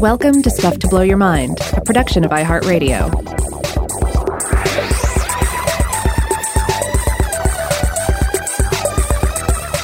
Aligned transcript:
Welcome 0.00 0.42
to 0.42 0.50
Stuff 0.50 0.78
to 0.78 0.88
Blow 0.88 1.02
Your 1.02 1.16
Mind, 1.16 1.58
a 1.72 1.80
production 1.80 2.24
of 2.24 2.30
iHeartRadio. 2.30 3.10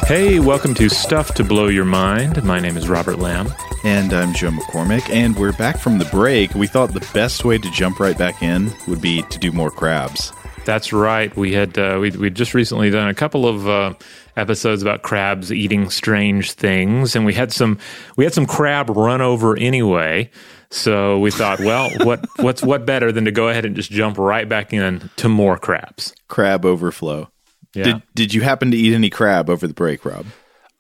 Hey, 0.07 0.39
welcome 0.41 0.75
to 0.75 0.89
Stuff 0.89 1.35
to 1.35 1.45
Blow 1.45 1.69
Your 1.69 1.85
Mind. 1.85 2.45
My 2.45 2.61
name 2.61 2.77
is 2.77 2.89
Robert 2.89 3.19
Lamb. 3.19 3.53
And 3.85 4.13
I'm 4.13 4.33
Joe 4.35 4.51
McCormick, 4.51 5.11
and 5.11 5.37
we're 5.37 5.53
back 5.53 5.79
from 5.79 5.99
the 5.99 6.05
break. 6.07 6.55
We 6.55 6.67
thought 6.67 6.95
the 6.95 7.07
best 7.13 7.45
way 7.45 7.59
to 7.59 7.71
jump 7.71 8.01
right 8.01 8.17
back 8.17 8.43
in 8.43 8.73
would 8.89 9.01
be 9.01 9.23
to 9.23 9.39
do 9.39 9.53
more 9.53 9.71
crabs. 9.71 10.33
That's 10.65 10.93
right. 10.93 11.35
We 11.37 11.53
had 11.53 11.77
uh, 11.77 11.99
we 12.01 12.11
we 12.11 12.31
just 12.31 12.55
recently 12.55 12.91
done 12.91 13.09
a 13.09 13.15
couple 13.15 13.47
of 13.47 13.69
uh, 13.69 13.95
episodes 14.37 14.83
about 14.83 15.03
crabs 15.03 15.53
eating 15.53 15.91
strange 15.91 16.53
things, 16.53 17.15
and 17.17 17.25
we 17.25 17.35
had 17.35 17.53
some 17.53 17.79
we 18.17 18.25
had 18.25 18.35
some 18.35 18.47
crab 18.47 18.91
run 18.91 19.21
over 19.21 19.57
anyway. 19.57 20.31
So 20.71 21.19
we 21.21 21.31
thought, 21.31 21.61
well, 21.61 21.91
what 22.03 22.25
what's 22.39 22.63
what 22.63 22.87
better 22.87 23.13
than 23.13 23.25
to 23.27 23.33
go 23.33 23.49
ahead 23.49 23.65
and 23.65 23.77
just 23.77 23.91
jump 23.91 24.19
right 24.19 24.49
back 24.49 24.73
in 24.73 25.11
to 25.17 25.29
more 25.29 25.59
crabs? 25.59 26.15
Crab 26.29 26.65
overflow. 26.65 27.31
Yeah. 27.75 27.85
Did 27.85 28.03
Did 28.15 28.35
you 28.35 28.43
happen 28.43 28.71
to 28.71 28.77
eat 28.77 28.95
any 28.95 29.11
crab 29.11 29.51
over 29.51 29.67
the 29.67 29.75
break, 29.75 30.05
Rob? 30.05 30.27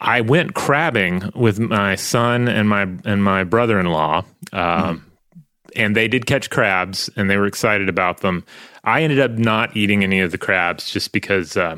I 0.00 0.20
went 0.20 0.54
crabbing 0.54 1.30
with 1.34 1.58
my 1.58 1.94
son 1.94 2.48
and 2.48 2.68
my 2.68 2.82
and 3.04 3.22
my 3.22 3.44
brother 3.44 3.78
in 3.80 3.86
law, 3.86 4.24
um, 4.52 5.10
and 5.74 5.96
they 5.96 6.08
did 6.08 6.26
catch 6.26 6.50
crabs, 6.50 7.08
and 7.16 7.30
they 7.30 7.36
were 7.36 7.46
excited 7.46 7.88
about 7.88 8.20
them. 8.20 8.44
I 8.82 9.02
ended 9.02 9.18
up 9.18 9.30
not 9.32 9.76
eating 9.76 10.04
any 10.04 10.20
of 10.20 10.30
the 10.30 10.38
crabs 10.38 10.90
just 10.90 11.12
because 11.12 11.56
uh, 11.56 11.76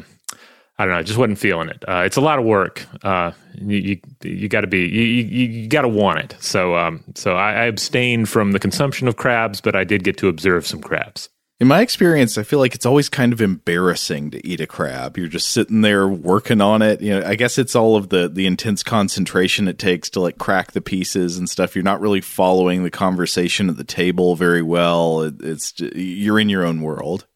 I 0.79 0.85
don't 0.85 0.93
know, 0.93 0.99
I 0.99 1.03
just 1.03 1.19
wasn't 1.19 1.39
feeling 1.39 1.69
it. 1.69 1.85
Uh, 1.89 2.03
it's 2.05 2.17
a 2.17 2.21
lot 2.21 2.39
of 2.39 2.45
work. 2.45 2.87
Uh, 3.03 3.33
you 3.55 3.79
you, 3.79 4.01
you 4.23 4.49
got 4.49 4.61
to 4.61 4.67
be 4.67 4.81
you 4.81 5.03
you, 5.03 5.49
you 5.49 5.69
got 5.69 5.83
to 5.83 5.89
want 5.89 6.19
it. 6.19 6.37
So 6.41 6.77
um, 6.77 7.03
so 7.15 7.35
I, 7.37 7.53
I 7.53 7.65
abstained 7.65 8.29
from 8.29 8.53
the 8.53 8.59
consumption 8.59 9.09
of 9.09 9.17
crabs, 9.17 9.61
but 9.61 9.75
I 9.75 9.85
did 9.85 10.05
get 10.05 10.19
to 10.19 10.29
observe 10.29 10.67
some 10.67 10.81
crabs. 10.81 11.31
In 11.59 11.69
my 11.69 11.81
experience, 11.81 12.37
I 12.37 12.43
feel 12.43 12.59
like 12.59 12.75
it's 12.75 12.85
always 12.85 13.09
kind 13.09 13.33
of 13.33 13.41
embarrassing 13.41 14.31
to 14.33 14.47
eat 14.47 14.61
a 14.61 14.67
crab. 14.67 15.17
You're 15.17 15.27
just 15.27 15.49
sitting 15.49 15.81
there 15.81 16.07
working 16.07 16.61
on 16.61 16.83
it. 16.83 17.01
You 17.01 17.19
know, 17.19 17.27
I 17.27 17.35
guess 17.35 17.57
it's 17.57 17.75
all 17.75 17.97
of 17.97 18.11
the 18.11 18.29
the 18.29 18.47
intense 18.47 18.83
concentration 18.83 19.67
it 19.67 19.79
takes 19.79 20.11
to 20.11 20.21
like 20.21 20.37
crack 20.37 20.73
the 20.73 20.83
pieces 20.83 21.39
and 21.39 21.49
stuff. 21.49 21.75
You're 21.75 21.83
not 21.83 22.03
really 22.03 22.21
following 22.21 22.83
the 22.83 22.91
conversation 22.91 23.71
at 23.71 23.79
the 23.79 23.85
table 23.85 24.37
very 24.37 24.61
well. 24.61 25.23
It, 25.23 25.37
it's 25.41 25.73
you're 25.81 26.39
in 26.39 26.51
your 26.51 26.67
own 26.67 26.83
world. 26.83 27.27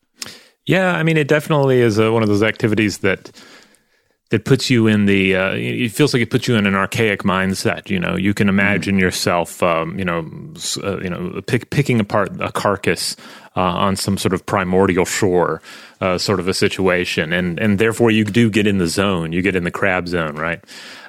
Yeah, 0.70 0.92
I 0.92 1.02
mean, 1.02 1.16
it 1.16 1.26
definitely 1.26 1.80
is 1.80 1.98
uh, 1.98 2.12
one 2.12 2.22
of 2.22 2.28
those 2.28 2.44
activities 2.44 2.98
that 2.98 3.32
that 4.28 4.44
puts 4.44 4.70
you 4.70 4.86
in 4.86 5.06
the. 5.06 5.34
Uh, 5.34 5.50
it 5.54 5.88
feels 5.88 6.14
like 6.14 6.22
it 6.22 6.30
puts 6.30 6.46
you 6.46 6.54
in 6.54 6.64
an 6.64 6.76
archaic 6.76 7.24
mindset. 7.24 7.90
You 7.90 7.98
know, 7.98 8.14
you 8.14 8.32
can 8.34 8.48
imagine 8.48 8.96
yourself, 8.96 9.64
um, 9.64 9.98
you 9.98 10.04
know, 10.04 10.20
uh, 10.84 11.00
you 11.00 11.10
know, 11.10 11.42
pick, 11.44 11.70
picking 11.70 11.98
apart 11.98 12.40
a 12.40 12.52
carcass 12.52 13.16
uh, 13.56 13.62
on 13.62 13.96
some 13.96 14.16
sort 14.16 14.32
of 14.32 14.46
primordial 14.46 15.04
shore, 15.04 15.60
uh, 16.00 16.18
sort 16.18 16.38
of 16.38 16.46
a 16.46 16.54
situation, 16.54 17.32
and 17.32 17.58
and 17.58 17.80
therefore 17.80 18.12
you 18.12 18.24
do 18.24 18.48
get 18.48 18.68
in 18.68 18.78
the 18.78 18.86
zone. 18.86 19.32
You 19.32 19.42
get 19.42 19.56
in 19.56 19.64
the 19.64 19.72
crab 19.72 20.06
zone, 20.06 20.36
right? 20.36 20.62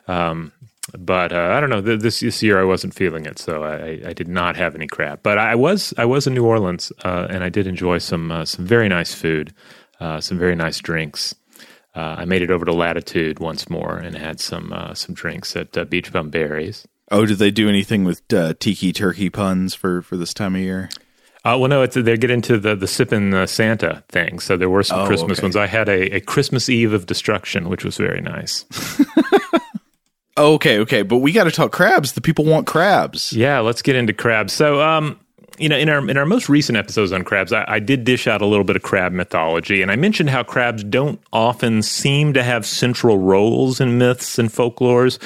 Um, 0.08 0.54
but 0.98 1.32
uh, 1.32 1.54
I 1.56 1.60
don't 1.60 1.70
know. 1.70 1.82
Th- 1.82 2.00
This 2.00 2.20
this 2.22 2.42
year 2.44 2.60
I 2.60 2.64
wasn't 2.64 2.94
feeling 2.94 3.26
it, 3.26 3.40
so 3.40 3.64
I, 3.64 4.10
I 4.10 4.14
did 4.14 4.28
not 4.28 4.56
have 4.56 4.76
any 4.76 4.88
crab. 4.88 5.20
But 5.24 5.38
I 5.38 5.56
was 5.56 5.94
I 5.98 6.06
was 6.06 6.28
in 6.28 6.34
New 6.34 6.46
Orleans, 6.46 6.92
uh, 7.04 7.28
and 7.30 7.44
I 7.44 7.50
did 7.50 7.68
enjoy 7.68 7.98
some 8.00 8.32
uh, 8.32 8.46
some 8.46 8.66
very 8.66 8.90
nice 8.90 9.14
food, 9.14 9.54
uh, 10.00 10.20
some 10.22 10.38
very 10.38 10.56
nice 10.56 10.80
drinks. 10.80 11.36
Uh, 11.94 12.16
I 12.20 12.26
made 12.26 12.42
it 12.42 12.50
over 12.52 12.64
to 12.66 12.72
Latitude 12.74 13.40
once 13.40 13.70
more 13.70 13.98
and 13.98 14.16
had 14.18 14.40
some 14.40 14.72
uh, 14.74 14.94
some 14.94 15.14
drinks 15.16 15.56
at 15.56 15.78
uh, 15.78 15.86
Beachbum 15.86 16.32
Berry's. 16.32 16.88
Oh, 17.12 17.26
did 17.26 17.40
they 17.40 17.52
do 17.52 17.68
anything 17.68 18.06
with 18.06 18.22
uh, 18.34 18.54
tiki 18.60 18.94
turkey 18.94 19.30
puns 19.30 19.76
for 19.76 20.02
for 20.02 20.16
this 20.18 20.34
time 20.34 20.56
of 20.56 20.62
year? 20.62 20.90
Uh, 21.44 21.58
well, 21.60 21.68
no, 21.68 21.82
it's, 21.82 21.96
they 21.96 22.16
get 22.18 22.30
into 22.32 22.58
the 22.60 22.76
the 22.76 22.88
sipping 22.88 23.34
uh, 23.34 23.46
Santa 23.48 24.04
thing. 24.10 24.40
So 24.40 24.56
there 24.56 24.70
were 24.70 24.84
some 24.84 25.00
Oh, 25.02 25.08
Christmas 25.08 25.40
okay. 25.40 25.46
ones. 25.48 25.56
I 25.58 25.68
had 25.68 25.90
a, 25.90 26.16
a 26.18 26.20
Christmas 26.22 26.70
Eve 26.70 26.94
of 26.94 27.08
Destruction, 27.08 27.68
which 27.68 27.84
was 27.84 27.98
very 27.98 28.22
nice. 28.22 28.64
Oh, 30.38 30.54
okay, 30.54 30.80
okay, 30.80 31.02
but 31.02 31.18
we 31.18 31.32
got 31.32 31.44
to 31.44 31.52
talk 31.52 31.72
crabs. 31.72 32.14
The 32.14 32.22
people 32.22 32.46
want 32.46 32.66
crabs. 32.68 33.34
Yeah, 33.34 33.60
let's 33.60 33.82
get 33.82 33.96
into 33.96 34.14
crabs. 34.14 34.54
So, 34.54 34.82
um, 34.82 35.20
you 35.58 35.68
know, 35.68 35.78
in 35.78 35.90
our 35.90 36.10
in 36.10 36.18
our 36.18 36.26
most 36.26 36.48
recent 36.48 36.78
episodes 36.78 37.12
on 37.12 37.24
crabs, 37.24 37.52
I, 37.52 37.66
I 37.68 37.80
did 37.80 38.04
dish 38.04 38.28
out 38.28 38.42
a 38.42 38.46
little 38.46 38.64
bit 38.64 38.76
of 38.76 38.82
crab 38.82 39.12
mythology, 39.12 39.82
and 39.82 39.92
I 39.92 39.96
mentioned 39.98 40.30
how 40.30 40.44
crabs 40.44 40.84
don't 40.84 41.22
often 41.34 41.82
seem 41.82 42.34
to 42.34 42.44
have 42.44 42.66
central 42.66 43.18
roles 43.18 43.82
in 43.82 43.98
myths 43.98 44.40
and 44.40 44.50
folklores 44.50 45.20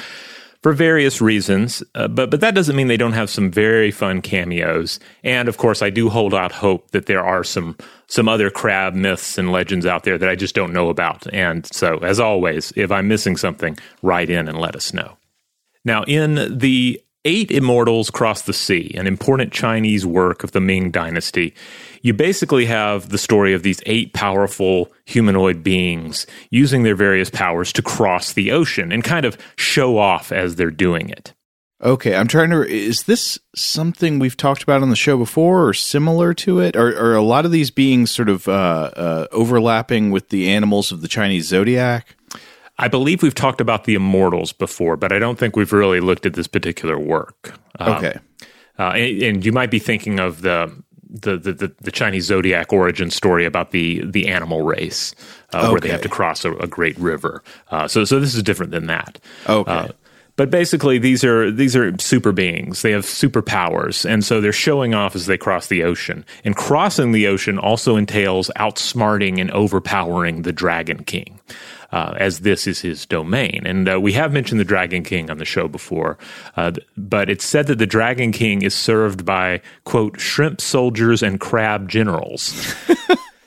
for 0.66 0.72
various 0.72 1.20
reasons. 1.20 1.80
Uh, 1.94 2.08
but 2.08 2.28
but 2.28 2.40
that 2.40 2.56
doesn't 2.56 2.74
mean 2.74 2.88
they 2.88 2.96
don't 2.96 3.12
have 3.12 3.30
some 3.30 3.52
very 3.52 3.92
fun 3.92 4.20
cameos. 4.20 4.98
And 5.22 5.48
of 5.48 5.58
course, 5.58 5.80
I 5.80 5.90
do 5.90 6.08
hold 6.08 6.34
out 6.34 6.50
hope 6.50 6.90
that 6.90 7.06
there 7.06 7.24
are 7.24 7.44
some 7.44 7.76
some 8.08 8.28
other 8.28 8.50
crab 8.50 8.92
myths 8.92 9.38
and 9.38 9.52
legends 9.52 9.86
out 9.86 10.02
there 10.02 10.18
that 10.18 10.28
I 10.28 10.34
just 10.34 10.56
don't 10.56 10.72
know 10.72 10.88
about. 10.88 11.32
And 11.32 11.64
so, 11.72 11.98
as 11.98 12.18
always, 12.18 12.72
if 12.74 12.90
I'm 12.90 13.06
missing 13.06 13.36
something, 13.36 13.78
write 14.02 14.28
in 14.28 14.48
and 14.48 14.58
let 14.58 14.74
us 14.74 14.92
know. 14.92 15.16
Now, 15.84 16.02
in 16.02 16.58
the 16.58 17.00
Eight 17.26 17.50
Immortals 17.50 18.08
Cross 18.08 18.42
the 18.42 18.52
Sea, 18.52 18.94
an 18.94 19.08
important 19.08 19.52
Chinese 19.52 20.06
work 20.06 20.44
of 20.44 20.52
the 20.52 20.60
Ming 20.60 20.92
Dynasty, 20.92 21.54
you 22.00 22.14
basically 22.14 22.66
have 22.66 23.08
the 23.08 23.18
story 23.18 23.52
of 23.52 23.64
these 23.64 23.82
eight 23.84 24.12
powerful 24.12 24.92
humanoid 25.06 25.64
beings 25.64 26.28
using 26.50 26.84
their 26.84 26.94
various 26.94 27.28
powers 27.28 27.72
to 27.72 27.82
cross 27.82 28.32
the 28.32 28.52
ocean 28.52 28.92
and 28.92 29.02
kind 29.02 29.26
of 29.26 29.36
show 29.56 29.98
off 29.98 30.30
as 30.30 30.54
they're 30.54 30.70
doing 30.70 31.08
it. 31.10 31.34
Okay, 31.82 32.14
I'm 32.14 32.28
trying 32.28 32.50
to. 32.50 32.62
Is 32.62 33.02
this 33.02 33.40
something 33.56 34.20
we've 34.20 34.36
talked 34.36 34.62
about 34.62 34.82
on 34.82 34.90
the 34.90 34.96
show 34.96 35.18
before, 35.18 35.66
or 35.66 35.74
similar 35.74 36.32
to 36.34 36.60
it? 36.60 36.76
Are, 36.76 36.96
are 36.96 37.16
a 37.16 37.22
lot 37.22 37.44
of 37.44 37.50
these 37.50 37.72
beings 37.72 38.12
sort 38.12 38.28
of 38.28 38.46
uh, 38.46 38.90
uh, 38.96 39.26
overlapping 39.32 40.12
with 40.12 40.28
the 40.28 40.48
animals 40.48 40.92
of 40.92 41.02
the 41.02 41.08
Chinese 41.08 41.48
zodiac? 41.48 42.16
I 42.78 42.88
believe 42.88 43.22
we've 43.22 43.34
talked 43.34 43.60
about 43.60 43.84
the 43.84 43.94
Immortals 43.94 44.52
before, 44.52 44.96
but 44.96 45.12
I 45.12 45.18
don't 45.18 45.38
think 45.38 45.56
we've 45.56 45.72
really 45.72 46.00
looked 46.00 46.26
at 46.26 46.34
this 46.34 46.46
particular 46.46 46.98
work. 46.98 47.54
Um, 47.78 47.92
Okay, 47.94 48.18
Uh, 48.78 48.92
and, 48.94 49.22
and 49.22 49.46
you 49.46 49.52
might 49.52 49.70
be 49.70 49.78
thinking 49.78 50.20
of 50.20 50.42
the 50.42 50.70
the, 51.08 51.36
the, 51.38 51.52
the, 51.52 51.74
the 51.80 51.90
Chinese 51.92 52.24
zodiac 52.26 52.72
origin 52.72 53.10
story 53.10 53.44
about 53.46 53.70
the 53.70 54.02
the 54.04 54.28
animal 54.28 54.62
race, 54.62 55.14
uh, 55.52 55.68
where 55.68 55.80
they 55.80 55.88
have 55.88 56.02
to 56.02 56.08
cross 56.08 56.44
a, 56.44 56.52
a 56.54 56.66
great 56.66 56.98
river. 56.98 57.42
Uh, 57.70 57.88
so 57.88 58.04
so 58.04 58.20
this 58.20 58.34
is 58.34 58.42
different 58.42 58.72
than 58.72 58.86
that. 58.88 59.18
Okay. 59.48 59.70
Uh, 59.70 59.88
but 60.34 60.50
basically, 60.50 60.98
these 60.98 61.24
are 61.24 61.50
these 61.50 61.74
are 61.74 61.96
super 61.98 62.32
beings. 62.32 62.82
They 62.82 62.90
have 62.90 63.04
superpowers, 63.06 64.04
and 64.04 64.22
so 64.22 64.40
they're 64.42 64.52
showing 64.52 64.92
off 64.92 65.16
as 65.16 65.24
they 65.24 65.38
cross 65.38 65.68
the 65.68 65.82
ocean. 65.84 66.26
And 66.44 66.54
crossing 66.54 67.12
the 67.12 67.26
ocean 67.28 67.58
also 67.58 67.96
entails 67.96 68.50
outsmarting 68.56 69.40
and 69.40 69.50
overpowering 69.52 70.42
the 70.42 70.52
Dragon 70.52 71.04
King, 71.04 71.40
uh, 71.96 72.14
as 72.18 72.40
this 72.40 72.66
is 72.66 72.80
his 72.80 73.06
domain. 73.06 73.62
And 73.64 73.88
uh, 73.88 73.98
we 73.98 74.12
have 74.12 74.30
mentioned 74.30 74.60
the 74.60 74.66
Dragon 74.66 75.02
King 75.02 75.30
on 75.30 75.38
the 75.38 75.46
show 75.46 75.66
before, 75.66 76.18
uh, 76.54 76.72
but 76.94 77.30
it's 77.30 77.44
said 77.44 77.68
that 77.68 77.78
the 77.78 77.86
Dragon 77.86 78.32
King 78.32 78.60
is 78.60 78.74
served 78.74 79.24
by 79.24 79.62
quote 79.84 80.20
shrimp 80.20 80.60
soldiers 80.60 81.22
and 81.22 81.40
crab 81.40 81.88
generals 81.88 82.74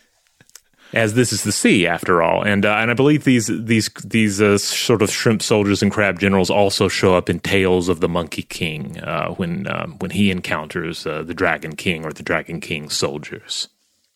as 0.93 1.13
this 1.13 1.31
is 1.31 1.43
the 1.43 1.51
sea 1.51 1.85
after 1.85 2.23
all 2.23 2.41
and 2.41 2.65
uh, 2.65 2.73
and 2.77 2.89
I 2.89 2.95
believe 2.95 3.23
these 3.23 3.45
these 3.45 3.89
these 4.03 4.41
uh, 4.41 4.57
sort 4.57 5.03
of 5.03 5.11
shrimp 5.11 5.43
soldiers 5.43 5.83
and 5.83 5.91
crab 5.91 6.19
generals 6.19 6.49
also 6.49 6.87
show 6.87 7.15
up 7.15 7.29
in 7.29 7.39
Tales 7.39 7.87
of 7.87 7.99
the 7.99 8.09
Monkey 8.09 8.41
King 8.41 8.99
uh, 9.01 9.29
when 9.33 9.67
um, 9.67 9.99
when 9.99 10.09
he 10.09 10.31
encounters 10.31 11.03
the 11.03 11.35
Dragon 11.35 11.75
King 11.75 12.03
or 12.03 12.11
the 12.11 12.23
Dragon 12.23 12.59
King 12.59 12.89
soldiers. 12.89 13.69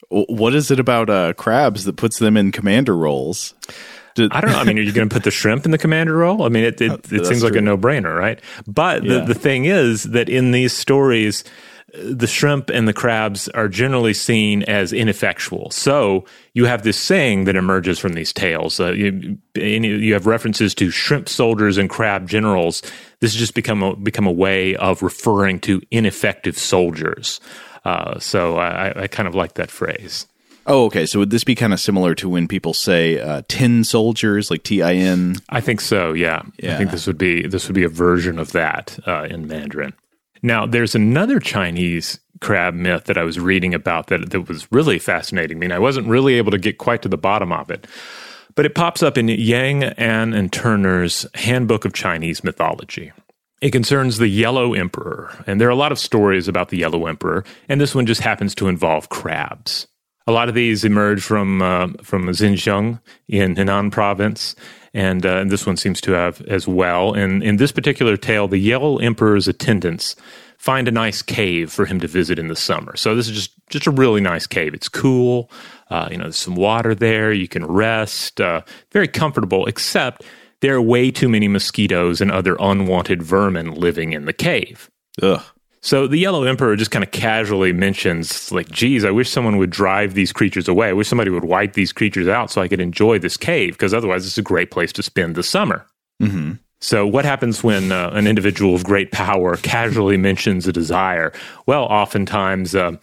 What 0.10 0.56
is 0.56 0.72
it 0.72 0.80
about 0.80 1.38
crabs 1.38 1.86
that 1.86 1.98
puts 1.98 2.18
them 2.18 2.36
in 2.36 2.52
commander 2.52 2.98
roles? 2.98 3.54
Did- 4.16 4.32
I 4.32 4.42
don't 4.42 4.52
know. 4.52 4.58
I 4.60 4.64
mean, 4.64 4.78
are 4.78 4.82
you 4.82 4.92
going 4.92 5.10
to 5.10 5.14
put 5.14 5.24
the 5.24 5.32
shrimp 5.32 5.66
in 5.66 5.72
the 5.72 5.78
commander 5.78 6.16
role? 6.16 6.44
I 6.44 6.50
mean, 6.50 6.64
it 6.64 6.80
it, 6.82 6.92
it 6.92 7.04
that's 7.04 7.28
seems 7.30 7.44
like 7.44 7.56
a 7.56 7.62
no 7.62 7.78
brainer, 7.78 8.18
right? 8.18 8.40
But 8.68 9.04
Yeah. 9.04 9.20
the 9.20 9.26
the 9.34 9.36
thing 9.36 9.66
is 9.66 10.04
that 10.04 10.30
in 10.30 10.52
these 10.52 10.74
stories, 10.74 11.44
uh, 11.96 12.00
the 12.04 12.28
shrimp 12.28 12.70
and 12.70 12.88
the 12.88 12.94
crabs 12.94 13.48
are 13.50 13.68
generally 13.68 14.14
seen 14.14 14.64
as 14.64 14.94
ineffectual. 14.94 15.72
So 15.72 16.26
you 16.54 16.66
have 16.66 16.84
this 16.84 16.98
saying 16.98 17.46
that 17.46 17.56
emerges 17.56 18.00
from 18.00 18.14
these 18.14 18.34
tales. 18.34 18.80
Uh, 18.80 18.92
you, 18.92 19.38
you 19.56 19.80
you 19.80 20.14
have 20.14 20.26
references 20.28 20.76
to 20.76 20.90
shrimp 20.90 21.28
soldiers 21.30 21.78
and 21.78 21.90
crab 21.90 22.28
generals. 22.30 22.82
This 23.20 23.34
has 23.34 23.40
just 23.40 23.54
become 23.56 23.82
a, 23.84 23.96
become 23.96 24.28
a 24.28 24.32
way 24.32 24.76
of 24.76 25.02
referring 25.02 25.60
to 25.62 25.82
ineffective 25.92 26.58
soldiers. 26.58 27.40
Uh, 27.86 28.18
so 28.20 28.58
I, 28.58 29.04
I 29.04 29.08
kind 29.08 29.28
of 29.28 29.36
like 29.36 29.56
that 29.56 29.70
phrase. 29.72 30.26
Oh, 30.66 30.86
okay. 30.86 31.06
So 31.06 31.20
would 31.20 31.30
this 31.30 31.44
be 31.44 31.56
kind 31.56 31.74
of 31.74 31.80
similar 31.80 32.16
to 32.16 32.30
when 32.30 32.48
people 32.48 32.74
say 32.74 33.20
uh, 33.20 33.42
tin 33.48 33.84
soldiers, 33.84 34.50
like 34.50 34.64
T 34.64 34.82
I 34.82 34.94
N? 34.94 35.36
I 35.50 35.60
think 35.60 35.82
so. 35.82 36.14
Yeah. 36.14 36.44
I 36.64 36.78
think 36.78 36.92
this 36.92 37.06
would 37.06 37.18
be 37.18 37.46
this 37.48 37.68
would 37.68 37.76
be 37.76 37.84
a 37.84 37.90
version 37.90 38.40
of 38.40 38.52
that 38.54 38.98
uh, 39.06 39.28
in 39.30 39.48
Mandarin. 39.48 39.94
Now, 40.42 40.66
there's 40.66 40.96
another 40.96 41.40
Chinese 41.40 42.20
crab 42.42 42.74
myth 42.74 43.06
that 43.06 43.18
I 43.18 43.24
was 43.24 43.40
reading 43.40 43.74
about 43.74 44.08
that 44.08 44.32
that 44.32 44.48
was 44.48 44.70
really 44.72 45.00
fascinating 45.00 45.60
me. 45.60 45.66
And 45.66 45.74
I 45.74 45.80
wasn't 45.80 46.08
really 46.08 46.36
able 46.36 46.52
to 46.52 46.58
get 46.58 46.78
quite 46.78 47.02
to 47.04 47.10
the 47.10 47.18
bottom 47.18 47.54
of 47.54 47.72
it, 47.72 47.88
but 48.56 48.66
it 48.66 48.76
pops 48.76 49.02
up 49.02 49.18
in 49.18 49.30
Yang, 49.30 49.84
An, 49.84 50.34
and 50.34 50.52
Turner's 50.52 51.26
Handbook 51.36 51.86
of 51.86 51.94
Chinese 51.94 52.44
Mythology. 52.44 53.12
It 53.62 53.72
concerns 53.72 54.18
the 54.18 54.28
Yellow 54.28 54.74
Emperor, 54.74 55.42
and 55.48 55.62
there 55.62 55.70
are 55.70 55.72
a 55.72 55.76
lot 55.76 55.94
of 55.94 56.00
stories 56.00 56.50
about 56.50 56.68
the 56.68 56.78
Yellow 56.78 57.08
Emperor, 57.08 57.46
and 57.70 57.80
this 57.80 57.96
one 57.96 58.06
just 58.06 58.20
happens 58.20 58.54
to 58.56 58.68
involve 58.68 59.08
crabs. 59.08 59.88
A 60.26 60.32
lot 60.32 60.50
of 60.50 60.56
these 60.56 60.86
emerge 60.86 61.22
from 61.22 61.62
uh, 61.62 61.88
from 62.02 62.28
Xinzheng 62.28 63.02
in 63.28 63.56
Henan 63.56 63.92
province, 63.92 64.56
and, 64.94 65.26
uh, 65.26 65.38
and 65.38 65.52
this 65.52 65.66
one 65.66 65.76
seems 65.76 66.00
to 66.02 66.12
have 66.12 66.42
as 66.42 66.68
well. 66.68 67.14
And 67.14 67.44
in 67.44 67.58
this 67.58 67.72
particular 67.72 68.16
tale, 68.16 68.48
the 68.48 68.58
Yellow 68.58 68.98
Emperor's 68.98 69.48
attendants 69.48 70.16
find 70.58 70.88
a 70.88 70.92
nice 70.92 71.22
cave 71.22 71.74
for 71.74 71.86
him 71.86 72.00
to 72.00 72.08
visit 72.08 72.40
in 72.40 72.48
the 72.48 72.56
summer. 72.56 72.96
So 72.96 73.16
this 73.16 73.28
is 73.28 73.36
just 73.36 73.52
just 73.70 73.88
a 73.88 73.92
really 73.92 74.22
nice 74.22 74.48
cave. 74.48 74.74
It's 74.74 74.90
cool. 74.90 75.52
Uh, 75.90 76.08
you 76.10 76.18
know, 76.18 76.24
there's 76.24 76.38
some 76.38 76.56
water 76.56 76.96
there. 76.96 77.34
You 77.34 77.48
can 77.48 77.66
rest. 77.66 78.40
Uh, 78.40 78.62
very 78.92 79.08
comfortable, 79.08 79.66
except 79.66 80.24
there 80.62 80.76
are 80.76 80.82
way 80.82 81.12
too 81.12 81.28
many 81.28 81.50
mosquitoes 81.50 82.22
and 82.22 82.32
other 82.32 82.56
unwanted 82.60 83.22
vermin 83.22 83.74
living 83.74 84.14
in 84.14 84.24
the 84.24 84.34
cave. 84.34 84.90
Ugh. 85.22 85.44
So 85.84 86.08
the 86.08 86.18
Yellow 86.18 86.44
Emperor 86.44 86.78
just 86.78 86.92
kind 86.92 87.04
of 87.04 87.12
casually 87.12 87.74
mentions, 87.74 88.54
like, 88.54 88.72
geez, 88.72 89.04
I 89.04 89.12
wish 89.12 89.30
someone 89.30 89.58
would 89.58 89.70
drive 89.70 90.14
these 90.14 90.32
creatures 90.32 90.70
away. 90.70 90.88
I 90.88 90.94
wish 90.94 91.10
somebody 91.10 91.30
would 91.30 91.44
wipe 91.44 91.74
these 91.74 91.92
creatures 91.92 92.30
out 92.30 92.50
so 92.50 92.62
I 92.62 92.70
could 92.70 92.80
enjoy 92.80 93.20
this 93.20 93.36
cave, 93.36 93.74
because 93.74 93.94
otherwise 93.94 94.26
it's 94.26 94.38
a 94.38 94.42
great 94.42 94.72
place 94.72 94.94
to 94.94 95.04
spend 95.04 95.36
the 95.36 95.44
summer. 95.44 95.86
Mm-hmm. 96.22 96.54
So, 96.80 97.06
what 97.06 97.26
happens 97.26 97.66
when 97.66 97.92
uh, 97.92 98.12
an 98.14 98.28
individual 98.28 98.76
of 98.76 98.86
great 98.86 99.12
power 99.12 99.58
casually 99.58 100.16
mentions 100.16 100.66
a 100.68 100.72
desire? 100.72 101.34
Well, 101.66 101.84
oftentimes 101.84 102.76
uh, 102.76 102.94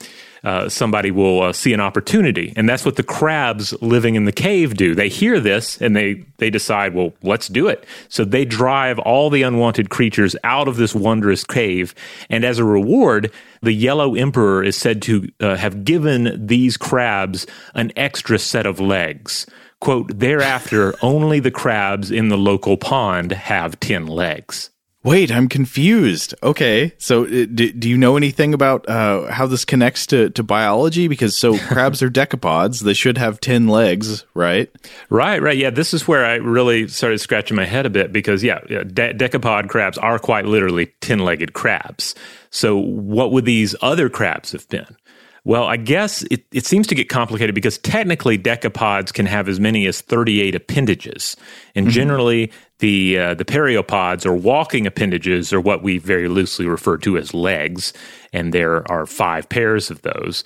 uh, 0.45 0.69
somebody 0.69 1.11
will 1.11 1.43
uh, 1.43 1.53
see 1.53 1.73
an 1.73 1.81
opportunity, 1.81 2.53
and 2.57 2.69
that's 2.69 2.85
what 2.85 2.97
the 2.97 3.03
crabs 3.03 3.73
living 3.83 4.15
in 4.15 4.25
the 4.25 4.33
cave 4.33 4.75
do. 4.75 4.95
They 4.95 5.09
hear 5.09 5.41
this 5.41 5.81
and 5.81 5.95
they 5.95 6.25
they 6.39 6.51
decide, 6.51 6.95
well, 6.95 7.13
let's 7.23 7.49
do 7.49 7.69
it. 7.69 7.85
So 8.09 8.25
they 8.25 8.45
drive 8.45 8.99
all 8.99 9.31
the 9.31 9.43
unwanted 9.43 9.91
creatures 9.91 10.35
out 10.45 10.69
of 10.69 10.77
this 10.77 10.95
wondrous 10.95 11.45
cave, 11.45 11.95
and 12.29 12.45
as 12.45 12.59
a 12.59 12.65
reward, 12.65 13.33
the 13.63 13.73
Yellow 13.73 14.15
Emperor 14.15 14.63
is 14.63 14.77
said 14.77 15.03
to 15.03 15.29
uh, 15.41 15.57
have 15.57 15.85
given 15.85 16.47
these 16.47 16.77
crabs 16.77 17.47
an 17.75 17.93
extra 17.97 18.39
set 18.39 18.67
of 18.67 18.81
legs 18.81 19.47
quote, 19.81 20.19
thereafter, 20.19 20.95
only 21.03 21.41
the 21.41 21.51
crabs 21.51 22.11
in 22.11 22.29
the 22.29 22.39
local 22.39 22.77
pond 22.77 23.33
have 23.33 23.81
10 23.81 24.07
legs. 24.07 24.71
Wait, 25.03 25.33
I'm 25.33 25.49
confused. 25.49 26.35
Okay, 26.43 26.93
so 26.99 27.25
uh, 27.25 27.47
do, 27.55 27.73
do 27.73 27.89
you 27.89 27.97
know 27.97 28.19
anything 28.19 28.53
about 28.53 28.87
uh, 28.87 29.31
how 29.33 29.47
this 29.47 29.65
connects 29.65 30.07
to, 30.09 30.29
to 30.31 30.43
biology? 30.43 31.09
Because 31.09 31.35
so 31.35 31.57
crabs 31.69 32.03
are 32.03 32.11
decapods; 32.11 32.83
they 32.83 32.93
should 32.93 33.17
have 33.17 33.41
ten 33.41 33.67
legs, 33.67 34.27
right? 34.35 34.71
Right, 35.09 35.41
right. 35.41 35.57
Yeah, 35.57 35.71
this 35.71 35.95
is 35.95 36.07
where 36.07 36.27
I 36.27 36.35
really 36.35 36.87
started 36.89 37.19
scratching 37.19 37.57
my 37.57 37.65
head 37.65 37.87
a 37.87 37.91
bit 37.91 38.13
because 38.13 38.45
yeah, 38.45 38.61
yeah 38.69 38.83
de- 38.83 39.15
decapod 39.15 39.71
crabs 39.71 39.97
are 39.97 40.19
quite 40.19 40.45
literally 40.45 40.93
ten-legged 41.01 41.55
crabs. 41.55 42.15
So, 42.51 42.77
what 42.77 43.33
would 43.33 43.47
these 43.47 43.75
other 43.81 44.11
crabs 44.11 44.53
have 44.53 44.69
been? 44.69 44.97
Well, 45.45 45.65
I 45.65 45.79
guess 45.79 46.23
it, 46.25 46.45
it 46.53 46.67
seems 46.67 46.87
to 46.89 46.95
get 46.95 47.09
complicated 47.09 47.55
because 47.55 47.79
technically 47.79 48.39
decapods 48.39 49.13
can 49.13 49.25
have 49.25 49.49
as 49.49 49.59
many 49.59 49.87
as 49.87 50.03
38 50.03 50.55
appendages. 50.55 51.37
And 51.75 51.87
mm-hmm. 51.87 51.93
generally, 51.93 52.53
the, 52.81 53.19
uh, 53.19 53.35
the 53.35 53.45
pereiopods 53.45 54.27
or 54.27 54.35
walking 54.35 54.87
appendages 54.87 55.53
are 55.53 55.61
what 55.61 55.83
we 55.83 55.99
very 55.99 56.29
loosely 56.29 56.67
refer 56.67 56.99
to 56.99 57.17
as 57.17 57.33
legs. 57.33 57.93
And 58.33 58.53
there 58.53 58.91
are 58.91 59.07
five 59.07 59.49
pairs 59.49 59.91
of 59.91 60.03
those. 60.03 60.45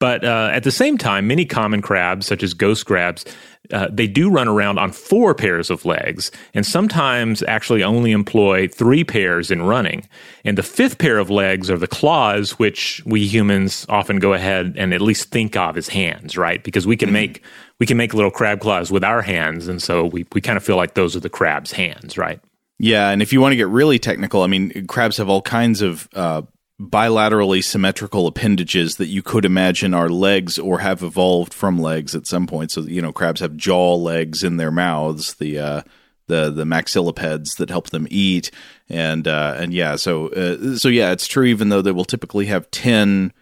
But 0.00 0.24
uh, 0.24 0.50
at 0.52 0.62
the 0.62 0.70
same 0.70 0.96
time, 0.96 1.26
many 1.26 1.44
common 1.44 1.82
crabs, 1.82 2.26
such 2.26 2.42
as 2.42 2.54
ghost 2.54 2.86
crabs, 2.86 3.24
uh, 3.72 3.88
they 3.90 4.06
do 4.06 4.30
run 4.30 4.48
around 4.48 4.78
on 4.78 4.92
four 4.92 5.34
pairs 5.34 5.70
of 5.70 5.84
legs, 5.84 6.30
and 6.54 6.64
sometimes 6.64 7.42
actually 7.44 7.82
only 7.82 8.12
employ 8.12 8.68
three 8.68 9.04
pairs 9.04 9.50
in 9.50 9.62
running. 9.62 10.06
And 10.44 10.56
the 10.56 10.62
fifth 10.62 10.98
pair 10.98 11.18
of 11.18 11.30
legs 11.30 11.70
are 11.70 11.78
the 11.78 11.86
claws, 11.86 12.52
which 12.58 13.02
we 13.04 13.26
humans 13.26 13.86
often 13.88 14.18
go 14.18 14.32
ahead 14.32 14.74
and 14.76 14.94
at 14.94 15.00
least 15.00 15.30
think 15.30 15.56
of 15.56 15.76
as 15.76 15.88
hands, 15.88 16.36
right? 16.36 16.62
Because 16.62 16.86
we 16.86 16.96
can 16.96 17.08
mm-hmm. 17.08 17.14
make 17.14 17.42
we 17.78 17.86
can 17.86 17.96
make 17.96 18.14
little 18.14 18.30
crab 18.30 18.60
claws 18.60 18.90
with 18.90 19.04
our 19.04 19.22
hands, 19.22 19.68
and 19.68 19.82
so 19.82 20.04
we 20.04 20.26
we 20.32 20.40
kind 20.40 20.56
of 20.56 20.64
feel 20.64 20.76
like 20.76 20.94
those 20.94 21.14
are 21.14 21.20
the 21.20 21.30
crab's 21.30 21.72
hands, 21.72 22.16
right? 22.16 22.40
Yeah, 22.78 23.10
and 23.10 23.22
if 23.22 23.32
you 23.32 23.40
want 23.40 23.52
to 23.52 23.56
get 23.56 23.68
really 23.68 23.98
technical, 23.98 24.42
I 24.42 24.46
mean, 24.46 24.86
crabs 24.86 25.16
have 25.16 25.28
all 25.28 25.42
kinds 25.42 25.82
of 25.82 26.08
uh, 26.14 26.42
bilaterally 26.80 27.62
symmetrical 27.62 28.26
appendages 28.26 28.96
that 28.96 29.06
you 29.06 29.22
could 29.22 29.44
imagine 29.44 29.94
are 29.94 30.08
legs 30.08 30.58
or 30.58 30.78
have 30.78 31.02
evolved 31.02 31.52
from 31.52 31.80
legs 31.80 32.14
at 32.14 32.26
some 32.26 32.46
point. 32.46 32.70
So 32.70 32.82
you 32.82 33.02
know, 33.02 33.12
crabs 33.12 33.40
have 33.40 33.56
jaw 33.56 33.94
legs 33.94 34.44
in 34.44 34.56
their 34.56 34.70
mouths. 34.70 35.34
The 35.34 35.58
uh, 35.58 35.82
the 36.28 36.50
the 36.50 36.64
maxillipeds 36.64 37.56
that 37.56 37.70
help 37.70 37.90
them 37.90 38.06
eat, 38.10 38.50
and 38.88 39.26
uh, 39.26 39.54
and 39.58 39.74
yeah, 39.74 39.96
so 39.96 40.28
uh, 40.28 40.76
so 40.76 40.88
yeah, 40.88 41.10
it's 41.10 41.26
true. 41.26 41.44
Even 41.44 41.68
though 41.68 41.82
they 41.82 41.92
will 41.92 42.04
typically 42.04 42.46
have 42.46 42.70
ten 42.70 43.32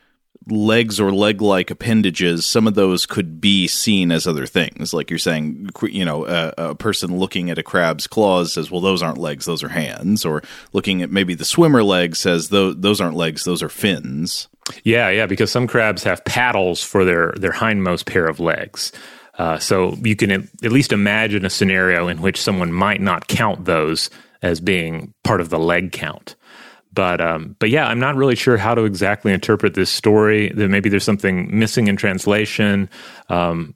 legs 0.48 1.00
or 1.00 1.12
leg 1.12 1.43
like 1.43 1.70
appendages, 1.70 2.46
some 2.46 2.66
of 2.66 2.75
those 2.75 3.04
could 3.04 3.40
be 3.40 3.66
seen 3.66 4.12
as 4.12 4.26
other 4.26 4.46
things. 4.46 4.94
Like 4.94 5.10
you're 5.10 5.19
saying, 5.19 5.70
you 5.82 6.04
know, 6.04 6.26
a, 6.26 6.54
a, 6.56 6.75
person 6.75 7.19
looking 7.19 7.50
at 7.50 7.58
a 7.58 7.62
crab's 7.62 8.06
claws 8.06 8.52
says, 8.52 8.70
well, 8.70 8.81
those 8.81 9.02
aren't 9.02 9.19
legs, 9.19 9.44
those 9.44 9.64
are 9.64 9.69
hands. 9.69 10.25
Or 10.25 10.43
looking 10.72 11.02
at 11.02 11.10
maybe 11.10 11.34
the 11.34 11.44
swimmer 11.44 11.82
leg 11.82 12.14
says, 12.14 12.50
those, 12.50 12.76
those 12.78 13.00
aren't 13.00 13.16
legs, 13.16 13.44
those 13.44 13.62
are 13.62 13.69
fins. 13.69 14.48
Yeah, 14.84 15.08
yeah, 15.10 15.26
because 15.26 15.50
some 15.50 15.66
crabs 15.66 16.04
have 16.04 16.25
paddles 16.25 16.82
for 16.82 17.04
their, 17.04 17.32
their 17.37 17.52
hindmost 17.52 18.06
pair 18.06 18.26
of 18.26 18.40
legs. 18.40 18.92
Uh, 19.38 19.58
so 19.58 19.94
you 20.02 20.16
can 20.16 20.31
at 20.31 20.72
least 20.72 20.92
imagine 20.92 21.44
a 21.44 21.50
scenario 21.50 22.08
in 22.08 22.22
which 22.22 22.40
someone 22.40 22.72
might 22.72 23.00
not 23.00 23.28
count 23.28 23.64
those 23.64 24.10
as 24.42 24.60
being 24.60 25.12
part 25.25 25.40
of 25.40 25.50
the 25.50 25.58
leg 25.58 25.92
count. 25.92 26.37
But 26.96 27.20
um, 27.20 27.54
but 27.60 27.70
yeah, 27.70 27.87
I'm 27.87 28.00
not 28.00 28.16
really 28.16 28.34
sure 28.34 28.56
how 28.56 28.75
to 28.75 28.84
exactly 28.84 29.32
interpret 29.32 29.75
this 29.75 29.90
story. 29.90 30.48
That 30.48 30.69
maybe 30.69 30.88
there's 30.88 31.04
something 31.04 31.56
missing 31.56 31.87
in 31.87 31.96
translation. 31.96 32.88
Um, 33.28 33.75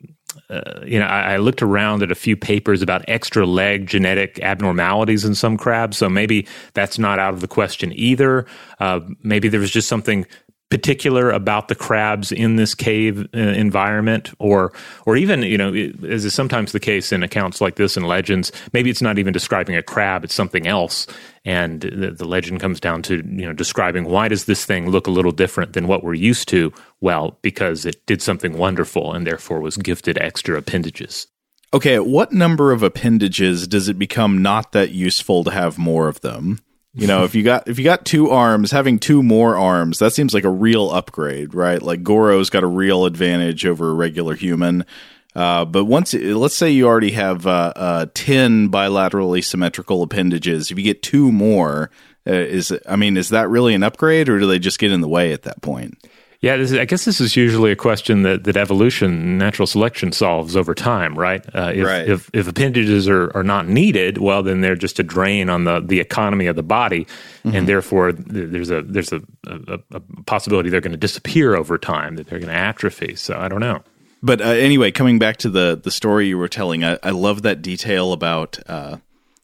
uh, 0.49 0.81
you 0.85 0.99
know, 0.99 1.07
I, 1.07 1.35
I, 1.35 1.37
looked 1.37 1.61
around 1.61 2.03
at 2.03 2.11
a 2.11 2.15
few 2.15 2.37
papers 2.37 2.83
about 2.83 3.05
extra 3.09 3.45
leg 3.45 3.87
genetic 3.87 4.41
abnormalities 4.43 5.25
in 5.25 5.35
some 5.35 5.57
crabs, 5.57 5.97
so 5.97 6.09
maybe 6.09 6.47
that's 6.73 6.99
not 6.99 7.19
out 7.19 7.35
of 7.35 7.41
the 7.41 7.49
question 7.49 7.93
either. 7.95 8.47
Uh, 8.79 9.01
maybe 9.23 9.49
there 9.49 9.61
was 9.61 9.71
just 9.71 9.89
something 9.89 10.25
particular 10.71 11.31
about 11.31 11.67
the 11.67 11.75
crabs 11.75 12.31
in 12.31 12.57
this 12.57 12.75
cave 12.75 13.27
uh, 13.35 13.39
environment 13.39 14.33
or 14.39 14.73
or 15.05 15.17
even 15.17 15.43
you 15.43 15.59
know 15.59 15.75
as 16.09 16.25
is 16.25 16.33
sometimes 16.33 16.71
the 16.71 16.79
case 16.79 17.11
in 17.11 17.25
accounts 17.25 17.61
like 17.61 17.75
this 17.75 17.97
and 17.97 18.07
legends 18.07 18.53
maybe 18.73 18.89
it's 18.89 19.03
not 19.03 19.19
even 19.19 19.33
describing 19.33 19.75
a 19.75 19.83
crab 19.83 20.23
it's 20.23 20.33
something 20.33 20.69
else 20.69 21.09
and 21.45 21.81
the, 21.81 22.11
the, 22.11 22.27
legend 22.27 22.61
comes 22.61 22.81
down 22.81 23.03
to 23.03 23.17
you 23.17 23.47
know 23.47 23.53
describing 23.53 24.05
why 24.05 24.29
does 24.29 24.45
this 24.45 24.65
thing 24.65 24.91
look 24.91 25.07
a 25.07 25.11
little 25.11 25.33
different 25.33 25.73
than 25.73 25.87
what 25.87 26.05
we're 26.05 26.15
used 26.15 26.49
to 26.49 26.73
well 27.01 27.39
because 27.43 27.87
it 27.87 28.05
did 28.07 28.21
something 28.21 28.59
wonderful 28.59 29.13
and 29.13 29.27
therefore 29.27 29.61
was 29.61 29.77
gifted 29.77 30.19
extra 30.19 30.57
appendages 30.57 31.27
okay 31.73 31.95
at 31.95 32.07
what 32.07 32.33
number 32.33 32.73
of 32.73 32.83
appendages 32.83 33.67
does 33.67 33.89
it 33.89 33.99
become 33.99 34.43
not 34.43 34.73
that 34.73 34.91
useful 34.91 35.45
to 35.45 35.51
have 35.51 35.79
more 35.79 36.09
of 36.09 36.21
them 36.21 36.61
you 36.93 37.07
know, 37.07 37.23
if 37.23 37.37
you 37.37 37.45
got 37.45 37.69
if 37.69 37.79
you 37.79 37.85
got 37.85 38.05
two 38.05 38.31
arms, 38.31 38.73
having 38.73 38.99
two 38.99 39.23
more 39.23 39.57
arms, 39.57 40.01
that 40.01 40.13
seems 40.13 40.35
like 40.35 40.43
a 40.43 40.51
real 40.51 40.91
upgrade, 40.91 41.55
right? 41.55 41.81
Like 41.81 42.03
Goro's 42.03 42.51
got 42.51 42.65
a 42.65 42.69
real 42.69 43.05
advantage 43.05 43.65
over 43.65 43.91
a 43.91 43.95
regular 43.95 44.35
human. 44.35 44.85
Uh, 45.35 45.65
but 45.65 45.85
once, 45.85 46.13
let's 46.15 46.57
say 46.57 46.71
you 46.71 46.87
already 46.87 47.13
have 47.13 47.47
uh, 47.47 47.73
uh, 47.77 48.07
ten 48.15 48.69
bilaterally 48.69 49.45
symmetrical 49.45 50.03
appendages. 50.03 50.71
If 50.71 50.79
you 50.79 50.85
get 50.85 51.03
two 51.03 51.31
more, 51.31 51.91
uh, 52.27 52.33
is 52.33 52.73
I 52.89 52.97
mean, 52.97 53.17
is 53.17 53.29
that 53.29 53.49
really 53.49 53.75
an 53.75 53.83
upgrade, 53.83 54.29
or 54.29 54.41
do 54.41 54.47
they 54.47 54.59
just 54.59 54.79
get 54.79 54.91
in 54.91 55.01
the 55.01 55.09
way 55.09 55.33
at 55.33 55.43
that 55.43 55.63
point? 55.63 55.99
Yeah, 56.43 56.55
is, 56.55 56.73
I 56.73 56.87
guess 56.87 57.05
this 57.05 57.21
is 57.21 57.37
usually 57.37 57.71
a 57.71 57.77
question 57.77 58.23
that, 58.23 58.45
that 58.45 58.57
evolution, 58.57 59.37
natural 59.37 59.67
selection 59.67 60.11
solves 60.11 60.57
over 60.57 60.75
time, 60.75 61.15
right? 61.19 61.45
Uh, 61.55 61.73
if, 61.75 61.87
right. 61.87 62.09
if, 62.09 62.31
if 62.33 62.49
appendages 62.49 63.07
are, 63.11 63.31
are 63.37 63.43
not 63.43 63.69
needed, 63.69 64.17
well, 64.17 64.43
then 64.43 64.63
they're 64.63 64.75
just 64.75 64.99
a 64.99 65.03
drain 65.03 65.51
on 65.51 65.65
the, 65.65 65.81
the 65.81 66.01
economy 66.01 66.47
of 66.47 66.57
the 66.57 66.63
body, 66.63 67.05
mm-hmm. 67.45 67.55
and 67.55 67.69
therefore 67.69 68.13
there's 68.13 68.71
a 68.71 68.81
there's 68.83 69.13
a, 69.13 69.21
a, 69.47 69.79
a 69.93 70.01
possibility 70.25 70.71
they're 70.71 70.81
going 70.81 70.93
to 70.93 70.97
disappear 70.99 71.55
over 71.55 71.77
time, 71.77 72.17
that 72.17 72.29
they're 72.29 72.39
going 72.39 72.49
to 72.49 72.55
atrophy. 72.55 73.17
So 73.17 73.39
I 73.39 73.49
don't 73.49 73.61
know. 73.61 73.83
But 74.23 74.41
uh, 74.41 74.45
anyway, 74.45 74.91
coming 74.91 75.19
back 75.19 75.39
to 75.39 75.51
the 75.51 75.81
the 75.83 75.91
story 75.91 76.29
you 76.29 76.39
were 76.39 76.49
telling, 76.49 76.85
I, 76.85 76.99
I 77.03 77.11
love 77.11 77.43
that 77.43 77.63
detail 77.63 78.13
about 78.13 78.59
uh, 78.67 78.99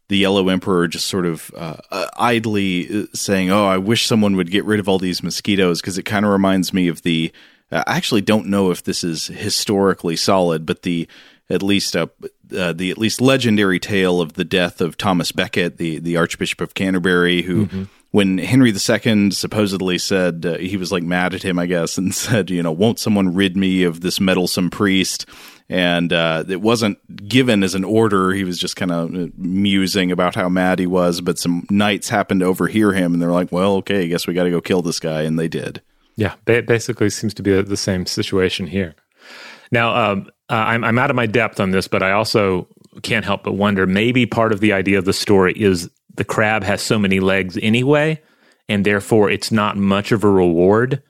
the 0.09 0.19
Yellow 0.19 0.49
Emperor 0.49 0.87
just 0.87 1.07
sort 1.07 1.27
of 1.27 1.51
uh, 1.57 1.77
uh, 1.91 2.07
idly 2.17 3.03
uh, 3.03 3.07
saying, 3.15 3.51
"Oh, 3.51 3.67
I 3.67 3.79
wish 3.79 4.07
someone 4.07 4.37
would 4.37 4.51
get 4.51 4.65
rid 4.65 4.81
of 4.81 4.89
all 4.89 4.99
these 4.99 5.23
mosquitoes," 5.23 5.81
because 5.81 5.99
it 5.99 6.05
kind 6.05 6.25
of 6.25 6.33
reminds 6.33 6.73
me 6.73 6.89
of 6.89 7.03
the. 7.03 7.33
Uh, 7.73 7.83
I 7.87 7.97
actually 7.97 8.21
don't 8.21 8.47
know 8.47 8.71
if 8.71 8.85
this 8.85 9.03
is 9.03 9.27
historically 9.27 10.17
solid, 10.17 10.67
but 10.67 10.83
the 10.83 11.09
at 11.49 11.63
least 11.63 11.97
uh, 11.97 12.07
uh, 12.57 12.73
the 12.73 12.91
at 12.91 12.99
least 12.99 13.21
legendary 13.21 13.81
tale 13.81 14.21
of 14.21 14.35
the 14.35 14.45
death 14.45 14.81
of 14.81 14.97
Thomas 14.97 15.33
Becket, 15.33 15.79
the 15.79 15.99
the 15.99 16.17
Archbishop 16.17 16.61
of 16.61 16.75
Canterbury, 16.75 17.43
who. 17.43 17.67
Mm-hmm. 17.67 17.83
When 18.17 18.39
Henry 18.39 18.71
II 18.71 19.31
supposedly 19.31 19.99
said 19.99 20.57
he 20.59 20.79
was 20.79 20.91
like 20.91 21.03
mad 21.03 21.35
at 21.35 21.43
him, 21.43 21.59
I 21.59 21.67
guess, 21.67 21.99
and 21.99 22.15
said, 22.25 22.49
"You 22.49 22.63
know, 22.63 22.73
won't 22.73 22.99
someone 22.99 23.35
rid 23.35 23.59
me 23.59 23.83
of 23.83 24.01
this 24.01 24.19
meddlesome 24.19 24.71
priest?" 24.71 25.27
and 25.69 26.15
uh, 26.15 26.43
it 26.49 26.63
wasn't 26.63 27.29
given 27.29 27.63
as 27.63 27.75
an 27.75 27.85
order. 27.85 28.31
He 28.31 28.45
was 28.45 28.59
just 28.59 28.75
kind 28.75 28.91
of 28.91 29.37
musing 29.37 30.11
about 30.11 30.35
how 30.35 30.49
mad 30.49 30.79
he 30.79 30.87
was, 30.87 31.21
but 31.21 31.39
some 31.39 31.67
knights 31.71 32.09
happened 32.09 32.41
to 32.41 32.47
overhear 32.47 32.93
him, 32.93 33.13
and 33.13 33.21
they're 33.21 33.33
like, 33.33 33.53
"Well, 33.53 33.75
okay, 33.77 34.05
I 34.05 34.07
guess 34.07 34.27
we 34.27 34.33
got 34.33 34.45
to 34.45 34.51
go 34.51 34.63
kill 34.63 34.81
this 34.81 34.99
guy," 34.99 35.21
and 35.21 35.39
they 35.39 35.49
did. 35.49 35.83
Yeah, 36.17 36.37
it 36.47 36.67
basically 36.67 37.11
seems 37.11 37.35
to 37.35 37.43
be 37.43 37.61
the 37.61 37.77
same 37.77 38.07
situation 38.07 38.67
here. 38.67 38.95
Now, 39.71 39.95
um, 39.95 40.31
uh, 40.49 40.55
I'm, 40.55 40.85
I'm 40.85 40.99
out 40.99 41.11
of 41.11 41.17
my 41.17 41.27
depth 41.27 41.61
on 41.61 41.73
this, 41.73 41.87
but 41.87 42.03
I 42.03 42.13
also 42.13 42.67
can't 43.03 43.27
help 43.27 43.45
but 43.45 43.53
wonder 43.53 43.87
maybe 43.87 44.25
part 44.25 44.53
of 44.53 44.61
the 44.61 44.73
idea 44.73 44.99
of 44.99 45.05
the 45.05 45.13
story 45.13 45.53
is 45.53 45.91
the 46.17 46.25
crab 46.25 46.65
has 46.65 46.83
so 46.83 46.99
many 46.99 47.21
legs 47.21 47.59
anyway, 47.61 48.21
and 48.69 48.85
therefore 48.85 49.31
it's 49.31 49.53
not 49.53 49.77
much 49.77 50.13
of 50.13 50.25
a 50.25 50.31
reward. 50.31 51.03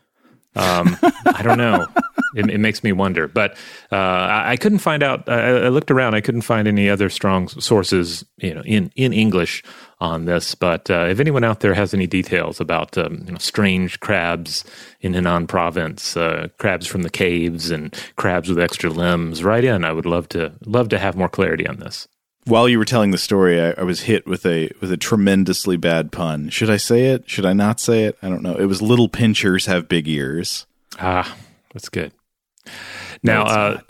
Um, 0.54 0.96
I 1.26 1.42
don't 1.42 1.58
know. 1.58 1.86
It, 2.34 2.50
it, 2.50 2.58
makes 2.58 2.84
me 2.84 2.92
wonder, 2.92 3.28
but 3.28 3.52
uh, 3.90 3.96
I, 3.96 4.50
I, 4.50 4.56
couldn't 4.58 4.80
find 4.80 5.02
out. 5.02 5.26
I, 5.26 5.64
I, 5.64 5.68
looked 5.68 5.90
around; 5.90 6.14
I 6.14 6.20
couldn't 6.20 6.42
find 6.42 6.68
any 6.68 6.90
other 6.90 7.08
strong 7.08 7.48
sources, 7.48 8.26
you 8.36 8.52
know, 8.52 8.60
in 8.62 8.92
in 8.94 9.14
English 9.14 9.62
on 10.00 10.26
this. 10.26 10.54
But 10.54 10.90
uh, 10.90 11.06
if 11.08 11.18
anyone 11.18 11.44
out 11.44 11.60
there 11.60 11.72
has 11.72 11.94
any 11.94 12.06
details 12.06 12.60
about 12.60 12.98
um, 12.98 13.24
you 13.26 13.32
know, 13.32 13.38
strange 13.38 14.00
crabs 14.00 14.64
in 15.00 15.14
Henan 15.14 15.48
province, 15.48 16.14
uh, 16.14 16.48
crabs 16.58 16.86
from 16.86 17.04
the 17.04 17.10
caves, 17.10 17.70
and 17.70 17.94
crabs 18.16 18.50
with 18.50 18.58
extra 18.58 18.90
limbs, 18.90 19.42
write 19.42 19.64
in. 19.64 19.82
I 19.82 19.92
would 19.92 20.04
love 20.04 20.28
to 20.30 20.52
love 20.66 20.90
to 20.90 20.98
have 20.98 21.16
more 21.16 21.30
clarity 21.30 21.66
on 21.66 21.78
this. 21.78 22.06
While 22.46 22.68
you 22.68 22.78
were 22.78 22.84
telling 22.84 23.10
the 23.10 23.18
story, 23.18 23.60
I, 23.60 23.72
I 23.72 23.82
was 23.82 24.02
hit 24.02 24.26
with 24.26 24.46
a 24.46 24.70
with 24.80 24.92
a 24.92 24.96
tremendously 24.96 25.76
bad 25.76 26.12
pun. 26.12 26.48
Should 26.48 26.70
I 26.70 26.76
say 26.76 27.06
it? 27.06 27.28
Should 27.28 27.44
I 27.44 27.52
not 27.52 27.80
say 27.80 28.04
it? 28.04 28.16
I 28.22 28.28
don't 28.28 28.42
know. 28.42 28.54
It 28.54 28.66
was 28.66 28.80
little 28.80 29.08
pinchers 29.08 29.66
have 29.66 29.88
big 29.88 30.06
ears. 30.06 30.66
Ah, 31.00 31.36
that's 31.72 31.88
good. 31.88 32.12
Now, 33.22 33.44
uh, 33.44 33.80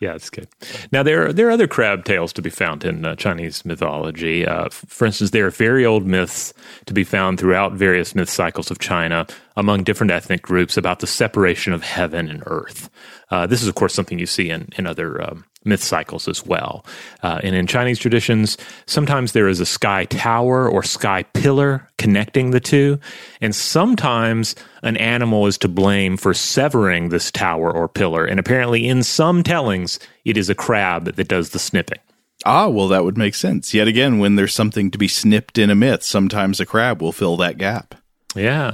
yeah, 0.00 0.14
it's 0.14 0.30
good. 0.30 0.48
Now 0.90 1.02
there 1.02 1.26
are, 1.26 1.32
there 1.32 1.48
are 1.48 1.50
other 1.50 1.66
crab 1.66 2.04
tales 2.04 2.32
to 2.34 2.42
be 2.42 2.50
found 2.50 2.84
in 2.84 3.04
uh, 3.04 3.16
Chinese 3.16 3.64
mythology. 3.64 4.46
Uh, 4.46 4.68
for 4.70 5.06
instance, 5.06 5.30
there 5.30 5.46
are 5.46 5.50
very 5.50 5.84
old 5.84 6.06
myths 6.06 6.54
to 6.86 6.94
be 6.94 7.04
found 7.04 7.38
throughout 7.38 7.72
various 7.72 8.14
myth 8.14 8.30
cycles 8.30 8.70
of 8.70 8.78
China 8.78 9.26
among 9.56 9.84
different 9.84 10.12
ethnic 10.12 10.42
groups 10.42 10.76
about 10.76 11.00
the 11.00 11.06
separation 11.06 11.72
of 11.72 11.82
heaven 11.82 12.28
and 12.30 12.42
earth. 12.46 12.88
Uh, 13.30 13.46
this 13.46 13.60
is, 13.60 13.68
of 13.68 13.74
course, 13.74 13.92
something 13.92 14.18
you 14.18 14.26
see 14.26 14.50
in 14.50 14.68
in 14.78 14.86
other 14.86 15.22
um, 15.22 15.44
myth 15.68 15.82
cycles 15.82 16.26
as 16.26 16.44
well. 16.44 16.84
Uh, 17.22 17.40
and 17.44 17.54
in 17.54 17.66
Chinese 17.66 17.98
traditions, 17.98 18.56
sometimes 18.86 19.32
there 19.32 19.48
is 19.48 19.60
a 19.60 19.66
sky 19.66 20.06
tower 20.06 20.68
or 20.68 20.82
sky 20.82 21.22
pillar 21.34 21.88
connecting 21.98 22.50
the 22.50 22.60
two. 22.60 22.98
And 23.40 23.54
sometimes 23.54 24.54
an 24.82 24.96
animal 24.96 25.46
is 25.46 25.58
to 25.58 25.68
blame 25.68 26.16
for 26.16 26.34
severing 26.34 27.10
this 27.10 27.30
tower 27.30 27.70
or 27.72 27.88
pillar. 27.88 28.24
And 28.24 28.40
apparently, 28.40 28.88
in 28.88 29.02
some 29.02 29.42
tellings, 29.42 29.98
it 30.24 30.36
is 30.36 30.50
a 30.50 30.54
crab 30.54 31.04
that 31.04 31.28
does 31.28 31.50
the 31.50 31.58
snipping. 31.58 32.00
Ah, 32.44 32.68
well, 32.68 32.88
that 32.88 33.04
would 33.04 33.18
make 33.18 33.34
sense. 33.34 33.74
Yet 33.74 33.88
again, 33.88 34.18
when 34.18 34.36
there's 34.36 34.54
something 34.54 34.90
to 34.90 34.98
be 34.98 35.08
snipped 35.08 35.58
in 35.58 35.70
a 35.70 35.74
myth, 35.74 36.02
sometimes 36.02 36.60
a 36.60 36.66
crab 36.66 37.02
will 37.02 37.12
fill 37.12 37.36
that 37.38 37.58
gap. 37.58 37.94
Yeah. 38.34 38.72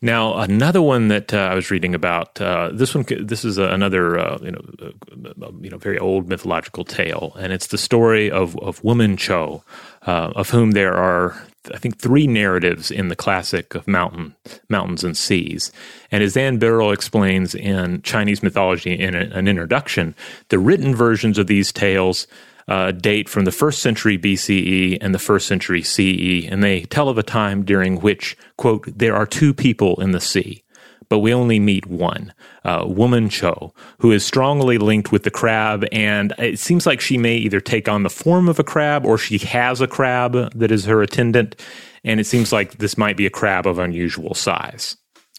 Now, 0.00 0.38
another 0.38 0.80
one 0.80 1.08
that 1.08 1.34
uh, 1.34 1.38
I 1.38 1.54
was 1.54 1.70
reading 1.70 1.94
about 1.94 2.40
uh, 2.40 2.70
this 2.72 2.94
one. 2.94 3.04
This 3.08 3.44
is 3.44 3.58
another 3.58 4.18
uh, 4.18 4.38
you 4.42 4.52
know 4.52 4.60
uh, 4.80 5.50
you 5.60 5.70
know 5.70 5.78
very 5.78 5.98
old 5.98 6.28
mythological 6.28 6.84
tale, 6.84 7.34
and 7.38 7.52
it's 7.52 7.68
the 7.68 7.78
story 7.78 8.30
of 8.30 8.56
of 8.58 8.82
Woman 8.84 9.16
Cho, 9.16 9.64
uh, 10.06 10.32
of 10.36 10.50
whom 10.50 10.70
there 10.72 10.94
are 10.94 11.36
I 11.74 11.78
think 11.78 11.98
three 11.98 12.26
narratives 12.26 12.90
in 12.90 13.08
the 13.08 13.16
classic 13.16 13.74
of 13.74 13.88
mountain 13.88 14.34
mountains 14.68 15.04
and 15.04 15.16
seas. 15.16 15.72
And 16.10 16.22
as 16.22 16.36
Anne 16.36 16.58
Birrell 16.58 16.92
explains 16.92 17.54
in 17.54 18.02
Chinese 18.02 18.42
mythology 18.42 18.92
in 18.92 19.14
a, 19.14 19.22
an 19.36 19.48
introduction, 19.48 20.14
the 20.48 20.58
written 20.58 20.94
versions 20.94 21.38
of 21.38 21.48
these 21.48 21.72
tales 21.72 22.26
uh, 22.68 22.92
date 22.92 23.28
from 23.28 23.44
the 23.44 23.52
first 23.52 23.80
century 23.80 24.18
BCE 24.18 24.98
and 25.00 25.14
the 25.14 25.18
first 25.18 25.46
century 25.46 25.82
CE, 25.82 26.46
and 26.46 26.62
they 26.62 26.82
tell 26.82 27.08
of 27.08 27.18
a 27.18 27.22
time 27.22 27.64
during 27.64 28.00
which, 28.00 28.36
quote, 28.56 28.84
there 28.86 29.16
are 29.16 29.26
two 29.26 29.54
people 29.54 30.00
in 30.00 30.12
the 30.12 30.20
sea, 30.20 30.62
but 31.08 31.20
we 31.20 31.32
only 31.32 31.58
meet 31.58 31.86
one, 31.86 32.32
uh, 32.64 32.84
Woman 32.86 33.30
Cho, 33.30 33.72
who 34.00 34.12
is 34.12 34.24
strongly 34.24 34.76
linked 34.76 35.10
with 35.10 35.22
the 35.22 35.30
crab, 35.30 35.84
and 35.90 36.34
it 36.38 36.58
seems 36.58 36.86
like 36.86 37.00
she 37.00 37.16
may 37.16 37.36
either 37.36 37.60
take 37.60 37.88
on 37.88 38.02
the 38.02 38.10
form 38.10 38.48
of 38.48 38.58
a 38.58 38.64
crab 38.64 39.06
or 39.06 39.16
she 39.16 39.38
has 39.38 39.80
a 39.80 39.88
crab 39.88 40.52
that 40.54 40.70
is 40.70 40.84
her 40.84 41.02
attendant, 41.02 41.56
and 42.04 42.20
it 42.20 42.24
seems 42.24 42.52
like 42.52 42.78
this 42.78 42.98
might 42.98 43.16
be 43.16 43.26
a 43.26 43.30
crab 43.30 43.66
of 43.66 43.78
unusual 43.78 44.34
size. 44.34 44.96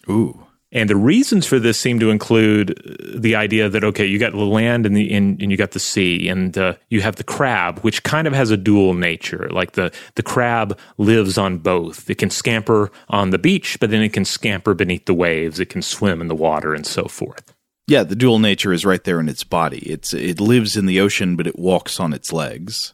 Ooh. 0.08 0.46
And 0.72 0.88
the 0.88 0.96
reasons 0.96 1.46
for 1.46 1.58
this 1.58 1.80
seem 1.80 1.98
to 1.98 2.10
include 2.10 2.80
the 3.16 3.34
idea 3.34 3.68
that 3.68 3.82
okay, 3.82 4.06
you 4.06 4.18
got 4.18 4.32
the 4.32 4.38
land 4.38 4.86
and 4.86 4.96
the 4.96 5.12
and, 5.12 5.40
and 5.42 5.50
you 5.50 5.56
got 5.56 5.72
the 5.72 5.80
sea, 5.80 6.28
and 6.28 6.56
uh, 6.56 6.74
you 6.90 7.00
have 7.00 7.16
the 7.16 7.24
crab, 7.24 7.80
which 7.80 8.04
kind 8.04 8.28
of 8.28 8.32
has 8.34 8.52
a 8.52 8.56
dual 8.56 8.94
nature. 8.94 9.48
Like 9.50 9.72
the 9.72 9.92
the 10.14 10.22
crab 10.22 10.78
lives 10.96 11.36
on 11.36 11.58
both. 11.58 12.08
It 12.08 12.18
can 12.18 12.30
scamper 12.30 12.92
on 13.08 13.30
the 13.30 13.38
beach, 13.38 13.78
but 13.80 13.90
then 13.90 14.02
it 14.02 14.12
can 14.12 14.24
scamper 14.24 14.74
beneath 14.74 15.06
the 15.06 15.14
waves. 15.14 15.58
It 15.58 15.70
can 15.70 15.82
swim 15.82 16.20
in 16.20 16.28
the 16.28 16.36
water 16.36 16.72
and 16.72 16.86
so 16.86 17.04
forth. 17.06 17.52
Yeah, 17.88 18.04
the 18.04 18.14
dual 18.14 18.38
nature 18.38 18.72
is 18.72 18.86
right 18.86 19.02
there 19.02 19.18
in 19.18 19.28
its 19.28 19.42
body. 19.42 19.80
It's 19.90 20.14
it 20.14 20.38
lives 20.38 20.76
in 20.76 20.86
the 20.86 21.00
ocean, 21.00 21.34
but 21.34 21.48
it 21.48 21.58
walks 21.58 21.98
on 21.98 22.12
its 22.12 22.32
legs. 22.32 22.92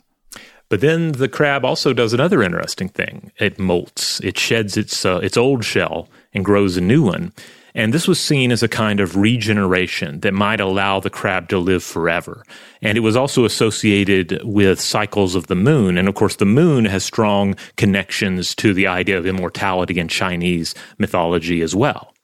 But 0.68 0.80
then 0.80 1.12
the 1.12 1.28
crab 1.28 1.64
also 1.64 1.92
does 1.92 2.12
another 2.12 2.42
interesting 2.42 2.88
thing. 2.88 3.30
It 3.38 3.58
molts. 3.58 4.24
It 4.24 4.38
sheds 4.38 4.78
its 4.78 5.04
uh, 5.04 5.18
its 5.18 5.36
old 5.36 5.64
shell 5.64 6.08
and 6.32 6.44
grows 6.44 6.78
a 6.78 6.80
new 6.80 7.02
one. 7.02 7.32
And 7.76 7.92
this 7.92 8.08
was 8.08 8.18
seen 8.18 8.52
as 8.52 8.62
a 8.62 8.68
kind 8.68 9.00
of 9.00 9.16
regeneration 9.16 10.20
that 10.20 10.32
might 10.32 10.60
allow 10.60 10.98
the 10.98 11.10
crab 11.10 11.50
to 11.50 11.58
live 11.58 11.84
forever. 11.84 12.42
And 12.80 12.96
it 12.96 13.02
was 13.02 13.16
also 13.16 13.44
associated 13.44 14.40
with 14.42 14.80
cycles 14.80 15.34
of 15.34 15.48
the 15.48 15.54
moon. 15.54 15.98
And 15.98 16.08
of 16.08 16.14
course, 16.14 16.36
the 16.36 16.46
moon 16.46 16.86
has 16.86 17.04
strong 17.04 17.54
connections 17.76 18.54
to 18.56 18.72
the 18.72 18.86
idea 18.86 19.18
of 19.18 19.26
immortality 19.26 20.00
in 20.00 20.08
Chinese 20.08 20.74
mythology 20.98 21.60
as 21.60 21.76
well. 21.76 22.14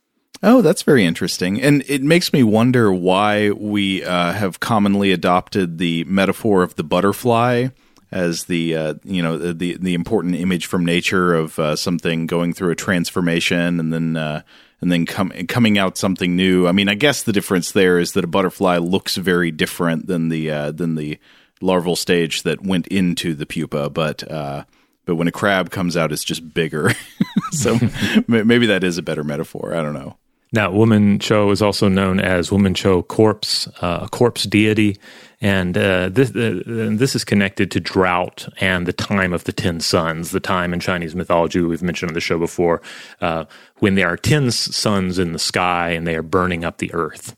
Oh, 0.42 0.62
that's 0.62 0.82
very 0.82 1.04
interesting. 1.04 1.60
And 1.60 1.84
it 1.86 2.02
makes 2.02 2.32
me 2.32 2.42
wonder 2.42 2.90
why 2.90 3.50
we 3.50 4.02
uh, 4.02 4.32
have 4.32 4.58
commonly 4.58 5.12
adopted 5.12 5.76
the 5.76 6.04
metaphor 6.04 6.62
of 6.62 6.76
the 6.76 6.82
butterfly 6.82 7.68
as 8.10 8.44
the 8.44 8.76
uh, 8.76 8.94
you 9.04 9.22
know 9.22 9.38
the 9.38 9.76
the 9.78 9.94
important 9.94 10.34
image 10.34 10.66
from 10.66 10.84
nature 10.84 11.34
of 11.34 11.58
uh, 11.58 11.74
something 11.74 12.26
going 12.26 12.52
through 12.52 12.70
a 12.70 12.74
transformation 12.74 13.80
and 13.80 13.92
then 13.92 14.16
uh, 14.16 14.42
and 14.82 14.90
then 14.90 15.06
com- 15.06 15.30
coming 15.46 15.78
out 15.78 15.96
something 15.96 16.36
new. 16.36 16.66
I 16.66 16.72
mean, 16.72 16.88
I 16.88 16.94
guess 16.94 17.22
the 17.22 17.32
difference 17.32 17.72
there 17.72 17.98
is 17.98 18.12
that 18.12 18.24
a 18.24 18.26
butterfly 18.26 18.78
looks 18.78 19.16
very 19.16 19.52
different 19.52 20.08
than 20.08 20.28
the 20.28 20.50
uh, 20.50 20.72
than 20.72 20.96
the 20.96 21.18
larval 21.62 21.96
stage 21.96 22.42
that 22.42 22.62
went 22.62 22.88
into 22.88 23.34
the 23.34 23.46
pupa, 23.46 23.88
but 23.88 24.28
uh, 24.30 24.64
but 25.06 25.14
when 25.14 25.28
a 25.28 25.32
crab 25.32 25.70
comes 25.70 25.96
out, 25.96 26.12
it's 26.12 26.24
just 26.24 26.52
bigger. 26.52 26.90
so 27.52 27.78
maybe 28.26 28.66
that 28.66 28.84
is 28.84 28.98
a 28.98 29.02
better 29.02 29.24
metaphor. 29.24 29.74
I 29.74 29.82
don't 29.82 29.94
know. 29.94 30.18
Now, 30.54 30.70
Woman 30.70 31.18
Cho 31.18 31.50
is 31.50 31.62
also 31.62 31.88
known 31.88 32.20
as 32.20 32.52
Woman 32.52 32.74
Cho 32.74 33.02
Corpse, 33.02 33.68
uh, 33.80 34.00
a 34.02 34.08
corpse 34.10 34.44
deity, 34.44 34.98
and 35.42 35.76
uh, 35.76 36.08
this 36.08 36.30
uh, 36.30 36.62
this 36.64 37.16
is 37.16 37.24
connected 37.24 37.70
to 37.72 37.80
drought 37.80 38.48
and 38.60 38.86
the 38.86 38.92
time 38.92 39.32
of 39.32 39.42
the 39.44 39.52
ten 39.52 39.80
suns, 39.80 40.30
the 40.30 40.40
time 40.40 40.72
in 40.72 40.78
Chinese 40.78 41.16
mythology 41.16 41.60
we've 41.60 41.82
mentioned 41.82 42.10
on 42.10 42.14
the 42.14 42.20
show 42.20 42.38
before, 42.38 42.80
uh, 43.20 43.44
when 43.80 43.96
there 43.96 44.08
are 44.08 44.16
ten 44.16 44.52
suns 44.52 45.18
in 45.18 45.32
the 45.32 45.40
sky 45.40 45.90
and 45.90 46.06
they 46.06 46.14
are 46.14 46.22
burning 46.22 46.64
up 46.64 46.78
the 46.78 46.94
earth. 46.94 47.36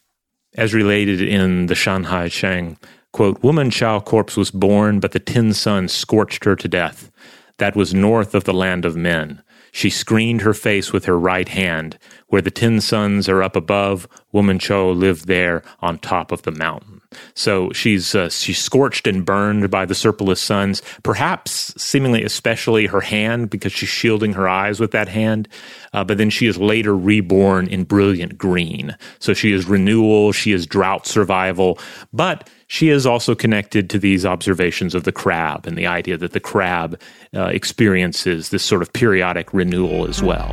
As 0.54 0.74
related 0.74 1.22
in 1.22 1.66
the 1.66 1.74
Shanhai 1.74 2.28
Jing, 2.28 2.76
quote, 3.12 3.42
Woman 3.42 3.70
Chao 3.70 4.00
Corpse 4.00 4.36
was 4.36 4.50
born, 4.50 5.00
but 5.00 5.12
the 5.12 5.18
ten 5.18 5.54
suns 5.54 5.92
scorched 5.92 6.44
her 6.44 6.54
to 6.54 6.68
death. 6.68 7.10
That 7.56 7.74
was 7.74 7.94
north 7.94 8.34
of 8.34 8.44
the 8.44 8.54
land 8.54 8.84
of 8.84 8.96
men. 8.96 9.42
She 9.72 9.88
screened 9.90 10.42
her 10.42 10.54
face 10.54 10.92
with 10.92 11.06
her 11.06 11.18
right 11.18 11.48
hand. 11.48 11.98
Where 12.28 12.42
the 12.42 12.50
ten 12.50 12.80
suns 12.80 13.28
are 13.28 13.42
up 13.42 13.56
above, 13.56 14.06
Woman 14.30 14.58
Cho 14.58 14.90
lived 14.90 15.26
there 15.26 15.62
on 15.80 15.98
top 15.98 16.30
of 16.30 16.42
the 16.42 16.52
mountain. 16.52 16.93
So 17.34 17.72
she's 17.72 18.14
uh, 18.14 18.28
she's 18.30 18.58
scorched 18.58 19.06
and 19.06 19.24
burned 19.24 19.70
by 19.70 19.84
the 19.84 19.94
surplus 19.94 20.40
suns, 20.40 20.82
perhaps 21.02 21.74
seemingly 21.80 22.22
especially 22.22 22.86
her 22.86 23.00
hand 23.00 23.50
because 23.50 23.72
she's 23.72 23.88
shielding 23.88 24.32
her 24.34 24.48
eyes 24.48 24.80
with 24.80 24.90
that 24.92 25.08
hand. 25.08 25.48
Uh, 25.92 26.04
but 26.04 26.18
then 26.18 26.30
she 26.30 26.46
is 26.46 26.58
later 26.58 26.96
reborn 26.96 27.68
in 27.68 27.84
brilliant 27.84 28.36
green. 28.36 28.96
So 29.18 29.34
she 29.34 29.52
is 29.52 29.66
renewal, 29.66 30.32
she 30.32 30.52
is 30.52 30.66
drought 30.66 31.06
survival, 31.06 31.78
but 32.12 32.48
she 32.66 32.88
is 32.88 33.06
also 33.06 33.34
connected 33.34 33.90
to 33.90 33.98
these 33.98 34.26
observations 34.26 34.94
of 34.94 35.04
the 35.04 35.12
crab 35.12 35.66
and 35.66 35.78
the 35.78 35.86
idea 35.86 36.16
that 36.16 36.32
the 36.32 36.40
crab 36.40 37.00
uh, 37.34 37.44
experiences 37.44 38.48
this 38.48 38.64
sort 38.64 38.82
of 38.82 38.92
periodic 38.92 39.52
renewal 39.52 40.08
as 40.08 40.22
well. 40.22 40.52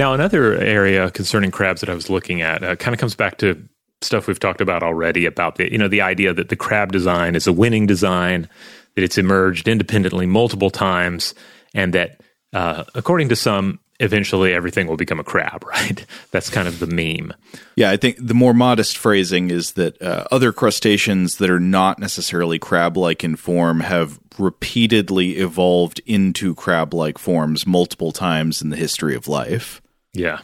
Now, 0.00 0.14
another 0.14 0.54
area 0.54 1.10
concerning 1.10 1.50
crabs 1.50 1.82
that 1.82 1.90
I 1.90 1.94
was 1.94 2.08
looking 2.08 2.40
at 2.40 2.64
uh, 2.64 2.74
kind 2.74 2.94
of 2.94 2.98
comes 2.98 3.14
back 3.14 3.36
to 3.36 3.62
stuff 4.00 4.28
we've 4.28 4.40
talked 4.40 4.62
about 4.62 4.82
already 4.82 5.26
about 5.26 5.56
the 5.56 5.70
you 5.70 5.76
know 5.76 5.88
the 5.88 6.00
idea 6.00 6.32
that 6.32 6.48
the 6.48 6.56
crab 6.56 6.90
design 6.90 7.36
is 7.36 7.46
a 7.46 7.52
winning 7.52 7.86
design, 7.86 8.48
that 8.94 9.04
it's 9.04 9.18
emerged 9.18 9.68
independently 9.68 10.24
multiple 10.24 10.70
times, 10.70 11.34
and 11.74 11.92
that 11.92 12.22
uh, 12.54 12.84
according 12.94 13.28
to 13.28 13.36
some 13.36 13.78
eventually 13.98 14.54
everything 14.54 14.86
will 14.86 14.96
become 14.96 15.20
a 15.20 15.22
crab, 15.22 15.62
right? 15.68 16.06
That's 16.30 16.48
kind 16.48 16.66
of 16.66 16.78
the 16.78 16.86
meme. 16.86 17.34
Yeah, 17.76 17.90
I 17.90 17.98
think 17.98 18.16
the 18.18 18.32
more 18.32 18.54
modest 18.54 18.96
phrasing 18.96 19.50
is 19.50 19.72
that 19.72 20.00
uh, 20.00 20.24
other 20.32 20.50
crustaceans 20.50 21.36
that 21.36 21.50
are 21.50 21.60
not 21.60 21.98
necessarily 21.98 22.58
crab 22.58 22.96
like 22.96 23.22
in 23.22 23.36
form 23.36 23.80
have 23.80 24.18
repeatedly 24.38 25.32
evolved 25.32 26.00
into 26.06 26.54
crab 26.54 26.94
like 26.94 27.18
forms 27.18 27.66
multiple 27.66 28.12
times 28.12 28.62
in 28.62 28.70
the 28.70 28.76
history 28.76 29.14
of 29.14 29.28
life. 29.28 29.82
Yeah. 30.12 30.40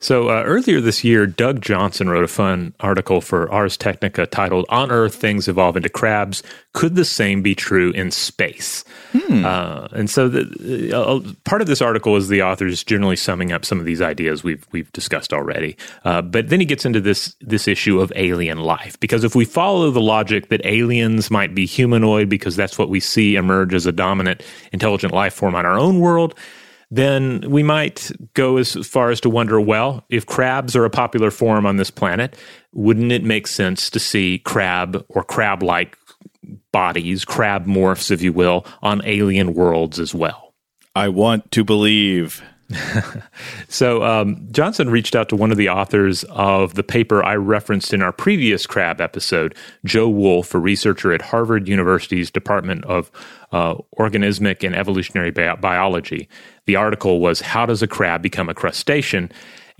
So 0.00 0.28
uh, 0.28 0.42
earlier 0.44 0.80
this 0.80 1.04
year, 1.04 1.26
Doug 1.26 1.60
Johnson 1.60 2.08
wrote 2.08 2.24
a 2.24 2.28
fun 2.28 2.74
article 2.80 3.20
for 3.20 3.50
Ars 3.50 3.76
Technica 3.76 4.26
titled 4.26 4.66
"On 4.68 4.90
Earth, 4.90 5.14
Things 5.14 5.48
Evolve 5.48 5.76
into 5.76 5.88
Crabs. 5.88 6.42
Could 6.72 6.96
the 6.96 7.04
same 7.04 7.40
be 7.40 7.54
true 7.54 7.90
in 7.92 8.10
space?" 8.10 8.84
Hmm. 9.12 9.44
Uh, 9.44 9.88
and 9.92 10.10
so, 10.10 10.28
the, 10.28 10.92
uh, 10.92 11.20
part 11.44 11.62
of 11.62 11.68
this 11.68 11.80
article 11.80 12.16
is 12.16 12.28
the 12.28 12.42
authors 12.42 12.82
generally 12.82 13.16
summing 13.16 13.52
up 13.52 13.64
some 13.64 13.78
of 13.78 13.86
these 13.86 14.02
ideas 14.02 14.42
we've 14.42 14.66
we've 14.72 14.90
discussed 14.92 15.32
already. 15.32 15.76
Uh, 16.04 16.20
but 16.20 16.48
then 16.48 16.58
he 16.60 16.66
gets 16.66 16.84
into 16.84 17.00
this 17.00 17.36
this 17.40 17.68
issue 17.68 18.00
of 18.00 18.12
alien 18.16 18.58
life 18.58 18.98
because 18.98 19.22
if 19.24 19.34
we 19.34 19.44
follow 19.44 19.90
the 19.90 20.00
logic 20.00 20.48
that 20.48 20.64
aliens 20.66 21.30
might 21.30 21.54
be 21.54 21.64
humanoid 21.64 22.28
because 22.28 22.56
that's 22.56 22.78
what 22.78 22.88
we 22.88 22.98
see 22.98 23.36
emerge 23.36 23.72
as 23.72 23.86
a 23.86 23.92
dominant 23.92 24.42
intelligent 24.72 25.12
life 25.12 25.32
form 25.32 25.54
on 25.54 25.64
our 25.64 25.78
own 25.78 26.00
world 26.00 26.34
then 26.92 27.42
we 27.48 27.62
might 27.62 28.12
go 28.34 28.58
as 28.58 28.74
far 28.86 29.10
as 29.10 29.18
to 29.22 29.30
wonder 29.30 29.58
well, 29.58 30.04
if 30.10 30.26
crabs 30.26 30.76
are 30.76 30.84
a 30.84 30.90
popular 30.90 31.30
form 31.30 31.64
on 31.64 31.78
this 31.78 31.90
planet, 31.90 32.36
wouldn't 32.74 33.12
it 33.12 33.24
make 33.24 33.46
sense 33.46 33.88
to 33.88 33.98
see 33.98 34.40
crab 34.40 35.02
or 35.08 35.24
crab 35.24 35.62
like 35.62 35.96
bodies, 36.70 37.24
crab 37.24 37.64
morphs, 37.64 38.10
if 38.10 38.20
you 38.20 38.34
will, 38.34 38.66
on 38.82 39.00
alien 39.06 39.54
worlds 39.54 39.98
as 39.98 40.14
well? 40.14 40.52
I 40.94 41.08
want 41.08 41.50
to 41.52 41.64
believe. 41.64 42.42
so 43.68 44.02
um, 44.02 44.46
Johnson 44.50 44.90
reached 44.90 45.14
out 45.14 45.28
to 45.28 45.36
one 45.36 45.50
of 45.50 45.56
the 45.56 45.68
authors 45.68 46.24
of 46.30 46.74
the 46.74 46.82
paper 46.82 47.24
I 47.24 47.36
referenced 47.36 47.92
in 47.92 48.02
our 48.02 48.12
previous 48.12 48.66
crab 48.66 49.00
episode, 49.00 49.54
Joe 49.84 50.08
Wolfe, 50.08 50.54
a 50.54 50.58
researcher 50.58 51.12
at 51.12 51.22
Harvard 51.22 51.68
University's 51.68 52.30
Department 52.30 52.84
of 52.84 53.10
uh, 53.52 53.76
Organismic 53.98 54.64
and 54.64 54.74
Evolutionary 54.74 55.30
Bi- 55.30 55.56
Biology. 55.56 56.28
The 56.66 56.76
article 56.76 57.20
was 57.20 57.40
"How 57.40 57.66
Does 57.66 57.82
a 57.82 57.86
Crab 57.86 58.22
Become 58.22 58.48
a 58.48 58.54
Crustacean?" 58.54 59.30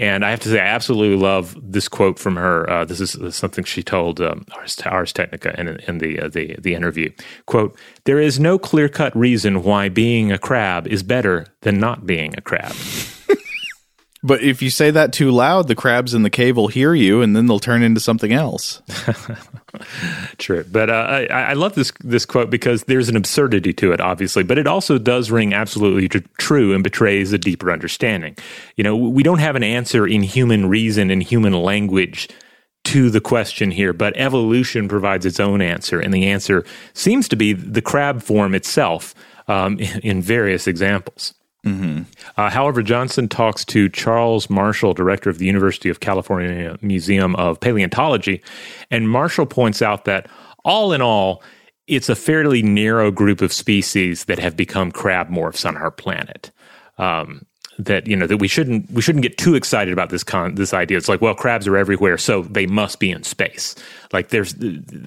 And 0.02 0.24
I 0.24 0.30
have 0.30 0.40
to 0.40 0.48
say, 0.48 0.58
I 0.58 0.66
absolutely 0.66 1.16
love 1.16 1.56
this 1.62 1.86
quote 1.86 2.18
from 2.18 2.34
her. 2.34 2.68
Uh, 2.68 2.84
this, 2.84 3.00
is, 3.00 3.36
something 3.36 3.62
she 3.62 3.84
told 3.84 4.20
um, 4.20 4.44
Ars, 4.52 4.76
Ars 4.84 5.12
Technica 5.12 5.58
in, 5.60 5.68
in 5.86 5.98
the, 5.98 6.18
uh, 6.18 6.28
the 6.28 6.56
the 6.58 6.74
interview. 6.74 7.12
"Quote: 7.46 7.78
There 8.02 8.18
is 8.18 8.40
no 8.40 8.58
clear 8.58 8.88
cut 8.88 9.16
reason 9.16 9.62
why 9.62 9.88
being 9.88 10.32
a 10.32 10.38
crab 10.38 10.88
is 10.88 11.04
better 11.04 11.46
than 11.60 11.78
not 11.78 12.04
being 12.04 12.34
a 12.36 12.40
crab." 12.40 12.74
But 14.24 14.42
if 14.42 14.62
you 14.62 14.70
say 14.70 14.92
that 14.92 15.12
too 15.12 15.32
loud, 15.32 15.66
the 15.66 15.74
crabs 15.74 16.14
in 16.14 16.22
the 16.22 16.30
cave 16.30 16.56
will 16.56 16.68
hear 16.68 16.94
you, 16.94 17.22
and 17.22 17.34
then 17.34 17.46
they'll 17.46 17.58
turn 17.58 17.82
into 17.82 18.00
something 18.00 18.32
else. 18.32 18.80
True, 20.38 20.64
but 20.70 20.90
uh, 20.90 20.92
I, 20.92 21.26
I, 21.26 21.52
love 21.54 21.74
this 21.74 21.92
this 22.00 22.24
quote 22.24 22.50
because 22.50 22.84
there's 22.84 23.08
an 23.08 23.16
absurdity 23.16 23.72
to 23.74 23.92
it, 23.92 24.00
obviously, 24.00 24.44
but 24.44 24.58
it 24.58 24.66
also 24.66 24.98
does 24.98 25.30
ring 25.30 25.54
absolutely 25.54 26.08
tr- 26.08 26.18
true 26.38 26.74
and 26.74 26.84
betrays 26.84 27.32
a 27.32 27.38
deeper 27.38 27.72
understanding. 27.72 28.36
You 28.76 28.84
know, 28.84 28.94
we 28.96 29.22
don't 29.22 29.38
have 29.38 29.56
an 29.56 29.64
answer 29.64 30.06
in 30.06 30.22
human 30.22 30.68
reason 30.68 31.10
and 31.10 31.22
human 31.22 31.54
language 31.54 32.28
to 32.84 33.10
the 33.10 33.20
question 33.20 33.70
here, 33.70 33.92
but 33.92 34.16
evolution 34.16 34.88
provides 34.88 35.24
its 35.24 35.40
own 35.40 35.60
answer, 35.62 35.98
and 35.98 36.12
the 36.12 36.28
answer 36.28 36.64
seems 36.92 37.28
to 37.28 37.36
be 37.36 37.54
the 37.54 37.82
crab 37.82 38.22
form 38.22 38.54
itself 38.54 39.14
um, 39.48 39.78
in 40.02 40.22
various 40.22 40.66
examples. 40.66 41.34
Mm-hmm. 41.64 42.02
Uh, 42.36 42.50
however, 42.50 42.82
Johnson 42.82 43.28
talks 43.28 43.64
to 43.66 43.88
Charles 43.88 44.50
Marshall, 44.50 44.94
director 44.94 45.30
of 45.30 45.38
the 45.38 45.46
University 45.46 45.88
of 45.88 46.00
California 46.00 46.76
Museum 46.82 47.36
of 47.36 47.60
Paleontology, 47.60 48.42
and 48.90 49.08
Marshall 49.08 49.46
points 49.46 49.80
out 49.80 50.04
that 50.04 50.28
all 50.64 50.92
in 50.92 51.00
all, 51.00 51.42
it's 51.86 52.08
a 52.08 52.16
fairly 52.16 52.62
narrow 52.62 53.10
group 53.10 53.40
of 53.40 53.52
species 53.52 54.24
that 54.24 54.38
have 54.38 54.56
become 54.56 54.90
crab 54.90 55.28
morphs 55.28 55.66
on 55.66 55.76
our 55.76 55.90
planet. 55.90 56.50
Um, 56.98 57.46
that 57.78 58.06
you 58.06 58.14
know 58.14 58.26
that 58.26 58.36
we 58.36 58.48
shouldn't 58.48 58.90
we 58.90 59.00
shouldn't 59.00 59.22
get 59.22 59.38
too 59.38 59.54
excited 59.54 59.92
about 59.92 60.10
this 60.10 60.22
con 60.22 60.54
this 60.56 60.74
idea. 60.74 60.98
It's 60.98 61.08
like 61.08 61.20
well, 61.20 61.34
crabs 61.34 61.66
are 61.66 61.76
everywhere, 61.76 62.18
so 62.18 62.42
they 62.42 62.66
must 62.66 63.00
be 63.00 63.10
in 63.10 63.22
space. 63.22 63.74
Like 64.12 64.28
there's 64.28 64.54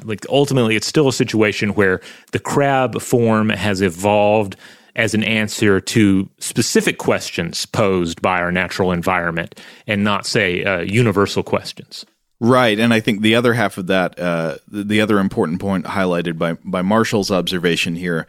like 0.03 0.25
ultimately, 0.29 0.75
it's 0.75 0.87
still 0.87 1.07
a 1.07 1.13
situation 1.13 1.75
where 1.75 2.01
the 2.31 2.39
crab 2.39 2.99
form 3.01 3.49
has 3.49 3.81
evolved 3.81 4.55
as 4.95 5.13
an 5.13 5.23
answer 5.23 5.81
to 5.81 6.29
specific 6.39 6.97
questions 6.97 7.65
posed 7.65 8.21
by 8.21 8.39
our 8.39 8.51
natural 8.51 8.91
environment 8.91 9.59
and 9.87 10.03
not, 10.03 10.25
say, 10.25 10.63
uh, 10.63 10.79
universal 10.81 11.43
questions. 11.43 12.05
Right, 12.39 12.79
and 12.79 12.93
I 12.93 12.99
think 12.99 13.21
the 13.21 13.35
other 13.35 13.53
half 13.53 13.77
of 13.77 13.87
that, 13.87 14.19
uh, 14.19 14.57
the 14.67 15.01
other 15.01 15.19
important 15.19 15.61
point 15.61 15.85
highlighted 15.85 16.37
by 16.37 16.53
by 16.65 16.81
Marshall's 16.81 17.31
observation 17.31 17.95
here, 17.95 18.27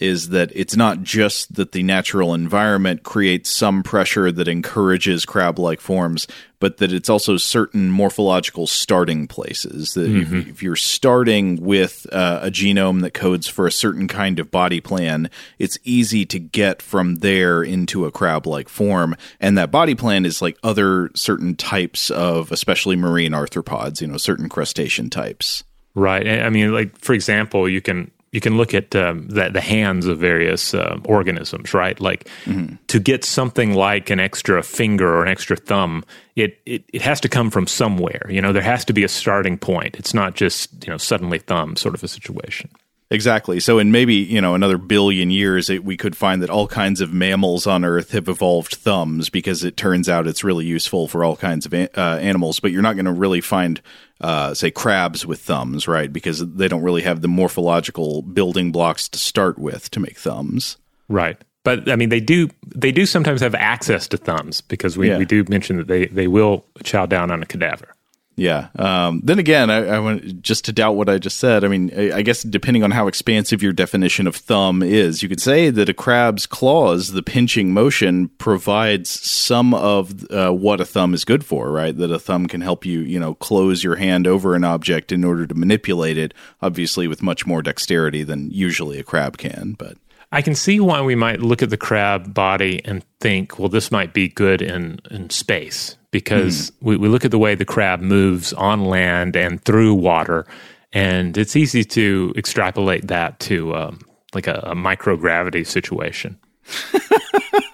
is 0.00 0.30
that 0.30 0.50
it's 0.54 0.76
not 0.76 1.02
just 1.02 1.54
that 1.54 1.72
the 1.72 1.82
natural 1.82 2.34
environment 2.34 3.02
creates 3.02 3.50
some 3.50 3.82
pressure 3.82 4.30
that 4.32 4.48
encourages 4.48 5.24
crab 5.24 5.58
like 5.58 5.80
forms, 5.80 6.26
but 6.60 6.78
that 6.78 6.92
it's 6.92 7.08
also 7.08 7.36
certain 7.36 7.90
morphological 7.90 8.66
starting 8.66 9.26
places. 9.26 9.94
That 9.94 10.08
mm-hmm. 10.08 10.36
if, 10.36 10.48
if, 10.48 10.62
you're 10.62 10.76
starting 10.76 11.62
with 11.62 12.06
uh, 12.12 12.40
a 12.42 12.50
genome 12.50 13.02
that 13.02 13.14
codes 13.14 13.46
for 13.46 13.66
a 13.66 13.72
certain 13.72 14.08
kind 14.08 14.38
of 14.38 14.50
body 14.50 14.80
plan, 14.80 15.30
it's 15.58 15.78
easy 15.84 16.26
to 16.26 16.38
get 16.38 16.82
from 16.82 17.16
there 17.16 17.62
into 17.62 18.06
a 18.06 18.12
crab 18.12 18.46
like 18.46 18.68
form. 18.68 19.16
And 19.40 19.56
that 19.58 19.70
body 19.70 19.94
plan 19.94 20.24
is 20.24 20.42
like 20.42 20.58
other 20.62 21.10
certain 21.14 21.54
types 21.54 22.10
of, 22.10 22.50
especially 22.50 22.96
marine 22.96 23.32
arthropods, 23.32 24.00
you 24.00 24.06
know, 24.06 24.16
certain 24.16 24.48
crustacean 24.48 25.10
types. 25.10 25.64
Right. 25.94 26.28
I 26.28 26.50
mean, 26.50 26.72
like, 26.72 26.98
for 26.98 27.12
example, 27.12 27.68
you 27.68 27.80
can 27.80 28.10
you 28.32 28.40
can 28.40 28.56
look 28.56 28.74
at 28.74 28.94
um, 28.94 29.26
the, 29.28 29.48
the, 29.48 29.60
hands 29.60 30.06
of 30.06 30.18
various 30.18 30.74
uh, 30.74 30.98
organisms, 31.04 31.72
right? 31.72 31.98
Like 31.98 32.28
mm-hmm. 32.44 32.74
to 32.88 33.00
get 33.00 33.24
something 33.24 33.74
like 33.74 34.10
an 34.10 34.20
extra 34.20 34.62
finger 34.62 35.08
or 35.08 35.22
an 35.22 35.28
extra 35.28 35.56
thumb, 35.56 36.04
it, 36.36 36.60
it 36.66 36.84
it 36.92 37.02
has 37.02 37.20
to 37.20 37.28
come 37.28 37.50
from 37.50 37.66
somewhere. 37.66 38.26
You 38.28 38.42
know, 38.42 38.52
there 38.52 38.62
has 38.62 38.84
to 38.86 38.92
be 38.92 39.04
a 39.04 39.08
starting 39.08 39.58
point. 39.58 39.96
It's 39.96 40.14
not 40.14 40.34
just 40.34 40.84
you 40.84 40.90
know 40.90 40.98
suddenly 40.98 41.38
thumb 41.38 41.76
sort 41.76 41.94
of 41.94 42.04
a 42.04 42.08
situation. 42.08 42.70
Exactly. 43.10 43.58
So, 43.58 43.78
in 43.78 43.90
maybe 43.90 44.16
you 44.16 44.40
know 44.40 44.54
another 44.54 44.76
billion 44.76 45.30
years, 45.30 45.70
it, 45.70 45.82
we 45.82 45.96
could 45.96 46.14
find 46.14 46.42
that 46.42 46.50
all 46.50 46.66
kinds 46.66 47.00
of 47.00 47.12
mammals 47.12 47.66
on 47.66 47.82
Earth 47.84 48.10
have 48.10 48.28
evolved 48.28 48.74
thumbs 48.74 49.30
because 49.30 49.64
it 49.64 49.78
turns 49.78 50.10
out 50.10 50.26
it's 50.26 50.44
really 50.44 50.66
useful 50.66 51.08
for 51.08 51.24
all 51.24 51.34
kinds 51.34 51.64
of 51.64 51.72
uh, 51.72 51.88
animals. 51.96 52.60
But 52.60 52.70
you're 52.70 52.82
not 52.82 52.96
going 52.96 53.06
to 53.06 53.12
really 53.12 53.40
find, 53.40 53.80
uh, 54.20 54.52
say, 54.52 54.70
crabs 54.70 55.24
with 55.24 55.40
thumbs, 55.40 55.88
right? 55.88 56.12
Because 56.12 56.46
they 56.54 56.68
don't 56.68 56.82
really 56.82 57.02
have 57.02 57.22
the 57.22 57.28
morphological 57.28 58.20
building 58.20 58.72
blocks 58.72 59.08
to 59.08 59.18
start 59.18 59.58
with 59.58 59.90
to 59.92 60.00
make 60.00 60.18
thumbs. 60.18 60.76
Right. 61.08 61.38
But 61.64 61.90
I 61.90 61.96
mean, 61.96 62.10
they 62.10 62.20
do 62.20 62.50
they 62.66 62.92
do 62.92 63.06
sometimes 63.06 63.40
have 63.40 63.54
access 63.54 64.06
to 64.08 64.18
thumbs 64.18 64.60
because 64.60 64.98
we, 64.98 65.08
yeah. 65.08 65.18
we 65.18 65.24
do 65.24 65.44
mention 65.48 65.78
that 65.78 65.86
they, 65.86 66.06
they 66.06 66.26
will 66.26 66.66
chow 66.82 67.06
down 67.06 67.30
on 67.30 67.42
a 67.42 67.46
cadaver. 67.46 67.94
Yeah. 68.38 68.68
Um, 68.78 69.20
then 69.24 69.40
again, 69.40 69.68
I, 69.68 69.96
I, 69.96 69.98
want 69.98 70.42
just 70.42 70.64
to 70.66 70.72
doubt 70.72 70.94
what 70.94 71.08
I 71.08 71.18
just 71.18 71.38
said. 71.38 71.64
I 71.64 71.68
mean, 71.68 71.90
I, 71.96 72.18
I, 72.18 72.22
guess 72.22 72.44
depending 72.44 72.84
on 72.84 72.92
how 72.92 73.08
expansive 73.08 73.64
your 73.64 73.72
definition 73.72 74.28
of 74.28 74.36
thumb 74.36 74.80
is, 74.80 75.24
you 75.24 75.28
could 75.28 75.40
say 75.40 75.70
that 75.70 75.88
a 75.88 75.94
crab's 75.94 76.46
claws, 76.46 77.10
the 77.12 77.22
pinching 77.22 77.72
motion, 77.72 78.28
provides 78.38 79.10
some 79.10 79.74
of 79.74 80.30
uh, 80.30 80.52
what 80.52 80.80
a 80.80 80.84
thumb 80.84 81.14
is 81.14 81.24
good 81.24 81.44
for, 81.44 81.72
right? 81.72 81.96
That 81.96 82.12
a 82.12 82.18
thumb 82.20 82.46
can 82.46 82.60
help 82.60 82.86
you, 82.86 83.00
you 83.00 83.18
know, 83.18 83.34
close 83.34 83.82
your 83.82 83.96
hand 83.96 84.28
over 84.28 84.54
an 84.54 84.62
object 84.62 85.10
in 85.10 85.24
order 85.24 85.44
to 85.44 85.54
manipulate 85.56 86.16
it, 86.16 86.32
obviously 86.62 87.08
with 87.08 87.20
much 87.20 87.44
more 87.44 87.60
dexterity 87.60 88.22
than 88.22 88.52
usually 88.52 89.00
a 89.00 89.04
crab 89.04 89.36
can. 89.36 89.74
But 89.76 89.96
I 90.30 90.42
can 90.42 90.54
see 90.54 90.78
why 90.78 91.00
we 91.00 91.14
might 91.14 91.40
look 91.40 91.62
at 91.62 91.70
the 91.70 91.76
crab 91.76 92.34
body 92.34 92.82
and 92.84 93.04
think, 93.20 93.58
well, 93.58 93.68
this 93.68 93.90
might 93.90 94.12
be 94.12 94.28
good 94.28 94.60
in, 94.60 95.00
in 95.10 95.30
space 95.30 95.96
because 96.10 96.70
mm. 96.70 96.74
we, 96.82 96.96
we 96.96 97.08
look 97.08 97.24
at 97.24 97.30
the 97.30 97.38
way 97.38 97.54
the 97.54 97.64
crab 97.64 98.00
moves 98.00 98.52
on 98.52 98.84
land 98.84 99.36
and 99.36 99.62
through 99.64 99.94
water, 99.94 100.46
and 100.92 101.36
it's 101.38 101.56
easy 101.56 101.84
to 101.84 102.32
extrapolate 102.36 103.08
that 103.08 103.40
to 103.40 103.74
um, 103.74 104.00
like 104.34 104.46
a, 104.46 104.60
a 104.64 104.74
microgravity 104.74 105.66
situation. 105.66 106.38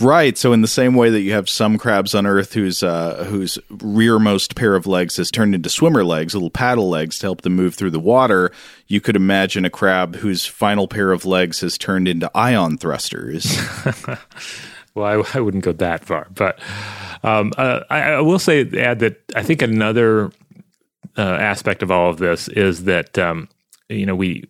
Right. 0.00 0.36
So 0.36 0.52
in 0.52 0.60
the 0.60 0.66
same 0.66 0.94
way 0.94 1.08
that 1.10 1.20
you 1.20 1.32
have 1.34 1.48
some 1.48 1.78
crabs 1.78 2.16
on 2.16 2.26
Earth 2.26 2.52
whose 2.52 2.82
uh, 2.82 3.26
whose 3.28 3.60
rearmost 3.70 4.56
pair 4.56 4.74
of 4.74 4.88
legs 4.88 5.16
has 5.18 5.30
turned 5.30 5.54
into 5.54 5.68
swimmer 5.68 6.02
legs, 6.02 6.34
little 6.34 6.50
paddle 6.50 6.88
legs 6.88 7.20
to 7.20 7.26
help 7.26 7.42
them 7.42 7.54
move 7.54 7.76
through 7.76 7.92
the 7.92 8.00
water, 8.00 8.50
you 8.88 9.00
could 9.00 9.14
imagine 9.14 9.64
a 9.64 9.70
crab 9.70 10.16
whose 10.16 10.44
final 10.44 10.88
pair 10.88 11.12
of 11.12 11.24
legs 11.24 11.60
has 11.60 11.78
turned 11.78 12.08
into 12.08 12.28
ion 12.34 12.76
thrusters. 12.76 13.56
well, 14.96 15.06
I, 15.06 15.38
I, 15.38 15.40
wouldn't 15.40 15.62
go 15.62 15.72
that 15.72 16.04
far, 16.04 16.26
but 16.34 16.58
um, 17.22 17.52
uh, 17.56 17.80
I, 17.88 18.14
I, 18.14 18.20
will 18.20 18.40
say 18.40 18.68
add 18.76 18.98
that 18.98 19.22
I 19.36 19.44
think 19.44 19.62
another 19.62 20.32
uh, 21.16 21.20
aspect 21.20 21.84
of 21.84 21.92
all 21.92 22.10
of 22.10 22.16
this 22.16 22.48
is 22.48 22.82
that 22.84 23.16
um, 23.16 23.48
you 23.88 24.06
know 24.06 24.16
we 24.16 24.48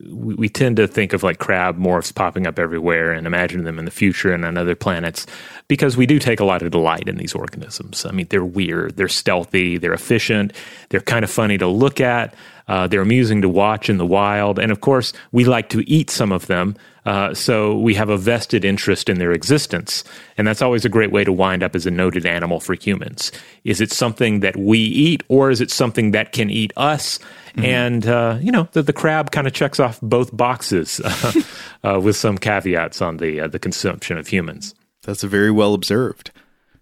we, 0.00 0.34
we 0.34 0.48
tend 0.48 0.76
to 0.76 0.86
think 0.86 1.12
of 1.12 1.22
like 1.22 1.38
crab 1.38 1.78
morphs 1.78 2.14
popping 2.14 2.46
up 2.46 2.58
everywhere 2.58 3.12
and 3.12 3.26
imagine 3.26 3.64
them 3.64 3.78
in 3.78 3.84
the 3.84 3.90
future 3.90 4.32
and 4.32 4.44
on 4.44 4.56
other 4.56 4.74
planets 4.74 5.26
because 5.68 5.96
we 5.96 6.06
do 6.06 6.18
take 6.18 6.40
a 6.40 6.44
lot 6.44 6.62
of 6.62 6.70
delight 6.70 7.08
in 7.08 7.16
these 7.16 7.34
organisms. 7.34 8.04
I 8.04 8.12
mean, 8.12 8.26
they're 8.30 8.44
weird, 8.44 8.96
they're 8.96 9.08
stealthy, 9.08 9.78
they're 9.78 9.92
efficient, 9.92 10.52
they're 10.90 11.00
kind 11.00 11.24
of 11.24 11.30
funny 11.30 11.58
to 11.58 11.66
look 11.66 12.00
at. 12.00 12.34
Uh, 12.68 12.88
they're 12.88 13.00
amusing 13.00 13.42
to 13.42 13.48
watch 13.48 13.88
in 13.88 13.96
the 13.96 14.06
wild. 14.06 14.58
And 14.58 14.72
of 14.72 14.80
course, 14.80 15.12
we 15.30 15.44
like 15.44 15.68
to 15.68 15.88
eat 15.88 16.10
some 16.10 16.32
of 16.32 16.48
them. 16.48 16.74
Uh, 17.04 17.32
so 17.32 17.78
we 17.78 17.94
have 17.94 18.08
a 18.08 18.18
vested 18.18 18.64
interest 18.64 19.08
in 19.08 19.20
their 19.20 19.30
existence. 19.30 20.02
And 20.36 20.48
that's 20.48 20.62
always 20.62 20.84
a 20.84 20.88
great 20.88 21.12
way 21.12 21.22
to 21.22 21.32
wind 21.32 21.62
up 21.62 21.76
as 21.76 21.86
a 21.86 21.92
noted 21.92 22.26
animal 22.26 22.58
for 22.58 22.74
humans. 22.74 23.30
Is 23.62 23.80
it 23.80 23.92
something 23.92 24.40
that 24.40 24.56
we 24.56 24.80
eat 24.80 25.22
or 25.28 25.50
is 25.50 25.60
it 25.60 25.70
something 25.70 26.10
that 26.10 26.32
can 26.32 26.50
eat 26.50 26.72
us? 26.76 27.20
Mm-hmm. 27.56 27.64
And, 27.64 28.06
uh, 28.06 28.38
you 28.40 28.52
know, 28.52 28.68
the, 28.72 28.82
the 28.82 28.92
crab 28.92 29.30
kind 29.30 29.46
of 29.46 29.52
checks 29.54 29.80
off 29.80 29.98
both 30.02 30.36
boxes 30.36 31.00
uh, 31.84 32.00
with 32.00 32.16
some 32.16 32.36
caveats 32.36 33.00
on 33.00 33.16
the, 33.16 33.40
uh, 33.40 33.48
the 33.48 33.58
consumption 33.58 34.18
of 34.18 34.28
humans. 34.28 34.74
That's 35.02 35.22
very 35.22 35.50
well 35.50 35.72
observed. 35.72 36.32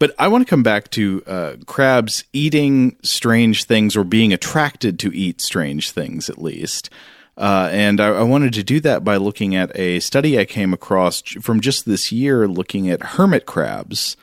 But 0.01 0.15
I 0.19 0.27
want 0.29 0.45
to 0.45 0.51
come 0.51 0.65
back 0.65 0.91
to 0.91 1.23
uh, 1.27 1.57
crabs 1.67 2.25
eating 2.33 2.97
strange 3.03 3.65
things 3.65 3.97
or 3.97 4.03
being 4.03 4.33
attracted 4.33 4.99
to 5.01 5.17
eat 5.17 5.41
strange 5.41 5.93
things, 5.93 6.29
at 6.29 6.43
least. 6.43 6.91
Uh, 7.37 7.69
and 7.73 8.01
I, 8.01 8.09
I, 8.09 8.23
wanted 8.23 8.53
to 8.55 8.63
do 8.63 8.81
that 8.81 9.03
by 9.03 9.17
looking 9.17 9.57
at 9.57 9.77
a 9.77 9.99
study 10.01 10.39
I 10.39 10.45
came 10.45 10.73
across 10.73 11.21
from 11.23 11.61
just 11.61 11.85
this 11.85 12.13
year 12.13 12.47
looking 12.47 12.89
at 12.89 13.03
hermit 13.03 13.45
crabs. 13.45 14.17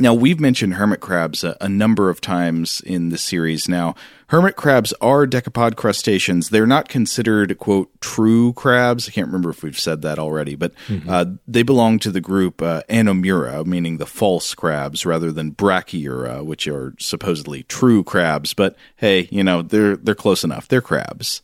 Now, 0.00 0.14
we've 0.14 0.38
mentioned 0.38 0.74
hermit 0.74 1.00
crabs 1.00 1.42
a, 1.42 1.56
a, 1.60 1.68
number 1.68 2.08
of 2.08 2.20
times 2.20 2.80
in 2.82 3.08
the 3.08 3.18
series 3.18 3.68
now. 3.68 3.96
Hermit 4.28 4.54
crabs 4.54 4.92
are 5.00 5.26
decapod 5.26 5.74
crustaceans. 5.74 6.50
They're 6.50 6.66
not 6.66 6.88
considered, 6.88 7.58
quote, 7.58 8.00
true 8.00 8.52
crabs. 8.52 9.08
I 9.08 9.10
can't 9.10 9.26
remember 9.26 9.50
if 9.50 9.62
we've 9.62 9.78
said 9.78 10.02
that 10.02 10.18
already, 10.18 10.54
but 10.54 10.72
mm-hmm. 10.86 11.08
uh, 11.08 11.24
they 11.48 11.64
belong 11.64 11.98
to 12.00 12.12
the 12.12 12.20
group 12.20 12.62
uh, 12.62 12.82
Anomura, 12.88 13.66
meaning 13.66 13.96
the 13.96 14.06
false 14.06 14.54
crabs, 14.54 15.04
rather 15.04 15.32
than 15.32 15.52
Brachyura, 15.52 16.44
which 16.44 16.68
are 16.68 16.94
supposedly 16.98 17.64
true 17.64 18.04
crabs. 18.04 18.54
But 18.54 18.76
hey, 18.96 19.28
you 19.32 19.42
know, 19.42 19.62
they're, 19.62 19.96
they're 19.96 20.14
close 20.14 20.44
enough. 20.44 20.68
They're 20.68 20.80
crabs. 20.80 21.42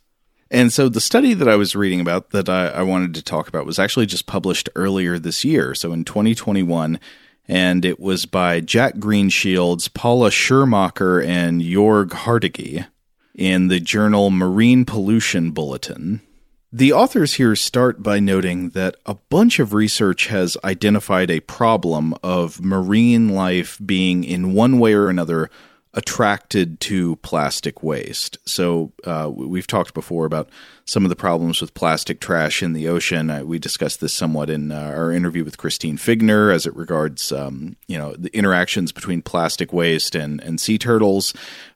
And 0.51 0.73
so 0.73 0.89
the 0.89 1.01
study 1.01 1.35
that 1.35 1.49
I 1.49 1.57
was 1.57 1.75
reading 1.75 2.01
about 2.01 2.31
that 2.31 2.49
I, 2.49 2.69
I 2.69 2.83
wanted 2.83 3.15
to 3.15 3.23
talk 3.23 3.49
about 3.49 3.67
was 3.67 3.81
actually 3.81 4.07
just 4.07 4.27
published 4.27 4.69
earlier 4.77 5.19
this 5.19 5.45
year. 5.45 5.75
So 5.75 5.93
in 5.93 6.05
2021, 6.05 7.01
and 7.47 7.85
it 7.85 8.01
was 8.01 8.27
by 8.27 8.61
Jack 8.61 8.97
Greenshields, 8.97 9.93
Paula 9.93 10.31
Schirmacher, 10.31 11.25
and 11.25 11.61
Jorg 11.61 12.11
Hardege 12.11 12.87
in 13.35 13.69
the 13.69 13.81
journal 13.81 14.31
Marine 14.31 14.85
Pollution 14.85 15.51
Bulletin. 15.51 16.21
The 16.73 16.93
authors 16.93 17.35
here 17.35 17.55
start 17.55 18.03
by 18.03 18.19
noting 18.19 18.71
that 18.71 18.97
a 19.07 19.15
bunch 19.15 19.61
of 19.61 19.75
research 19.75 20.27
has 20.27 20.57
identified 20.65 21.31
a 21.31 21.41
problem 21.41 22.15
of 22.23 22.61
marine 22.65 23.29
life 23.29 23.79
being, 23.85 24.25
in 24.25 24.55
one 24.55 24.81
way 24.81 24.95
or 24.95 25.09
another, 25.09 25.51
attracted 25.95 26.81
to 26.81 27.17
plastic 27.17 27.83
waste. 27.83 28.37
So 28.45 28.93
uh, 29.05 29.31
we've 29.33 29.67
talked 29.67 29.95
before 29.95 30.27
about 30.27 30.49
some 30.85 31.05
of 31.05 31.09
the 31.09 31.17
problems 31.17 31.61
with 31.61 31.73
plastic 31.75 32.21
trash 32.21 32.63
in 32.63 32.73
the 32.73 32.89
ocean. 32.89 33.31
Uh, 33.31 33.45
we 33.45 33.59
discussed 33.59 34.01
this 34.01 34.13
somewhat 34.13 34.51
in 34.51 34.73
uh, 34.73 34.81
our 34.81 35.13
interview 35.13 35.45
with 35.45 35.57
Christine 35.57 35.97
Figgener 35.97 36.53
as 36.53 36.67
it 36.67 36.75
regards 36.77 37.33
um, 37.33 37.77
you 37.87 37.97
know 37.97 38.15
the 38.15 38.35
interactions 38.37 38.93
between 38.93 39.23
plastic 39.23 39.73
waste 39.73 40.15
and 40.15 40.41
and 40.43 40.61
sea 40.61 40.79
turtles. 40.79 41.33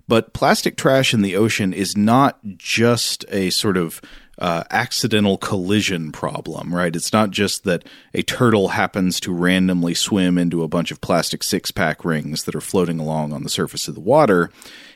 But 0.09 0.33
plastic 0.33 0.77
trash 0.77 1.13
in 1.13 1.23
the 1.23 1.37
ocean 1.37 1.73
is 1.73 1.97
not 1.97 2.39
just 2.57 3.25
a 3.29 3.51
sort 3.51 3.77
of 3.77 4.01
uh, 4.39 4.65
accidental 4.71 5.37
collision 5.37 6.13
problem, 6.13 6.75
right? 6.75 6.95
It's 6.95 7.13
not 7.13 7.31
just 7.31 7.65
that 7.65 7.85
a 8.15 8.23
turtle 8.23 8.69
happens 8.69 9.19
to 9.21 9.33
randomly 9.33 9.95
swim 9.95 10.39
into 10.39 10.63
a 10.63 10.69
bunch 10.69 10.91
of 10.91 11.01
plastic 11.01 11.43
six 11.43 11.71
pack 11.71 12.05
rings 12.05 12.45
that 12.45 12.55
are 12.55 12.61
floating 12.61 13.01
along 13.01 13.33
on 13.33 13.43
the 13.43 13.49
surface 13.49 13.89
of 13.89 13.95
the 13.95 14.01
water. 14.01 14.51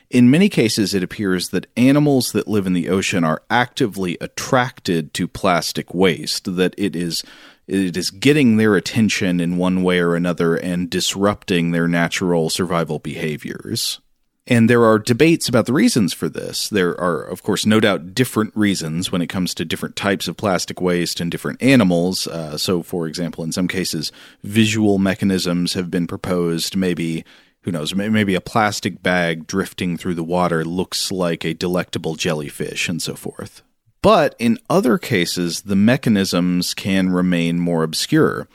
In 0.09 0.29
many 0.29 0.47
cases, 0.47 0.93
it 0.93 1.03
appears 1.03 1.49
that 1.49 1.67
animals 1.75 2.31
that 2.31 2.47
live 2.47 2.67
in 2.67 2.73
the 2.73 2.89
ocean 2.89 3.23
are 3.23 3.41
actively 3.49 4.17
attracted 4.21 5.13
to 5.15 5.27
plastic 5.27 5.93
waste, 5.93 6.55
that 6.55 6.75
it 6.77 6.95
is 6.95 7.23
it 7.65 7.95
is 7.95 8.11
getting 8.11 8.57
their 8.57 8.75
attention 8.75 9.39
in 9.39 9.57
one 9.57 9.83
way 9.83 9.99
or 9.99 10.15
another 10.15 10.55
and 10.55 10.89
disrupting 10.89 11.71
their 11.71 11.87
natural 11.87 12.49
survival 12.49 12.99
behaviors. 12.99 13.99
And 14.45 14.69
there 14.69 14.83
are 14.83 14.99
debates 14.99 15.47
about 15.47 15.67
the 15.67 15.73
reasons 15.73 16.11
for 16.11 16.27
this. 16.27 16.67
There 16.67 16.99
are, 16.99 17.21
of 17.21 17.43
course, 17.43 17.65
no 17.65 17.79
doubt 17.79 18.13
different 18.13 18.53
reasons 18.55 19.09
when 19.09 19.21
it 19.21 19.27
comes 19.27 19.53
to 19.55 19.63
different 19.63 19.95
types 19.95 20.27
of 20.27 20.35
plastic 20.35 20.81
waste 20.81 21.21
and 21.21 21.31
different 21.31 21.61
animals. 21.61 22.27
Uh, 22.27 22.57
so, 22.57 22.83
for 22.83 23.07
example, 23.07 23.45
in 23.45 23.53
some 23.53 23.69
cases, 23.69 24.11
visual 24.43 24.97
mechanisms 24.97 25.73
have 25.75 25.89
been 25.89 26.07
proposed. 26.07 26.75
Maybe, 26.75 27.23
who 27.61 27.71
knows, 27.71 27.95
maybe 27.95 28.35
a 28.35 28.41
plastic 28.41 29.01
bag 29.01 29.47
drifting 29.47 29.95
through 29.95 30.15
the 30.15 30.25
water 30.25 30.65
looks 30.65 31.09
like 31.09 31.45
a 31.45 31.53
delectable 31.53 32.15
jellyfish 32.15 32.89
and 32.89 33.01
so 33.01 33.15
forth. 33.15 33.61
But 34.01 34.35
in 34.37 34.59
other 34.69 34.97
cases, 34.97 35.61
the 35.61 35.77
mechanisms 35.77 36.73
can 36.73 37.11
remain 37.11 37.61
more 37.61 37.83
obscure. 37.83 38.49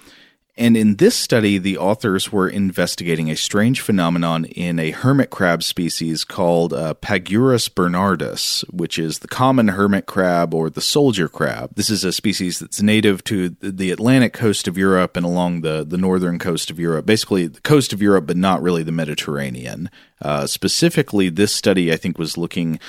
And 0.59 0.77
in 0.77 0.97
this 0.97 1.15
study, 1.15 1.57
the 1.57 1.79
authors 1.79 2.33
were 2.33 2.49
investigating 2.49 3.31
a 3.31 3.37
strange 3.37 3.81
phenomenon 3.81 4.45
in 4.45 4.81
a 4.81 4.91
hermit 4.91 5.31
crab 5.31 5.63
species 5.63 6.25
called 6.25 6.73
uh, 6.73 6.95
Pagurus 6.95 7.69
bernhardus, 7.69 8.65
which 8.65 8.99
is 8.99 9.21
the 9.21 9.29
common 9.29 9.69
hermit 9.69 10.07
crab 10.07 10.53
or 10.53 10.69
the 10.69 10.81
soldier 10.81 11.29
crab. 11.29 11.77
This 11.77 11.91
is 11.91 12.03
a 12.03 12.13
species 12.13 12.59
that's 12.59 12.83
native 12.83 13.23
to 13.25 13.51
the 13.61 13.93
Atlantic 13.93 14.33
coast 14.33 14.67
of 14.67 14.77
Europe 14.77 15.17
and 15.17 15.25
along 15.25 15.61
the, 15.61 15.85
the 15.85 15.97
northern 15.97 16.41
coast 16.41 16.73
of 16.73 16.81
Europe, 16.81 17.07
basically 17.07 17.47
the 17.47 17.61
coast 17.61 17.93
of 17.93 18.03
Europe, 18.03 18.27
but 18.27 18.37
not 18.37 18.61
really 18.61 18.83
the 18.83 18.91
Mediterranean. 18.91 19.89
Uh, 20.21 20.49
specifically, 20.49 21.29
this 21.29 21.55
study, 21.55 21.93
I 21.93 21.97
think, 21.97 22.19
was 22.19 22.37
looking 22.37 22.81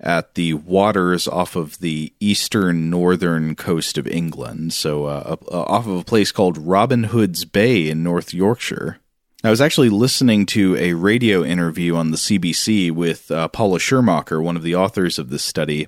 at 0.00 0.34
the 0.34 0.54
waters 0.54 1.26
off 1.26 1.56
of 1.56 1.78
the 1.80 2.12
eastern 2.20 2.88
northern 2.88 3.54
coast 3.54 3.98
of 3.98 4.06
England, 4.06 4.72
so 4.72 5.06
uh, 5.06 5.36
off 5.50 5.86
of 5.86 5.98
a 5.98 6.04
place 6.04 6.30
called 6.30 6.58
Robin 6.58 7.04
Hood's 7.04 7.44
Bay 7.44 7.88
in 7.88 8.02
North 8.02 8.32
Yorkshire. 8.32 8.98
I 9.44 9.50
was 9.50 9.60
actually 9.60 9.88
listening 9.88 10.46
to 10.46 10.76
a 10.76 10.94
radio 10.94 11.44
interview 11.44 11.94
on 11.94 12.10
the 12.10 12.16
CBC 12.16 12.90
with 12.90 13.30
uh, 13.30 13.48
Paula 13.48 13.78
Schirmacher, 13.78 14.42
one 14.42 14.56
of 14.56 14.64
the 14.64 14.74
authors 14.74 15.18
of 15.18 15.30
this 15.30 15.44
study, 15.44 15.86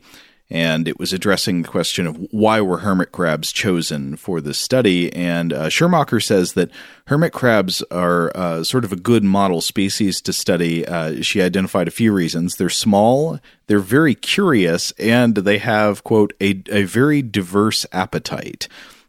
and 0.50 0.88
it 0.88 0.98
was 0.98 1.12
addressing 1.12 1.62
the 1.62 1.68
question 1.68 2.06
of 2.06 2.16
why 2.32 2.60
were 2.60 2.78
hermit 2.78 3.12
crabs 3.12 3.52
chosen 3.52 4.16
for 4.16 4.40
this 4.40 4.58
study. 4.58 5.12
And 5.12 5.52
uh, 5.52 5.68
Schirmacher 5.68 6.20
says 6.20 6.54
that 6.54 6.70
hermit 7.06 7.32
crabs 7.32 7.82
are 7.90 8.32
uh, 8.34 8.64
sort 8.64 8.84
of 8.84 8.92
a 8.92 8.96
good 8.96 9.22
model 9.22 9.60
species 9.60 10.20
to 10.22 10.32
study. 10.32 10.86
Uh, 10.86 11.22
she 11.22 11.40
identified 11.40 11.86
a 11.86 11.92
few 11.92 12.12
reasons. 12.12 12.56
They're 12.56 12.68
small, 12.68 13.38
they're 13.68 13.78
very 13.78 14.16
curious, 14.16 14.90
and 14.98 15.36
they 15.36 15.58
have, 15.58 16.02
quote, 16.02 16.32
a, 16.40 16.62
a 16.70 16.82
very 16.82 17.22
diverse 17.22 17.86
appetite. 17.92 18.66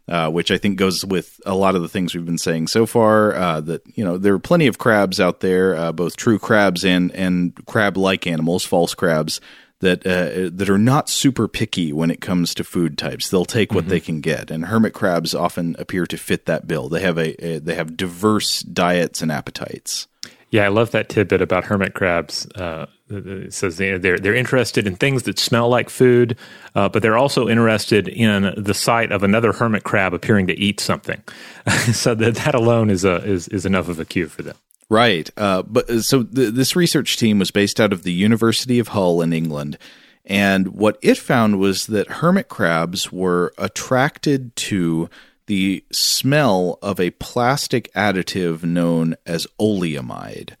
Uh, 0.08 0.28
which 0.28 0.50
I 0.50 0.58
think 0.58 0.78
goes 0.78 1.04
with 1.04 1.40
a 1.46 1.54
lot 1.54 1.76
of 1.76 1.80
the 1.80 1.88
things 1.88 2.12
we've 2.12 2.26
been 2.26 2.36
saying 2.36 2.66
so 2.66 2.86
far. 2.86 3.36
Uh, 3.36 3.60
that 3.60 3.82
you 3.94 4.04
know 4.04 4.18
there 4.18 4.34
are 4.34 4.40
plenty 4.40 4.66
of 4.66 4.76
crabs 4.76 5.20
out 5.20 5.40
there, 5.40 5.76
uh, 5.76 5.92
both 5.92 6.16
true 6.16 6.40
crabs 6.40 6.84
and 6.84 7.12
and 7.12 7.54
crab-like 7.66 8.26
animals, 8.26 8.64
false 8.64 8.96
crabs 8.96 9.40
that 9.82 10.06
uh, 10.06 10.50
that 10.52 10.70
are 10.70 10.78
not 10.78 11.10
super 11.10 11.46
picky 11.46 11.92
when 11.92 12.10
it 12.10 12.20
comes 12.20 12.54
to 12.54 12.64
food 12.64 12.96
types. 12.96 13.28
They'll 13.28 13.44
take 13.44 13.72
what 13.72 13.82
mm-hmm. 13.82 13.90
they 13.90 14.00
can 14.00 14.20
get, 14.20 14.50
and 14.50 14.64
hermit 14.64 14.94
crabs 14.94 15.34
often 15.34 15.76
appear 15.78 16.06
to 16.06 16.16
fit 16.16 16.46
that 16.46 16.66
bill. 16.66 16.88
They 16.88 17.00
have 17.02 17.18
a, 17.18 17.44
a, 17.44 17.58
they 17.58 17.74
have 17.74 17.96
diverse 17.96 18.60
diets 18.60 19.20
and 19.20 19.30
appetites. 19.30 20.08
Yeah, 20.50 20.64
I 20.64 20.68
love 20.68 20.90
that 20.90 21.08
tidbit 21.08 21.40
about 21.40 21.64
hermit 21.64 21.94
crabs. 21.94 22.46
Uh, 22.54 22.86
it 23.10 23.52
says 23.52 23.76
they're 23.76 23.98
they're 23.98 24.34
interested 24.34 24.86
in 24.86 24.96
things 24.96 25.24
that 25.24 25.38
smell 25.38 25.68
like 25.68 25.90
food, 25.90 26.38
uh, 26.74 26.88
but 26.88 27.02
they're 27.02 27.16
also 27.16 27.48
interested 27.48 28.06
in 28.06 28.54
the 28.56 28.74
sight 28.74 29.12
of 29.12 29.22
another 29.22 29.52
hermit 29.52 29.84
crab 29.84 30.14
appearing 30.14 30.46
to 30.46 30.58
eat 30.58 30.78
something. 30.78 31.22
so 31.92 32.14
that 32.14 32.36
that 32.36 32.54
alone 32.54 32.88
is 32.88 33.04
a 33.04 33.16
is 33.24 33.48
is 33.48 33.66
enough 33.66 33.88
of 33.88 33.98
a 33.98 34.04
cue 34.04 34.28
for 34.28 34.42
them. 34.42 34.56
Right. 34.92 35.30
Uh, 35.38 35.62
but 35.62 35.88
uh, 35.88 36.02
so 36.02 36.22
th- 36.22 36.52
this 36.52 36.76
research 36.76 37.16
team 37.16 37.38
was 37.38 37.50
based 37.50 37.80
out 37.80 37.94
of 37.94 38.02
the 38.02 38.12
University 38.12 38.78
of 38.78 38.88
Hull 38.88 39.22
in 39.22 39.32
England. 39.32 39.78
And 40.26 40.68
what 40.68 40.98
it 41.00 41.16
found 41.16 41.58
was 41.58 41.86
that 41.86 42.20
hermit 42.20 42.50
crabs 42.50 43.10
were 43.10 43.54
attracted 43.56 44.54
to 44.56 45.08
the 45.46 45.82
smell 45.90 46.78
of 46.82 47.00
a 47.00 47.12
plastic 47.12 47.90
additive 47.94 48.64
known 48.64 49.16
as 49.24 49.46
oleamide. 49.58 50.56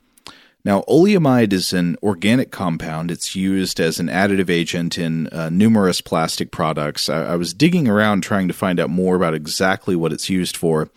Now, 0.64 0.80
oleamide 0.88 1.52
is 1.52 1.74
an 1.74 1.98
organic 2.02 2.50
compound. 2.50 3.10
It's 3.10 3.36
used 3.36 3.80
as 3.80 4.00
an 4.00 4.08
additive 4.08 4.48
agent 4.48 4.96
in 4.96 5.26
uh, 5.26 5.50
numerous 5.50 6.00
plastic 6.00 6.50
products. 6.50 7.10
I-, 7.10 7.32
I 7.32 7.36
was 7.36 7.52
digging 7.52 7.86
around 7.86 8.22
trying 8.22 8.48
to 8.48 8.54
find 8.54 8.80
out 8.80 8.88
more 8.88 9.14
about 9.14 9.34
exactly 9.34 9.94
what 9.94 10.10
it's 10.14 10.30
used 10.30 10.56
for. 10.56 10.88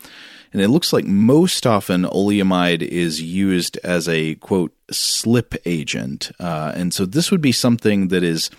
And 0.55 0.63
it 0.63 0.69
looks 0.69 0.93
like 0.93 1.03
most 1.03 1.67
often 1.67 2.05
oleamide 2.05 2.81
is 2.81 3.21
used 3.21 3.75
as 3.83 4.07
a 4.07 4.35
quote 4.35 4.73
slip 4.89 5.53
agent. 5.65 6.31
Uh, 6.39 6.71
and 6.73 6.93
so 6.93 7.05
this 7.05 7.29
would 7.29 7.41
be 7.41 7.51
something 7.51 8.07
that 8.07 8.23
is 8.23 8.49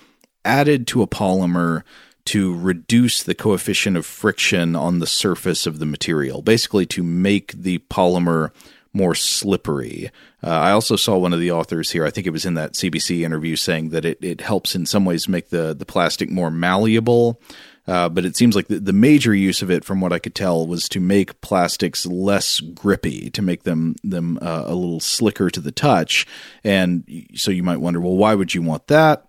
added 0.45 0.87
to 0.89 1.01
a 1.01 1.07
polymer 1.07 1.85
to 2.27 2.55
reduce 2.55 3.23
the 3.23 3.35
coefficient 3.35 3.97
of 3.97 4.05
friction 4.05 4.77
on 4.77 4.99
the 4.99 5.07
surface 5.07 5.67
of 5.67 5.79
the 5.79 5.87
material, 5.87 6.43
basically 6.43 6.85
to 6.85 7.03
make 7.03 7.53
the 7.53 7.79
polymer 7.89 8.51
more 8.93 9.15
slippery. 9.15 10.11
Uh, 10.43 10.51
I 10.51 10.73
also 10.73 10.97
saw 10.97 11.17
one 11.17 11.33
of 11.33 11.41
the 11.41 11.53
authors 11.53 11.93
here, 11.93 12.05
I 12.05 12.11
think 12.11 12.27
it 12.27 12.31
was 12.31 12.45
in 12.45 12.53
that 12.55 12.75
CBC 12.75 13.23
interview, 13.23 13.57
saying 13.57 13.89
that 13.89 14.05
it, 14.05 14.19
it 14.21 14.43
helps 14.43 14.75
in 14.75 14.85
some 14.85 15.07
ways 15.07 15.29
make 15.29 15.49
the, 15.49 15.75
the 15.75 15.87
plastic 15.87 16.29
more 16.29 16.51
malleable. 16.51 17.41
Uh, 17.87 18.09
but 18.09 18.25
it 18.25 18.37
seems 18.37 18.57
like 18.57 18.67
the, 18.67 18.81
the, 18.81 18.93
major 18.93 19.33
use 19.33 19.63
of 19.63 19.71
it, 19.71 19.85
from 19.85 20.01
what 20.01 20.13
I 20.13 20.19
could 20.19 20.35
tell, 20.35 20.67
was 20.67 20.89
to 20.89 20.99
make 20.99 21.41
plastics 21.41 22.05
less 22.05 22.59
grippy, 22.59 23.31
to 23.31 23.43
make 23.43 23.63
them 23.63 23.95
them 24.03 24.39
uh, 24.43 24.65
a 24.67 24.75
little 24.75 24.99
slicker 24.99 25.51
to 25.51 25.61
the 25.61 25.71
touch. 25.71 26.27
And 26.65 27.05
so 27.35 27.53
you 27.53 27.63
might 27.63 27.81
wonder, 27.81 28.01
well, 28.01 28.17
why 28.17 28.35
would 28.35 28.55
you 28.55 28.63
want 28.63 28.89
that? 28.89 29.27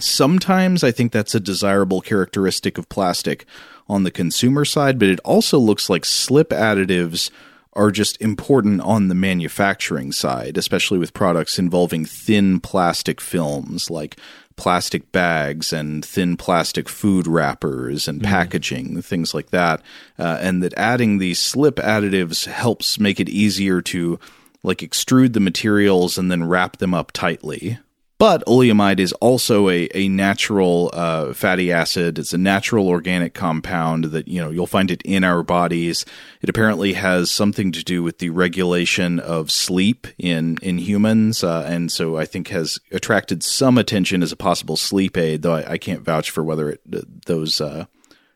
Sometimes 0.00 0.82
I 0.82 0.90
think 0.90 1.12
that's 1.12 1.34
a 1.34 1.40
desirable 1.40 2.00
characteristic 2.00 2.78
of 2.78 2.88
plastic 2.88 3.46
on 3.88 4.02
the 4.02 4.10
consumer 4.10 4.64
side, 4.64 4.98
but 4.98 5.08
it 5.08 5.20
also 5.20 5.58
looks 5.58 5.88
like 5.88 6.04
slip 6.04 6.50
additives 6.50 7.30
are 7.74 7.90
just 7.90 8.20
important 8.20 8.80
on 8.80 9.08
the 9.08 9.14
manufacturing 9.14 10.10
side, 10.10 10.58
especially 10.58 10.98
with 10.98 11.14
products 11.14 11.58
involving 11.58 12.04
thin 12.04 12.58
plastic 12.58 13.20
films 13.20 13.90
like 13.90 14.18
plastic 14.60 15.10
bags 15.10 15.72
and 15.72 16.04
thin 16.04 16.36
plastic 16.36 16.86
food 16.86 17.26
wrappers 17.26 18.06
and 18.06 18.20
mm. 18.20 18.24
packaging, 18.24 19.00
things 19.00 19.32
like 19.32 19.48
that. 19.50 19.80
Uh, 20.18 20.36
and 20.42 20.62
that 20.62 20.74
adding 20.76 21.16
these 21.16 21.40
slip 21.40 21.76
additives 21.76 22.44
helps 22.44 23.00
make 23.00 23.18
it 23.18 23.28
easier 23.30 23.80
to 23.80 24.20
like 24.62 24.78
extrude 24.78 25.32
the 25.32 25.40
materials 25.40 26.18
and 26.18 26.30
then 26.30 26.44
wrap 26.44 26.76
them 26.76 26.92
up 26.92 27.10
tightly. 27.10 27.78
But 28.20 28.44
oleamide 28.44 29.00
is 29.00 29.14
also 29.14 29.70
a, 29.70 29.88
a 29.94 30.06
natural 30.08 30.90
uh, 30.92 31.32
fatty 31.32 31.72
acid. 31.72 32.18
It's 32.18 32.34
a 32.34 32.38
natural 32.38 32.86
organic 32.86 33.32
compound 33.32 34.04
that, 34.12 34.28
you 34.28 34.42
know, 34.42 34.50
you'll 34.50 34.66
find 34.66 34.90
it 34.90 35.00
in 35.06 35.24
our 35.24 35.42
bodies. 35.42 36.04
It 36.42 36.50
apparently 36.50 36.92
has 36.92 37.30
something 37.30 37.72
to 37.72 37.82
do 37.82 38.02
with 38.02 38.18
the 38.18 38.28
regulation 38.28 39.20
of 39.20 39.50
sleep 39.50 40.06
in, 40.18 40.58
in 40.60 40.76
humans. 40.76 41.42
Uh, 41.42 41.64
and 41.66 41.90
so 41.90 42.18
I 42.18 42.26
think 42.26 42.48
has 42.48 42.78
attracted 42.92 43.42
some 43.42 43.78
attention 43.78 44.22
as 44.22 44.32
a 44.32 44.36
possible 44.36 44.76
sleep 44.76 45.16
aid, 45.16 45.40
though 45.40 45.54
I, 45.54 45.72
I 45.72 45.78
can't 45.78 46.02
vouch 46.02 46.28
for 46.28 46.44
whether 46.44 46.68
it, 46.68 47.24
those 47.24 47.58
uh, 47.58 47.86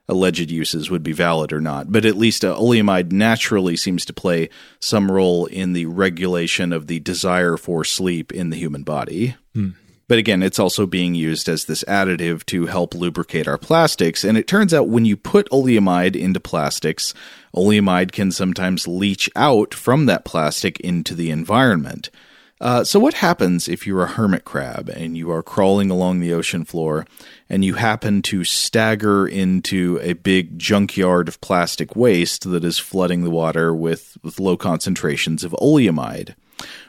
alleged 0.09 0.51
uses 0.51 0.91
would 0.91 1.03
be 1.03 1.13
valid 1.13 1.53
or 1.53 1.61
not. 1.61 1.91
But 1.91 2.05
at 2.05 2.17
least 2.17 2.45
uh, 2.45 2.55
oleamide 2.57 3.13
naturally 3.13 3.77
seems 3.77 4.05
to 4.07 4.13
play 4.13 4.49
some 4.81 5.11
role 5.11 5.47
in 5.47 5.73
the 5.73 5.87
regulation 5.87 6.73
of 6.73 6.87
the 6.87 7.01
desire 7.01 7.57
for 7.57 7.85
sleep 7.85 8.33
in 8.33 8.51
the 8.51 8.57
human 8.57 8.83
body. 8.83 9.37
Hmm. 9.55 9.71
But 10.07 10.19
again, 10.19 10.43
it's 10.43 10.59
also 10.59 10.87
being 10.87 11.15
used 11.15 11.49
as 11.49 11.65
this 11.65 11.83
additive 11.85 12.45
to 12.47 12.67
help 12.67 12.95
lubricate 12.95 13.49
our 13.49 13.57
plastics. 13.57 14.23
And 14.23 14.37
it 14.37 14.47
turns 14.47 14.75
out 14.75 14.89
when 14.89 15.07
you 15.07 15.17
put 15.17 15.49
oleamide 15.51 16.15
into 16.15 16.41
plastics, 16.41 17.15
oleamide 17.57 18.13
can 18.13 18.31
sometimes 18.31 18.87
leach 18.87 19.31
out 19.35 19.73
from 19.73 20.05
that 20.07 20.27
plastic 20.27 20.79
into 20.81 21.15
the 21.15 21.31
environment. 21.31 22.11
Uh, 22.61 22.85
so, 22.85 23.01
what 23.01 23.15
happens 23.15 23.69
if 23.69 23.87
you're 23.87 24.05
a 24.05 24.09
hermit 24.09 24.45
crab 24.45 24.89
and 24.89 25.19
you 25.19 25.31
are 25.31 25.43
crawling 25.43 25.91
along 25.91 26.21
the 26.21 26.33
ocean 26.33 26.65
floor 26.65 27.05
and 27.51 27.65
you 27.65 27.75
happen 27.75 28.23
to 28.23 28.45
stagger 28.45 29.27
into 29.27 29.99
a 30.03 30.13
big 30.13 30.59
junkyard 30.59 31.27
of 31.27 31.41
plastic 31.41 31.97
waste 31.97 32.49
that 32.49 32.65
is 32.65 32.79
flooding 32.79 33.25
the 33.25 33.31
water 33.31 33.75
with, 33.75 34.17
with 34.23 34.39
low 34.39 34.57
concentrations 34.57 35.43
of 35.43 35.53
oleamide? 35.61 36.35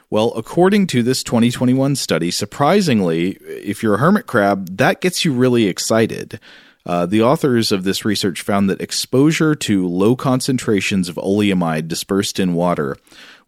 Well, 0.08 0.32
according 0.36 0.86
to 0.88 1.02
this 1.02 1.24
2021 1.24 1.96
study, 1.96 2.30
surprisingly, 2.30 3.30
if 3.40 3.82
you're 3.82 3.96
a 3.96 3.98
hermit 3.98 4.26
crab, 4.26 4.76
that 4.76 5.00
gets 5.00 5.24
you 5.24 5.32
really 5.32 5.66
excited. 5.66 6.38
Uh, 6.86 7.04
the 7.04 7.20
authors 7.20 7.72
of 7.72 7.82
this 7.82 8.04
research 8.04 8.40
found 8.40 8.70
that 8.70 8.80
exposure 8.80 9.56
to 9.56 9.88
low 9.88 10.14
concentrations 10.14 11.08
of 11.08 11.16
oleamide 11.16 11.88
dispersed 11.88 12.38
in 12.38 12.54
water 12.54 12.96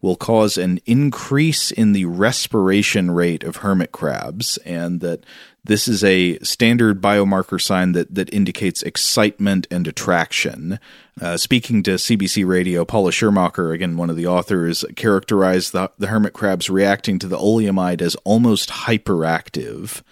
will 0.01 0.17
cause 0.17 0.57
an 0.57 0.81
increase 0.87 1.71
in 1.71 1.93
the 1.93 2.05
respiration 2.05 3.11
rate 3.11 3.43
of 3.43 3.57
hermit 3.57 3.91
crabs, 3.93 4.57
and 4.59 5.01
that 5.01 5.25
this 5.65 5.89
is 5.89 6.05
a 6.05 6.39
standard 6.39 7.01
biomarker 7.01 7.61
sign 7.61 7.93
that, 7.93 8.15
that 8.15 8.33
indicates 8.33 8.83
excitement 8.83 9.67
and 9.71 9.87
attraction. 9.87 10.79
Uh, 11.21 11.37
speaking 11.37 11.83
to 11.83 11.93
CBC 11.93 12.47
Radio, 12.47 12.85
Paula 12.85 13.11
Schirmacher, 13.11 13.75
again, 13.75 13.97
one 13.97 14.09
of 14.09 14.17
the 14.17 14.27
authors, 14.27 14.85
characterized 14.95 15.73
the, 15.73 15.91
the 15.99 16.07
hermit 16.07 16.33
crabs 16.33 16.71
reacting 16.71 17.19
to 17.19 17.27
the 17.27 17.37
oleamide 17.37 18.01
as 18.01 18.15
almost 18.25 18.71
hyperactive. 18.71 20.03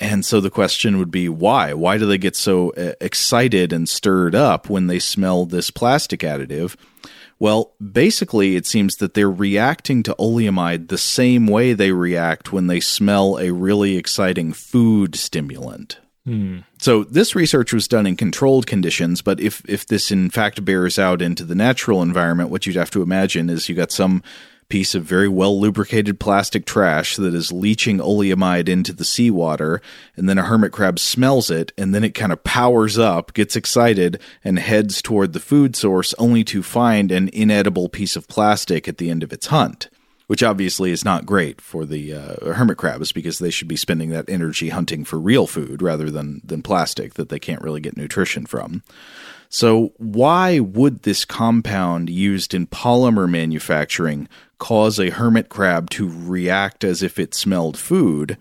And 0.00 0.24
so 0.24 0.40
the 0.40 0.50
question 0.50 0.98
would 0.98 1.12
be 1.12 1.28
why? 1.28 1.72
Why 1.72 1.98
do 1.98 2.06
they 2.06 2.18
get 2.18 2.34
so 2.34 2.70
uh, 2.70 2.92
excited 3.00 3.72
and 3.72 3.88
stirred 3.88 4.34
up 4.34 4.68
when 4.68 4.88
they 4.88 4.98
smell 4.98 5.46
this 5.46 5.70
plastic 5.70 6.20
additive? 6.20 6.74
Well, 7.38 7.72
basically, 7.92 8.56
it 8.56 8.66
seems 8.66 8.96
that 8.96 9.14
they're 9.14 9.30
reacting 9.30 10.02
to 10.04 10.14
oleamide 10.18 10.88
the 10.88 10.98
same 10.98 11.46
way 11.46 11.72
they 11.72 11.90
react 11.90 12.52
when 12.52 12.68
they 12.68 12.80
smell 12.80 13.38
a 13.38 13.50
really 13.50 13.96
exciting 13.96 14.52
food 14.52 15.14
stimulant. 15.16 15.98
Hmm. 16.24 16.60
So 16.78 17.04
this 17.04 17.34
research 17.34 17.72
was 17.72 17.86
done 17.86 18.06
in 18.06 18.16
controlled 18.16 18.66
conditions, 18.66 19.20
but 19.20 19.40
if 19.40 19.62
if 19.68 19.86
this 19.86 20.10
in 20.10 20.30
fact 20.30 20.64
bears 20.64 20.98
out 20.98 21.20
into 21.20 21.44
the 21.44 21.54
natural 21.54 22.00
environment, 22.00 22.48
what 22.48 22.66
you'd 22.66 22.76
have 22.76 22.90
to 22.92 23.02
imagine 23.02 23.50
is 23.50 23.68
you 23.68 23.74
got 23.74 23.92
some 23.92 24.22
piece 24.68 24.94
of 24.94 25.04
very 25.04 25.28
well 25.28 25.60
lubricated 25.60 26.20
plastic 26.20 26.66
trash 26.66 27.16
that 27.16 27.34
is 27.34 27.52
leaching 27.52 27.98
oleamide 27.98 28.68
into 28.68 28.92
the 28.92 29.04
seawater, 29.04 29.80
and 30.16 30.28
then 30.28 30.38
a 30.38 30.44
hermit 30.44 30.72
crab 30.72 30.98
smells 30.98 31.50
it, 31.50 31.72
and 31.78 31.94
then 31.94 32.04
it 32.04 32.14
kind 32.14 32.32
of 32.32 32.44
powers 32.44 32.98
up, 32.98 33.32
gets 33.34 33.56
excited, 33.56 34.20
and 34.42 34.58
heads 34.58 35.00
toward 35.02 35.32
the 35.32 35.40
food 35.40 35.76
source 35.76 36.14
only 36.18 36.44
to 36.44 36.62
find 36.62 37.12
an 37.12 37.28
inedible 37.32 37.88
piece 37.88 38.16
of 38.16 38.28
plastic 38.28 38.88
at 38.88 38.98
the 38.98 39.10
end 39.10 39.22
of 39.22 39.32
its 39.32 39.48
hunt. 39.48 39.88
Which 40.26 40.42
obviously 40.42 40.90
is 40.90 41.04
not 41.04 41.26
great 41.26 41.60
for 41.60 41.84
the 41.84 42.14
uh, 42.14 42.54
hermit 42.54 42.78
crabs 42.78 43.12
because 43.12 43.38
they 43.38 43.50
should 43.50 43.68
be 43.68 43.76
spending 43.76 44.08
that 44.08 44.28
energy 44.30 44.70
hunting 44.70 45.04
for 45.04 45.18
real 45.18 45.46
food 45.46 45.82
rather 45.82 46.10
than, 46.10 46.40
than 46.42 46.62
plastic 46.62 47.14
that 47.14 47.28
they 47.28 47.38
can't 47.38 47.60
really 47.60 47.80
get 47.80 47.96
nutrition 47.96 48.46
from. 48.46 48.82
So, 49.48 49.92
why 49.98 50.58
would 50.58 51.02
this 51.02 51.24
compound 51.24 52.10
used 52.10 52.54
in 52.54 52.66
polymer 52.66 53.28
manufacturing 53.28 54.28
cause 54.58 54.98
a 54.98 55.10
hermit 55.10 55.48
crab 55.48 55.90
to 55.90 56.08
react 56.08 56.84
as 56.84 57.02
if 57.02 57.18
it 57.18 57.34
smelled 57.34 57.76
food? 57.76 58.36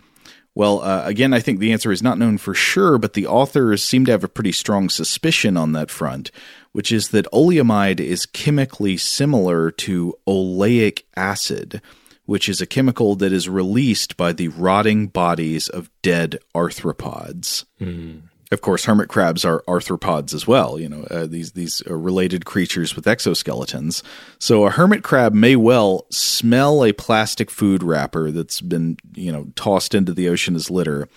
Well, 0.55 0.81
uh, 0.81 1.03
again, 1.05 1.33
I 1.33 1.39
think 1.39 1.59
the 1.59 1.71
answer 1.71 1.91
is 1.91 2.03
not 2.03 2.19
known 2.19 2.37
for 2.37 2.53
sure, 2.53 2.97
but 2.97 3.13
the 3.13 3.25
authors 3.25 3.83
seem 3.83 4.05
to 4.05 4.11
have 4.11 4.23
a 4.23 4.29
pretty 4.29 4.51
strong 4.51 4.87
suspicion 4.87 5.57
on 5.57 5.71
that 5.71 5.89
front, 5.89 6.29
which 6.73 6.91
is 6.91 7.09
that 7.09 7.25
oleamide 7.33 7.99
is 7.99 8.27
chemically 8.27 8.97
similar 8.97 9.71
to 9.71 10.13
oleic 10.27 11.03
acid, 11.15 11.81
which 12.25 12.47
is 12.47 12.61
a 12.61 12.67
chemical 12.67 13.15
that 13.15 13.33
is 13.33 13.49
released 13.49 14.15
by 14.15 14.31
the 14.31 14.49
rotting 14.49 15.07
bodies 15.07 15.67
of 15.69 15.89
dead 16.03 16.37
arthropods. 16.55 17.65
Mm. 17.81 18.21
Of 18.53 18.61
course, 18.61 18.85
hermit 18.85 19.09
crabs 19.09 19.43
are 19.43 19.63
arthropods 19.67 20.31
as 20.31 20.45
well. 20.45 20.79
You 20.79 20.87
know, 20.87 21.03
uh, 21.09 21.25
these 21.25 21.53
these 21.53 21.81
are 21.87 21.97
related 21.97 22.45
creatures 22.45 22.95
with 22.95 23.05
exoskeletons. 23.05 24.03
So 24.37 24.65
a 24.65 24.69
hermit 24.69 25.01
crab 25.01 25.33
may 25.33 25.55
well 25.55 26.05
smell 26.11 26.85
a 26.85 26.93
plastic 26.93 27.49
food 27.49 27.81
wrapper 27.81 28.29
that's 28.29 28.61
been 28.61 28.97
you 29.15 29.31
know 29.31 29.47
tossed 29.55 29.95
into 29.95 30.13
the 30.13 30.29
ocean 30.29 30.55
as 30.55 30.69
litter, 30.69 31.09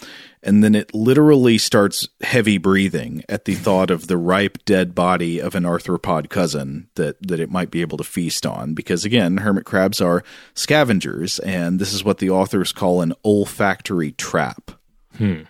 and 0.42 0.64
then 0.64 0.74
it 0.74 0.94
literally 0.94 1.58
starts 1.58 2.08
heavy 2.22 2.56
breathing 2.56 3.22
at 3.28 3.44
the 3.44 3.54
thought 3.54 3.90
of 3.90 4.06
the 4.06 4.16
ripe 4.16 4.64
dead 4.64 4.94
body 4.94 5.38
of 5.38 5.54
an 5.54 5.64
arthropod 5.64 6.30
cousin 6.30 6.88
that 6.94 7.20
that 7.20 7.38
it 7.38 7.50
might 7.50 7.70
be 7.70 7.82
able 7.82 7.98
to 7.98 8.04
feast 8.04 8.46
on. 8.46 8.72
Because 8.72 9.04
again, 9.04 9.36
hermit 9.36 9.66
crabs 9.66 10.00
are 10.00 10.24
scavengers, 10.54 11.38
and 11.40 11.78
this 11.78 11.92
is 11.92 12.02
what 12.02 12.16
the 12.16 12.30
authors 12.30 12.72
call 12.72 13.02
an 13.02 13.12
olfactory 13.26 14.12
trap. 14.12 14.70
Hmm. 15.18 15.42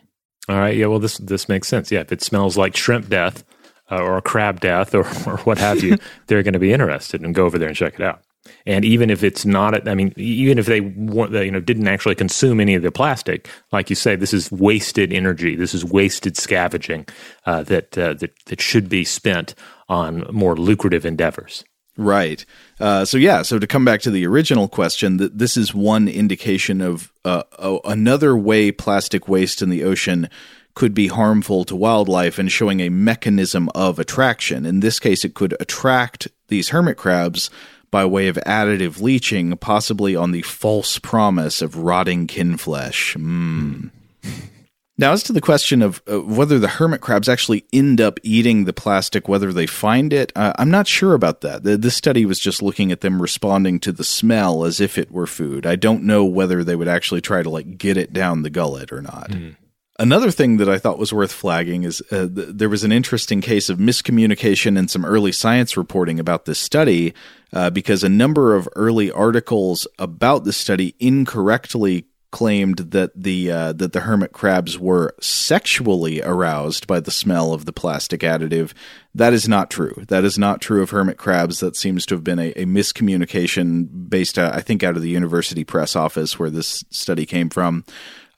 All 0.49 0.59
right. 0.59 0.77
Yeah. 0.77 0.87
Well, 0.87 0.99
this 0.99 1.19
this 1.19 1.49
makes 1.49 1.69
sense. 1.69 1.91
Yeah. 1.91 2.01
If 2.01 2.13
it 2.13 2.23
smells 2.23 2.57
like 2.57 2.77
shrimp 2.77 3.09
death 3.09 3.45
uh, 3.91 4.03
or 4.03 4.21
crab 4.21 4.61
death 4.61 4.95
or, 4.95 5.01
or 5.27 5.39
what 5.39 5.59
have 5.59 5.83
you, 5.83 5.99
they're 6.27 6.43
going 6.43 6.55
to 6.55 6.59
be 6.59 6.73
interested 6.73 7.21
and 7.23 7.35
go 7.35 7.45
over 7.45 7.59
there 7.59 7.69
and 7.69 7.77
check 7.77 7.95
it 7.95 8.03
out. 8.03 8.23
And 8.65 8.85
even 8.85 9.11
if 9.11 9.25
it's 9.25 9.45
not, 9.45 9.89
I 9.89 9.95
mean, 9.95 10.13
even 10.17 10.59
if 10.59 10.67
they 10.67 10.81
want, 10.81 11.33
you 11.33 11.51
know, 11.51 11.61
didn't 11.61 11.89
actually 11.89 12.15
consume 12.15 12.61
any 12.61 12.75
of 12.75 12.83
the 12.83 12.93
plastic, 12.93 13.49
like 13.73 13.91
you 13.91 13.97
say, 13.97 14.17
this 14.17 14.33
is 14.33 14.51
wasted 14.53 15.13
energy. 15.13 15.57
This 15.57 15.75
is 15.75 15.85
wasted 15.85 16.37
scavenging 16.37 17.07
uh, 17.45 17.65
that 17.65 17.99
uh, 17.99 18.15
that 18.15 18.33
that 18.47 18.61
should 18.61 18.89
be 18.89 19.05
spent 19.05 19.55
on 19.89 20.27
more 20.33 20.57
lucrative 20.57 21.05
endeavors. 21.05 21.65
Right. 21.97 22.45
Uh, 22.79 23.05
so 23.05 23.17
yeah. 23.17 23.43
So 23.43 23.59
to 23.59 23.67
come 23.67 23.85
back 23.85 24.01
to 24.03 24.11
the 24.11 24.27
original 24.27 24.69
question, 24.69 25.17
that 25.17 25.39
this 25.39 25.57
is 25.57 25.75
one 25.75 26.09
indication 26.09 26.81
of 26.81 27.13
uh, 27.25 27.43
another 27.85 28.37
way 28.37 28.71
plastic 28.71 29.29
waste 29.29 29.63
in 29.63 29.71
the 29.71 29.85
ocean 29.85 30.29
could 30.75 30.93
be 30.93 31.09
harmful 31.09 31.65
to 31.65 31.75
wildlife 31.75 32.39
and 32.39 32.53
showing 32.53 32.81
a 32.81 32.91
mechanism 32.91 33.71
of 33.75 33.99
attraction. 33.99 34.67
In 34.67 34.81
this 34.81 35.01
case, 35.01 35.25
it 35.25 35.35
could 35.35 35.57
attract 35.59 36.29
these 36.49 36.69
hermit 36.69 36.99
crabs 36.99 37.49
by 37.91 38.05
way 38.05 38.29
of 38.29 38.37
additive 38.47 39.01
leaching, 39.01 39.57
possibly 39.57 40.15
on 40.15 40.33
the 40.33 40.43
false 40.43 40.99
promise 40.99 41.63
of 41.63 41.79
rotting 41.79 42.27
kin 42.27 42.59
flesh. 42.59 43.15
Mm. 43.15 43.91
Now, 44.99 45.13
as 45.13 45.23
to 45.25 45.33
the 45.35 45.43
question 45.43 45.83
of 45.83 46.03
uh, 46.11 46.21
whether 46.23 46.59
the 46.59 46.69
hermit 46.69 47.03
crabs 47.03 47.29
actually 47.29 47.67
end 47.71 48.01
up 48.01 48.19
eating 48.23 48.65
the 48.65 48.73
plastic, 48.73 49.29
whether 49.29 49.53
they 49.53 49.67
find 49.67 50.11
it, 50.13 50.33
uh, 50.35 50.55
I'm 50.59 50.71
not 50.71 50.87
sure 50.87 51.13
about 51.13 51.43
that. 51.43 51.65
The, 51.65 51.77
this 51.77 51.95
study 51.95 52.25
was 52.25 52.39
just 52.39 52.63
looking 52.63 52.91
at 52.91 53.03
them 53.03 53.21
responding 53.21 53.79
to 53.81 53.93
the 53.93 54.05
smell 54.05 54.65
as 54.65 54.81
if 54.81 54.97
it 54.97 55.11
were 55.11 55.27
food. 55.27 55.67
I 55.67 55.77
don't 55.77 56.05
know 56.05 56.25
whether 56.25 56.65
they 56.65 56.77
would 56.77 56.89
actually 56.89 57.21
try 57.21 57.43
to 57.43 57.51
like 57.51 57.77
get 57.77 57.99
it 57.99 58.15
down 58.15 58.43
the 58.43 58.51
gullet 58.51 58.91
or 58.91 59.03
not. 59.03 59.31
Mm. 59.31 59.57
Another 59.99 60.31
thing 60.31 60.59
that 60.59 60.69
I 60.69 60.79
thought 60.79 60.99
was 60.99 61.13
worth 61.13 61.33
flagging 61.33 61.85
is 61.85 62.03
uh, 62.11 62.29
th- 62.29 62.49
there 62.51 62.69
was 62.69 62.85
an 62.85 62.93
interesting 62.93 63.41
case 63.41 63.71
of 63.71 63.79
miscommunication 63.79 64.79
in 64.79 64.89
some 64.89 65.07
early 65.07 65.33
science 65.33 65.77
reporting 65.77 66.21
about 66.21 66.45
this 66.45 66.59
study 66.59 67.15
uh, 67.53 67.71
because 67.71 68.05
a 68.05 68.09
number 68.09 68.55
of 68.55 68.69
early 68.77 69.11
articles 69.11 69.87
about 69.99 70.45
the 70.45 70.53
study 70.53 70.95
incorrectly 71.01 72.05
claimed 72.37 72.77
that 72.77 73.11
the 73.17 73.51
uh, 73.51 73.73
that 73.73 73.95
the 73.95 74.01
hermit 74.01 74.31
crabs 74.31 74.79
were 74.79 75.15
sexually 75.23 76.21
aroused 76.21 76.87
by 76.87 77.01
the 77.01 77.11
smell 77.11 77.55
of 77.55 77.65
the 77.65 77.73
plastic 77.73 78.21
additive. 78.21 78.75
That 79.15 79.33
is 79.33 79.49
not 79.49 79.71
true. 79.71 80.05
That 80.09 80.23
is 80.23 80.37
not 80.39 80.61
true 80.61 80.83
of 80.83 80.91
hermit 80.91 81.17
crabs. 81.17 81.61
That 81.61 81.77
seems 81.77 82.05
to 82.05 82.15
have 82.15 82.23
been 82.23 82.39
a, 82.39 82.51
a 82.51 82.67
miscommunication 82.67 84.11
based, 84.11 84.39
uh, 84.39 84.51
I 84.53 84.61
think, 84.61 84.83
out 84.83 84.97
of 84.97 85.03
the 85.03 85.09
university 85.09 85.65
press 85.65 85.97
office 85.97 86.39
where 86.39 86.51
this 86.51 86.85
study 86.91 87.25
came 87.25 87.49
from. 87.49 87.87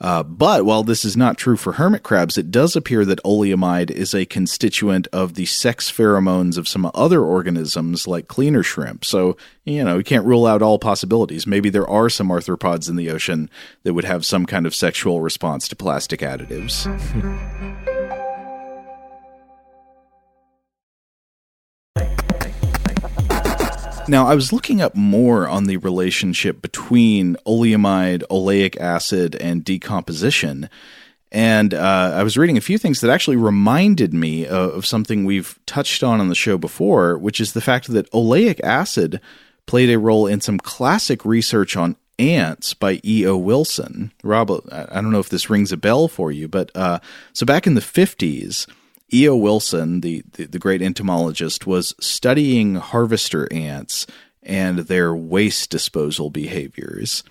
Uh, 0.01 0.23
but 0.23 0.65
while 0.65 0.85
this 0.85 1.05
is 1.05 1.17
not 1.17 1.37
true 1.37 1.57
for 1.57 1.73
hermit 1.73 2.05
crabs, 2.05 2.39
it 2.39 2.51
does 2.51 2.77
appear 2.77 3.05
that 3.05 3.23
oleamide 3.25 3.91
is 3.91 4.15
a 4.15 4.27
constituent 4.27 5.09
of 5.13 5.35
the 5.35 5.47
sex 5.47 5.91
pheromones 5.91 6.57
of 6.57 6.69
some 6.69 6.89
other 6.95 7.23
organisms 7.23 8.07
like 8.07 8.29
cleaner 8.29 8.63
shrimp. 8.63 9.05
So, 9.05 9.37
you 9.65 9.83
know, 9.83 9.99
you 9.99 10.05
can't 10.05 10.27
rule 10.27 10.47
out 10.47 10.63
all 10.63 10.79
possibilities. 10.79 11.47
Maybe 11.47 11.69
there 11.69 11.89
are 11.89 12.09
some 12.09 12.29
arthropods 12.29 12.89
in 12.89 12.95
the 12.97 13.11
ocean 13.11 13.51
that 13.83 13.95
would 13.95 14.05
have 14.05 14.25
some 14.25 14.47
kind 14.47 14.67
of 14.67 14.75
sexual 14.75 15.21
response 15.21 15.67
to 15.69 15.77
plastic 15.77 16.21
additives. 16.21 16.87
Now, 24.09 24.27
I 24.27 24.35
was 24.35 24.55
looking 24.55 24.81
up 24.81 24.95
more 24.95 25.47
on 25.47 25.65
the 25.65 25.77
relationship 25.77 26.63
between 26.63 27.37
oleamide, 27.47 28.23
oleic 28.31 28.81
acid, 28.81 29.37
and 29.37 29.63
decomposition. 29.63 30.71
And 31.31 31.75
uh, 31.75 32.13
I 32.15 32.23
was 32.23 32.39
reading 32.39 32.57
a 32.57 32.63
few 32.63 32.79
things 32.79 33.03
that 33.03 33.11
actually 33.11 33.37
reminded 33.37 34.15
me 34.15 34.47
of, 34.47 34.77
of 34.77 34.87
something 34.87 35.27
we've 35.27 35.59
touched 35.67 36.03
on 36.03 36.21
on 36.21 36.31
the 36.31 36.35
show 36.35 36.57
before, 36.57 37.19
which 37.19 37.39
is 37.39 37.53
the 37.53 37.61
fact 37.61 37.89
that 37.89 38.11
oleic 38.13 38.61
acid 38.65 39.21
played 39.67 39.91
a 39.91 39.99
role 39.99 40.27
in 40.27 40.41
some 40.41 40.57
classic 40.57 41.27
research 41.27 41.77
on 41.77 41.95
ants 42.19 42.73
by 42.73 43.01
E.O. 43.05 43.37
Wilson. 43.37 44.11
Rob, 44.25 44.51
I 44.73 45.03
don't 45.03 45.13
know 45.13 45.21
if 45.21 45.29
this 45.29 45.51
rings 45.51 45.71
a 45.71 45.77
bell 45.77 46.09
for 46.09 46.33
you, 46.33 46.49
but 46.49 46.71
uh, 46.75 46.99
so 47.35 47.45
back 47.45 47.67
in 47.67 47.75
the 47.75 47.83
50s, 47.83 48.67
E.O. 49.13 49.37
Wilson, 49.37 50.01
the, 50.01 50.23
the, 50.33 50.47
the 50.47 50.59
great 50.59 50.83
entomologist, 50.83 51.67
was 51.67 51.95
studying 52.01 52.77
harvester 52.77 53.51
ants 53.53 54.07
and 54.43 54.81
their 54.81 55.15
waste 55.15 55.71
disposal 55.71 56.31
behaviors. 56.31 57.23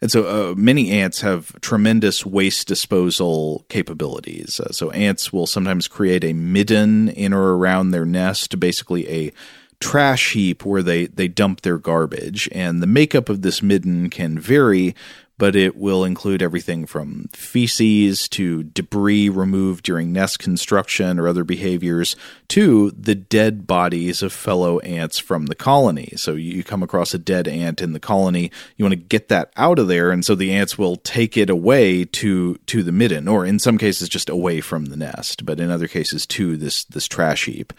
And 0.00 0.10
so 0.10 0.50
uh, 0.50 0.54
many 0.54 0.90
ants 0.90 1.22
have 1.22 1.58
tremendous 1.60 2.26
waste 2.26 2.68
disposal 2.68 3.64
capabilities. 3.68 4.60
Uh, 4.60 4.70
so 4.70 4.90
ants 4.90 5.32
will 5.32 5.46
sometimes 5.46 5.88
create 5.88 6.24
a 6.24 6.34
midden 6.34 7.08
in 7.08 7.32
or 7.32 7.56
around 7.56 7.90
their 7.90 8.04
nest, 8.04 8.58
basically 8.60 9.08
a 9.08 9.32
trash 9.80 10.32
heap 10.32 10.64
where 10.64 10.82
they, 10.82 11.06
they 11.06 11.28
dump 11.28 11.62
their 11.62 11.78
garbage. 11.78 12.48
And 12.52 12.82
the 12.82 12.86
makeup 12.86 13.28
of 13.28 13.42
this 13.42 13.62
midden 13.62 14.10
can 14.10 14.38
vary, 14.38 14.94
but 15.36 15.56
it 15.56 15.76
will 15.76 16.04
include 16.04 16.42
everything 16.42 16.86
from 16.86 17.28
feces 17.32 18.28
to 18.28 18.62
debris 18.62 19.28
removed 19.28 19.84
during 19.84 20.12
nest 20.12 20.38
construction 20.38 21.18
or 21.18 21.26
other 21.26 21.44
behaviors 21.44 22.14
to 22.48 22.90
the 22.92 23.14
dead 23.14 23.66
bodies 23.66 24.22
of 24.22 24.32
fellow 24.32 24.78
ants 24.80 25.18
from 25.18 25.46
the 25.46 25.54
colony. 25.54 26.12
So 26.16 26.34
you 26.34 26.62
come 26.62 26.82
across 26.82 27.14
a 27.14 27.18
dead 27.18 27.48
ant 27.48 27.82
in 27.82 27.92
the 27.92 28.00
colony, 28.00 28.50
you 28.76 28.84
want 28.84 28.92
to 28.92 28.96
get 28.96 29.28
that 29.28 29.52
out 29.56 29.78
of 29.78 29.88
there, 29.88 30.10
and 30.10 30.24
so 30.24 30.34
the 30.34 30.52
ants 30.52 30.78
will 30.78 30.96
take 30.96 31.36
it 31.36 31.50
away 31.50 32.04
to 32.04 32.56
to 32.66 32.82
the 32.82 32.92
midden, 32.92 33.28
or 33.28 33.44
in 33.44 33.58
some 33.58 33.78
cases 33.78 34.08
just 34.08 34.28
away 34.28 34.60
from 34.60 34.86
the 34.86 34.96
nest, 34.96 35.44
but 35.44 35.60
in 35.60 35.70
other 35.70 35.88
cases 35.88 36.26
to 36.26 36.56
this 36.56 36.84
this 36.84 37.08
trash 37.08 37.46
heap 37.46 37.72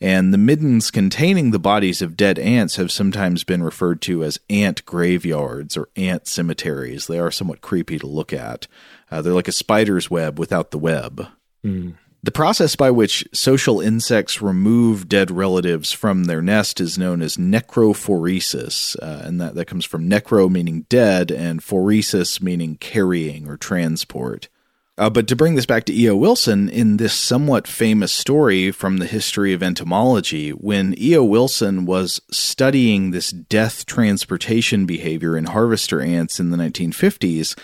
and 0.00 0.32
the 0.32 0.38
middens 0.38 0.90
containing 0.90 1.50
the 1.50 1.58
bodies 1.58 2.02
of 2.02 2.16
dead 2.16 2.38
ants 2.38 2.76
have 2.76 2.90
sometimes 2.90 3.44
been 3.44 3.62
referred 3.62 4.00
to 4.02 4.24
as 4.24 4.40
ant 4.50 4.84
graveyards 4.84 5.76
or 5.76 5.88
ant 5.96 6.26
cemeteries. 6.26 7.06
They 7.06 7.18
are 7.18 7.30
somewhat 7.30 7.60
creepy 7.60 7.98
to 7.98 8.06
look 8.06 8.32
at. 8.32 8.66
Uh, 9.10 9.22
they're 9.22 9.32
like 9.32 9.48
a 9.48 9.52
spider's 9.52 10.10
web 10.10 10.38
without 10.38 10.70
the 10.70 10.78
web. 10.78 11.28
Mm. 11.64 11.94
The 12.24 12.32
process 12.32 12.74
by 12.74 12.90
which 12.90 13.28
social 13.34 13.82
insects 13.82 14.40
remove 14.40 15.10
dead 15.10 15.30
relatives 15.30 15.92
from 15.92 16.24
their 16.24 16.40
nest 16.40 16.80
is 16.80 16.96
known 16.96 17.20
as 17.20 17.36
necrophoresis, 17.36 18.96
uh, 19.02 19.26
and 19.26 19.38
that, 19.42 19.54
that 19.56 19.66
comes 19.66 19.84
from 19.84 20.08
necro 20.08 20.50
meaning 20.50 20.86
dead 20.88 21.30
and 21.30 21.60
phoresis 21.60 22.40
meaning 22.40 22.76
carrying 22.76 23.46
or 23.46 23.58
transport. 23.58 24.48
Uh, 24.96 25.10
but 25.10 25.26
to 25.26 25.34
bring 25.34 25.56
this 25.56 25.66
back 25.66 25.84
to 25.84 25.92
E.O. 25.92 26.14
Wilson, 26.14 26.68
in 26.68 26.98
this 26.98 27.14
somewhat 27.14 27.66
famous 27.66 28.12
story 28.12 28.70
from 28.70 28.98
the 28.98 29.06
history 29.06 29.52
of 29.52 29.62
entomology, 29.62 30.50
when 30.50 30.94
E.O. 30.96 31.24
Wilson 31.24 31.84
was 31.84 32.20
studying 32.30 33.10
this 33.10 33.30
death 33.30 33.86
transportation 33.86 34.86
behavior 34.86 35.36
in 35.36 35.46
harvester 35.46 36.00
ants 36.00 36.38
in 36.38 36.50
the 36.50 36.56
1950s, 36.56 37.58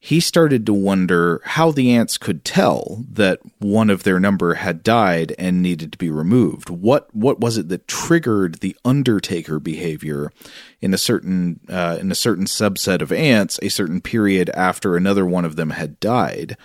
he 0.00 0.20
started 0.20 0.64
to 0.64 0.72
wonder 0.72 1.40
how 1.44 1.72
the 1.72 1.90
ants 1.90 2.18
could 2.18 2.44
tell 2.44 3.04
that 3.10 3.40
one 3.58 3.90
of 3.90 4.04
their 4.04 4.20
number 4.20 4.54
had 4.54 4.84
died 4.84 5.34
and 5.38 5.60
needed 5.60 5.90
to 5.90 5.98
be 5.98 6.08
removed. 6.08 6.70
What 6.70 7.12
what 7.14 7.40
was 7.40 7.58
it 7.58 7.68
that 7.68 7.88
triggered 7.88 8.60
the 8.60 8.76
undertaker 8.84 9.58
behavior 9.58 10.32
in 10.80 10.94
a 10.94 10.98
certain 10.98 11.58
uh, 11.68 11.98
in 12.00 12.12
a 12.12 12.16
certain 12.16 12.44
subset 12.44 13.02
of 13.02 13.10
ants 13.10 13.58
a 13.60 13.68
certain 13.68 14.00
period 14.00 14.50
after 14.50 14.96
another 14.96 15.26
one 15.26 15.44
of 15.44 15.56
them 15.56 15.70
had 15.70 15.98
died? 15.98 16.56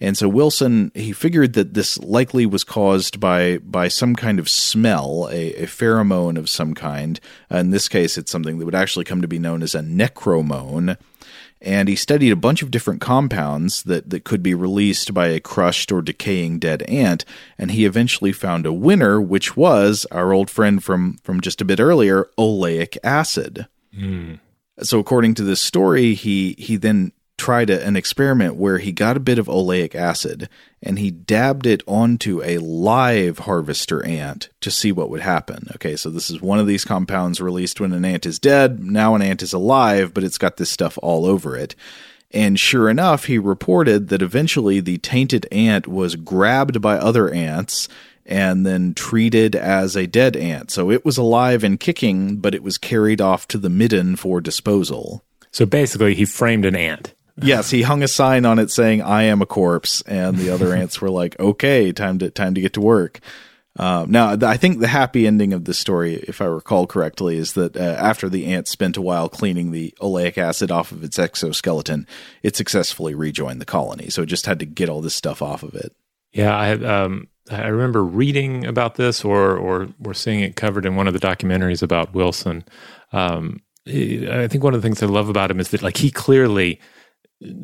And 0.00 0.16
so 0.16 0.26
Wilson 0.26 0.92
he 0.94 1.12
figured 1.12 1.52
that 1.52 1.74
this 1.74 1.98
likely 1.98 2.46
was 2.46 2.64
caused 2.64 3.20
by 3.20 3.58
by 3.58 3.88
some 3.88 4.16
kind 4.16 4.38
of 4.38 4.48
smell, 4.48 5.28
a, 5.30 5.52
a 5.56 5.66
pheromone 5.66 6.38
of 6.38 6.48
some 6.48 6.72
kind. 6.72 7.20
In 7.50 7.70
this 7.70 7.86
case, 7.86 8.16
it's 8.16 8.32
something 8.32 8.58
that 8.58 8.64
would 8.64 8.74
actually 8.74 9.04
come 9.04 9.20
to 9.20 9.28
be 9.28 9.38
known 9.38 9.62
as 9.62 9.74
a 9.74 9.80
necromone 9.80 10.96
and 11.62 11.88
he 11.88 11.96
studied 11.96 12.32
a 12.32 12.36
bunch 12.36 12.62
of 12.62 12.70
different 12.70 13.00
compounds 13.00 13.84
that, 13.84 14.10
that 14.10 14.24
could 14.24 14.42
be 14.42 14.54
released 14.54 15.14
by 15.14 15.28
a 15.28 15.40
crushed 15.40 15.92
or 15.92 16.02
decaying 16.02 16.58
dead 16.58 16.82
ant, 16.82 17.24
and 17.56 17.70
he 17.70 17.84
eventually 17.84 18.32
found 18.32 18.66
a 18.66 18.72
winner, 18.72 19.20
which 19.20 19.56
was 19.56 20.06
our 20.10 20.32
old 20.32 20.50
friend 20.50 20.82
from, 20.82 21.18
from 21.22 21.40
just 21.40 21.60
a 21.60 21.64
bit 21.64 21.80
earlier, 21.80 22.28
oleic 22.36 22.98
acid. 23.04 23.68
Mm. 23.96 24.40
So 24.82 24.98
according 24.98 25.34
to 25.34 25.44
this 25.44 25.60
story, 25.60 26.14
he 26.14 26.54
he 26.58 26.76
then 26.76 27.12
tried 27.42 27.70
a, 27.70 27.84
an 27.84 27.96
experiment 27.96 28.54
where 28.54 28.78
he 28.78 28.92
got 28.92 29.16
a 29.16 29.20
bit 29.20 29.36
of 29.36 29.48
oleic 29.48 29.96
acid 29.96 30.48
and 30.80 31.00
he 31.00 31.10
dabbed 31.10 31.66
it 31.66 31.82
onto 31.88 32.40
a 32.40 32.58
live 32.58 33.40
harvester 33.40 34.00
ant 34.06 34.48
to 34.60 34.70
see 34.70 34.92
what 34.92 35.10
would 35.10 35.22
happen. 35.22 35.66
Okay, 35.74 35.96
so 35.96 36.08
this 36.08 36.30
is 36.30 36.40
one 36.40 36.60
of 36.60 36.68
these 36.68 36.84
compounds 36.84 37.40
released 37.40 37.80
when 37.80 37.92
an 37.92 38.04
ant 38.04 38.26
is 38.26 38.38
dead. 38.38 38.78
Now 38.84 39.16
an 39.16 39.22
ant 39.22 39.42
is 39.42 39.52
alive, 39.52 40.14
but 40.14 40.22
it's 40.22 40.38
got 40.38 40.56
this 40.56 40.70
stuff 40.70 40.96
all 41.02 41.26
over 41.26 41.56
it. 41.56 41.74
And 42.30 42.60
sure 42.60 42.88
enough, 42.88 43.24
he 43.24 43.38
reported 43.38 44.06
that 44.10 44.22
eventually 44.22 44.78
the 44.78 44.98
tainted 44.98 45.48
ant 45.50 45.88
was 45.88 46.14
grabbed 46.14 46.80
by 46.80 46.96
other 46.96 47.28
ants 47.28 47.88
and 48.24 48.64
then 48.64 48.94
treated 48.94 49.56
as 49.56 49.96
a 49.96 50.06
dead 50.06 50.36
ant. 50.36 50.70
So 50.70 50.92
it 50.92 51.04
was 51.04 51.18
alive 51.18 51.64
and 51.64 51.80
kicking, 51.80 52.36
but 52.36 52.54
it 52.54 52.62
was 52.62 52.78
carried 52.78 53.20
off 53.20 53.48
to 53.48 53.58
the 53.58 53.68
midden 53.68 54.14
for 54.14 54.40
disposal. 54.40 55.24
So 55.50 55.66
basically, 55.66 56.14
he 56.14 56.24
framed 56.24 56.64
an 56.64 56.76
ant 56.76 57.14
yes, 57.36 57.70
he 57.70 57.82
hung 57.82 58.02
a 58.02 58.08
sign 58.08 58.44
on 58.44 58.58
it 58.58 58.70
saying 58.70 59.02
"I 59.02 59.24
am 59.24 59.42
a 59.42 59.46
corpse," 59.46 60.02
and 60.02 60.36
the 60.36 60.50
other 60.50 60.74
ants 60.74 61.00
were 61.00 61.10
like, 61.10 61.38
"Okay, 61.38 61.92
time 61.92 62.18
to 62.18 62.30
time 62.30 62.54
to 62.54 62.60
get 62.60 62.72
to 62.74 62.80
work." 62.80 63.20
Um, 63.76 64.10
now, 64.10 64.36
I 64.42 64.58
think 64.58 64.80
the 64.80 64.88
happy 64.88 65.26
ending 65.26 65.54
of 65.54 65.64
this 65.64 65.78
story, 65.78 66.16
if 66.28 66.42
I 66.42 66.44
recall 66.44 66.86
correctly, 66.86 67.38
is 67.38 67.54
that 67.54 67.74
uh, 67.74 67.80
after 67.80 68.28
the 68.28 68.46
ant 68.46 68.68
spent 68.68 68.98
a 68.98 69.02
while 69.02 69.30
cleaning 69.30 69.70
the 69.70 69.94
oleic 69.98 70.36
acid 70.36 70.70
off 70.70 70.92
of 70.92 71.02
its 71.02 71.18
exoskeleton, 71.18 72.06
it 72.42 72.54
successfully 72.54 73.14
rejoined 73.14 73.62
the 73.62 73.66
colony. 73.66 74.10
So 74.10 74.22
it 74.22 74.26
just 74.26 74.44
had 74.44 74.58
to 74.58 74.66
get 74.66 74.90
all 74.90 75.00
this 75.00 75.14
stuff 75.14 75.40
off 75.40 75.62
of 75.62 75.74
it. 75.74 75.94
Yeah, 76.32 76.54
I 76.54 76.72
um, 76.72 77.28
I 77.50 77.68
remember 77.68 78.04
reading 78.04 78.66
about 78.66 78.96
this, 78.96 79.24
or 79.24 79.56
or 79.56 79.88
or 80.04 80.12
seeing 80.12 80.40
it 80.40 80.56
covered 80.56 80.84
in 80.84 80.94
one 80.94 81.08
of 81.08 81.14
the 81.14 81.20
documentaries 81.20 81.82
about 81.82 82.12
Wilson. 82.12 82.64
Um, 83.12 83.62
I 83.86 84.46
think 84.48 84.62
one 84.62 84.74
of 84.74 84.82
the 84.82 84.86
things 84.86 85.02
I 85.02 85.06
love 85.06 85.28
about 85.28 85.50
him 85.50 85.60
is 85.60 85.70
that 85.70 85.82
like 85.82 85.96
he 85.96 86.10
clearly 86.10 86.78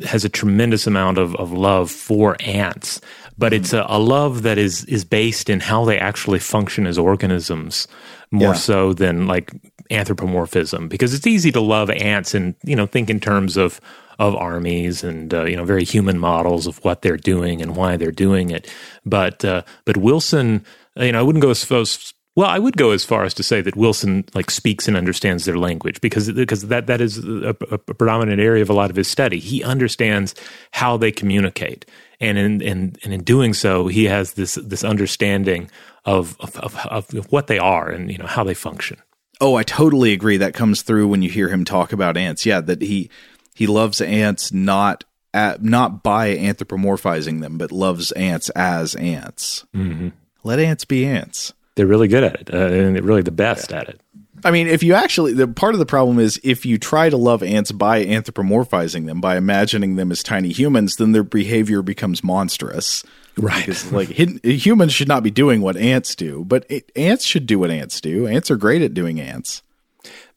has 0.05 0.25
a 0.25 0.29
tremendous 0.29 0.87
amount 0.87 1.19
of, 1.19 1.35
of 1.37 1.53
love 1.53 1.91
for 1.91 2.37
ants, 2.41 3.01
but 3.37 3.53
it's 3.53 3.73
a, 3.73 3.85
a, 3.89 3.99
love 3.99 4.43
that 4.43 4.59
is 4.59 4.85
is 4.87 5.05
based 5.05 5.49
in 5.49 5.61
how 5.61 5.85
they 5.85 5.99
actually 5.99 6.39
function 6.39 6.87
as 6.87 6.99
organisms 6.99 7.87
more 8.31 8.49
yeah. 8.49 8.55
so 8.55 8.93
than 8.93 9.27
like 9.27 9.53
anthropomorphism. 9.91 10.89
Because 10.89 11.15
it's 11.15 11.27
easy 11.27 11.53
to 11.53 11.61
love 11.61 11.91
ants 11.91 12.35
and 12.35 12.55
you 12.65 12.77
know 12.77 12.87
think 12.87 13.11
in 13.11 13.21
terms 13.21 13.57
of 13.57 13.81
of 14.19 14.35
armies 14.35 15.05
and 15.05 15.33
uh, 15.33 15.45
you 15.45 15.57
know 15.57 15.65
very 15.65 15.85
human 15.85 16.19
models 16.19 16.67
of 16.67 16.83
what 16.85 17.03
they're 17.03 17.17
doing 17.17 17.63
and 17.63 17.77
why 17.77 17.97
they're 17.97 18.11
doing 18.11 18.51
it. 18.51 18.73
But 19.05 19.45
uh, 19.45 19.63
but 19.85 19.97
Wilson, 19.97 20.65
you 20.97 21.13
know, 21.13 21.21
I 21.21 21.23
wouldn't 21.23 21.43
go 21.43 21.51
as 21.51 21.65
far 21.65 21.81
as 21.81 22.13
well, 22.39 22.49
I 22.49 22.61
would 22.61 22.77
go 22.77 22.93
as 22.93 23.05
far 23.05 23.25
as 23.25 23.35
to 23.35 23.43
say 23.43 23.61
that 23.63 23.75
Wilson 23.75 24.25
like 24.33 24.49
speaks 24.49 24.87
and 24.87 24.97
understands 24.97 25.45
their 25.45 25.59
language 25.59 26.01
because 26.01 26.31
because 26.31 26.69
that 26.69 26.87
that 26.87 27.01
is 27.01 27.19
a, 27.19 27.49
a 27.49 27.79
predominant 27.79 28.41
area 28.41 28.63
of 28.63 28.71
a 28.71 28.75
lot 28.75 28.91
of 28.91 28.97
his 28.97 29.09
study. 29.09 29.41
He 29.41 29.65
understands 29.65 30.37
how 30.71 30.97
they 30.97 31.11
communicate, 31.11 31.85
and 32.21 32.39
in 32.39 32.63
and, 32.63 32.97
and 33.03 33.13
in 33.13 33.25
doing 33.25 33.55
so, 33.55 33.89
he 33.89 34.05
has 34.05 34.35
this 34.35 34.55
this 34.55 34.85
understanding 34.85 35.69
of, 36.05 36.37
of 36.39 36.57
of, 36.61 37.13
of 37.13 37.33
what 37.33 37.49
they 37.49 37.59
are 37.59 37.91
and 37.91 38.09
you 38.09 38.19
know 38.19 38.27
how 38.29 38.45
they 38.45 38.55
function. 38.55 39.03
Oh, 39.41 39.57
I 39.57 39.65
totally 39.65 40.13
agree. 40.13 40.37
That 40.37 40.55
comes 40.55 40.83
through 40.83 41.09
when 41.09 41.23
you 41.23 41.31
hear 41.31 41.49
him 41.49 41.65
talk 41.65 41.93
about 41.93 42.17
ants. 42.17 42.47
Yeah, 42.47 42.61
that 42.61 42.83
he 42.83 43.11
he 43.57 43.67
loves 43.67 44.01
ants 44.01 44.53
not 44.53 45.03
at, 45.35 45.65
not 45.65 46.05
by 46.05 46.37
anthropomorphizing 46.37 47.41
them, 47.41 47.59
but 47.59 47.73
loves 47.73 48.13
ants 48.13 48.49
as 48.51 48.95
ants. 48.95 49.67
Mm-hmm. 49.75 50.11
Let 50.45 50.61
ants 50.61 50.85
be 50.85 51.05
ants 51.05 51.53
they're 51.79 51.87
really 51.87 52.09
good 52.09 52.25
at 52.25 52.41
it 52.41 52.53
uh, 52.53 52.57
and 52.57 52.97
they're 52.97 53.03
really 53.03 53.23
the 53.23 53.31
best 53.31 53.71
yeah. 53.71 53.79
at 53.79 53.89
it. 53.89 54.01
I 54.45 54.51
mean, 54.51 54.67
if 54.67 54.83
you 54.83 54.95
actually, 54.95 55.33
the 55.33 55.49
part 55.49 55.75
of 55.75 55.79
the 55.79 55.87
problem 55.87 56.19
is 56.19 56.41
if 56.45 56.67
you 56.67 56.79
try 56.79 57.09
to 57.09 57.17
love 57.17 57.43
ants 57.43 57.73
by 57.73 58.05
anthropomorphizing 58.05 59.07
them, 59.07 59.21
by 59.21 59.37
imagining 59.37 59.97
them 59.97 60.13
as 60.13 60.23
tiny 60.23 60.51
humans, 60.51 60.97
then 60.97 61.13
their 61.13 61.25
behavior 61.25 61.83
becomes 61.83 62.23
monstrous. 62.23 63.05
Right. 63.37 63.67
Because, 63.67 63.93
like, 63.93 64.09
humans 64.11 64.93
should 64.93 65.09
not 65.09 65.23
be 65.23 65.31
doing 65.31 65.61
what 65.61 65.77
ants 65.77 66.15
do, 66.15 66.45
but 66.45 66.67
it, 66.69 66.91
ants 66.97 67.25
should 67.25 67.47
do 67.47 67.59
what 67.59 67.71
ants 67.71 68.01
do. 68.01 68.27
Ants 68.27 68.51
are 68.51 68.57
great 68.57 68.83
at 68.83 68.95
doing 68.95 69.21
ants. 69.21 69.63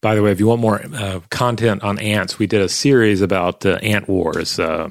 By 0.02 0.16
the 0.16 0.24
way, 0.24 0.32
if 0.32 0.40
you 0.40 0.48
want 0.48 0.62
more 0.62 0.82
uh, 0.96 1.20
content 1.30 1.84
on 1.84 2.00
ants, 2.00 2.40
we 2.40 2.48
did 2.48 2.62
a 2.62 2.70
series 2.70 3.22
about 3.22 3.66
uh, 3.66 3.78
ant 3.84 4.08
wars. 4.08 4.60
Uh, 4.60 4.90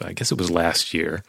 I 0.00 0.12
guess 0.12 0.30
it 0.30 0.38
was 0.38 0.50
last 0.50 0.94
year. 0.94 1.22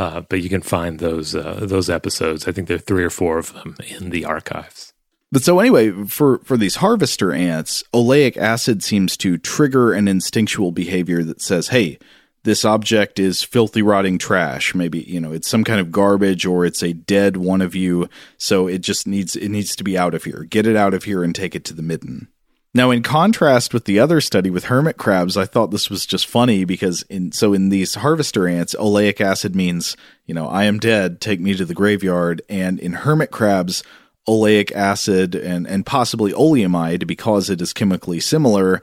Uh, 0.00 0.22
but 0.22 0.40
you 0.40 0.48
can 0.48 0.62
find 0.62 0.98
those 0.98 1.34
uh, 1.34 1.58
those 1.60 1.90
episodes. 1.90 2.48
I 2.48 2.52
think 2.52 2.68
there 2.68 2.76
are 2.78 2.80
three 2.88 3.04
or 3.04 3.10
four 3.10 3.36
of 3.36 3.52
them 3.52 3.76
in 3.86 4.08
the 4.08 4.24
archives. 4.24 4.94
But 5.30 5.42
so 5.42 5.60
anyway, 5.60 5.90
for 6.06 6.38
for 6.38 6.56
these 6.56 6.76
harvester 6.76 7.34
ants, 7.34 7.84
oleic 7.92 8.38
acid 8.38 8.82
seems 8.82 9.18
to 9.18 9.36
trigger 9.36 9.92
an 9.92 10.08
instinctual 10.08 10.72
behavior 10.72 11.22
that 11.24 11.42
says, 11.42 11.68
"Hey, 11.68 11.98
this 12.44 12.64
object 12.64 13.18
is 13.18 13.42
filthy 13.42 13.82
rotting 13.82 14.16
trash. 14.16 14.74
Maybe, 14.74 15.00
you 15.00 15.20
know, 15.20 15.32
it's 15.32 15.48
some 15.48 15.64
kind 15.64 15.80
of 15.80 15.92
garbage 15.92 16.46
or 16.46 16.64
it's 16.64 16.82
a 16.82 16.94
dead 16.94 17.36
one 17.36 17.60
of 17.60 17.74
you, 17.74 18.08
so 18.38 18.68
it 18.68 18.78
just 18.78 19.06
needs 19.06 19.36
it 19.36 19.50
needs 19.50 19.76
to 19.76 19.84
be 19.84 19.98
out 19.98 20.14
of 20.14 20.24
here. 20.24 20.46
Get 20.48 20.66
it 20.66 20.76
out 20.76 20.94
of 20.94 21.04
here 21.04 21.22
and 21.22 21.34
take 21.34 21.54
it 21.54 21.64
to 21.66 21.74
the 21.74 21.82
midden." 21.82 22.28
Now, 22.72 22.92
in 22.92 23.02
contrast 23.02 23.74
with 23.74 23.84
the 23.84 23.98
other 23.98 24.20
study 24.20 24.48
with 24.48 24.64
hermit 24.64 24.96
crabs, 24.96 25.36
I 25.36 25.44
thought 25.44 25.72
this 25.72 25.90
was 25.90 26.06
just 26.06 26.26
funny 26.26 26.64
because 26.64 27.02
in 27.02 27.32
so 27.32 27.52
in 27.52 27.68
these 27.68 27.96
harvester 27.96 28.46
ants, 28.46 28.76
oleic 28.78 29.20
acid 29.20 29.56
means 29.56 29.96
you 30.26 30.34
know 30.34 30.46
I 30.46 30.64
am 30.64 30.78
dead, 30.78 31.20
take 31.20 31.40
me 31.40 31.54
to 31.56 31.64
the 31.64 31.74
graveyard, 31.74 32.42
and 32.48 32.78
in 32.78 32.92
hermit 32.92 33.32
crabs, 33.32 33.82
oleic 34.28 34.70
acid 34.72 35.34
and 35.34 35.66
and 35.66 35.84
possibly 35.84 36.32
oleamide 36.32 37.08
because 37.08 37.50
it 37.50 37.60
is 37.60 37.72
chemically 37.72 38.20
similar 38.20 38.80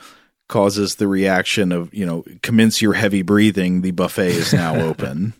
causes 0.49 0.95
the 0.95 1.07
reaction 1.07 1.71
of 1.71 1.93
you 1.93 2.05
know 2.05 2.25
commence 2.41 2.81
your 2.81 2.93
heavy 2.93 3.21
breathing. 3.21 3.81
The 3.81 3.91
buffet 3.91 4.31
is 4.31 4.53
now 4.53 4.75
open. 4.81 5.33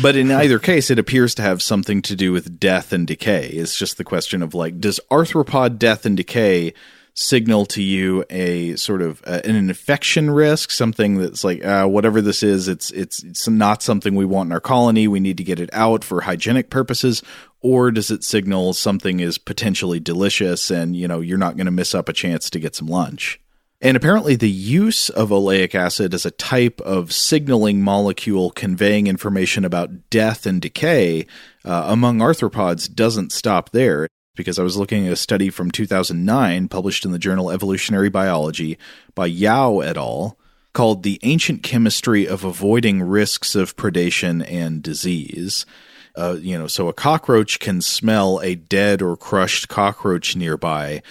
But 0.00 0.16
in 0.16 0.30
either 0.30 0.58
case, 0.58 0.90
it 0.90 0.98
appears 0.98 1.34
to 1.34 1.42
have 1.42 1.62
something 1.62 2.00
to 2.02 2.16
do 2.16 2.32
with 2.32 2.58
death 2.58 2.92
and 2.92 3.06
decay. 3.06 3.48
It's 3.48 3.76
just 3.76 3.98
the 3.98 4.04
question 4.04 4.42
of 4.42 4.54
like, 4.54 4.80
does 4.80 4.98
arthropod 5.10 5.78
death 5.78 6.06
and 6.06 6.16
decay 6.16 6.72
signal 7.14 7.66
to 7.66 7.82
you 7.82 8.24
a 8.30 8.74
sort 8.76 9.02
of 9.02 9.22
uh, 9.26 9.40
an 9.44 9.56
infection 9.56 10.30
risk, 10.30 10.70
something 10.70 11.18
that's 11.18 11.44
like 11.44 11.64
uh, 11.64 11.86
whatever 11.86 12.20
this 12.20 12.42
is, 12.42 12.68
it's 12.68 12.90
it's 12.92 13.22
it's 13.22 13.48
not 13.48 13.82
something 13.82 14.14
we 14.14 14.24
want 14.24 14.48
in 14.48 14.52
our 14.52 14.60
colony. 14.60 15.08
We 15.08 15.20
need 15.20 15.36
to 15.36 15.44
get 15.44 15.60
it 15.60 15.70
out 15.72 16.04
for 16.04 16.22
hygienic 16.22 16.70
purposes, 16.70 17.22
or 17.60 17.90
does 17.90 18.10
it 18.10 18.24
signal 18.24 18.72
something 18.72 19.20
is 19.20 19.38
potentially 19.38 20.00
delicious 20.00 20.70
and 20.70 20.96
you 20.96 21.06
know 21.06 21.20
you're 21.20 21.38
not 21.38 21.56
going 21.56 21.66
to 21.66 21.72
miss 21.72 21.94
up 21.94 22.08
a 22.08 22.14
chance 22.14 22.48
to 22.50 22.60
get 22.60 22.74
some 22.74 22.88
lunch? 22.88 23.38
And 23.84 23.96
apparently, 23.96 24.36
the 24.36 24.48
use 24.48 25.10
of 25.10 25.30
oleic 25.30 25.74
acid 25.74 26.14
as 26.14 26.24
a 26.24 26.30
type 26.30 26.80
of 26.82 27.12
signaling 27.12 27.82
molecule 27.82 28.50
conveying 28.52 29.08
information 29.08 29.64
about 29.64 30.08
death 30.08 30.46
and 30.46 30.62
decay 30.62 31.26
uh, 31.64 31.84
among 31.88 32.18
arthropods 32.18 32.92
doesn't 32.92 33.32
stop 33.32 33.70
there 33.70 34.08
because 34.34 34.58
I 34.58 34.62
was 34.62 34.76
looking 34.76 35.06
at 35.06 35.12
a 35.12 35.16
study 35.16 35.50
from 35.50 35.70
2009 35.70 36.68
published 36.68 37.04
in 37.04 37.12
the 37.12 37.18
journal 37.18 37.50
Evolutionary 37.50 38.08
Biology 38.08 38.78
by 39.14 39.26
Yao 39.26 39.80
et 39.80 39.96
al. 39.96 40.38
called 40.72 41.02
The 41.02 41.20
Ancient 41.22 41.62
Chemistry 41.62 42.26
of 42.26 42.44
Avoiding 42.44 43.02
Risks 43.02 43.54
of 43.54 43.76
Predation 43.76 44.44
and 44.50 44.82
Disease. 44.82 45.66
Uh, 46.14 46.36
you 46.40 46.58
know, 46.58 46.66
so 46.66 46.88
a 46.88 46.92
cockroach 46.92 47.58
can 47.58 47.80
smell 47.80 48.40
a 48.42 48.54
dead 48.54 49.02
or 49.02 49.16
crushed 49.16 49.68
cockroach 49.68 50.36
nearby 50.36 51.02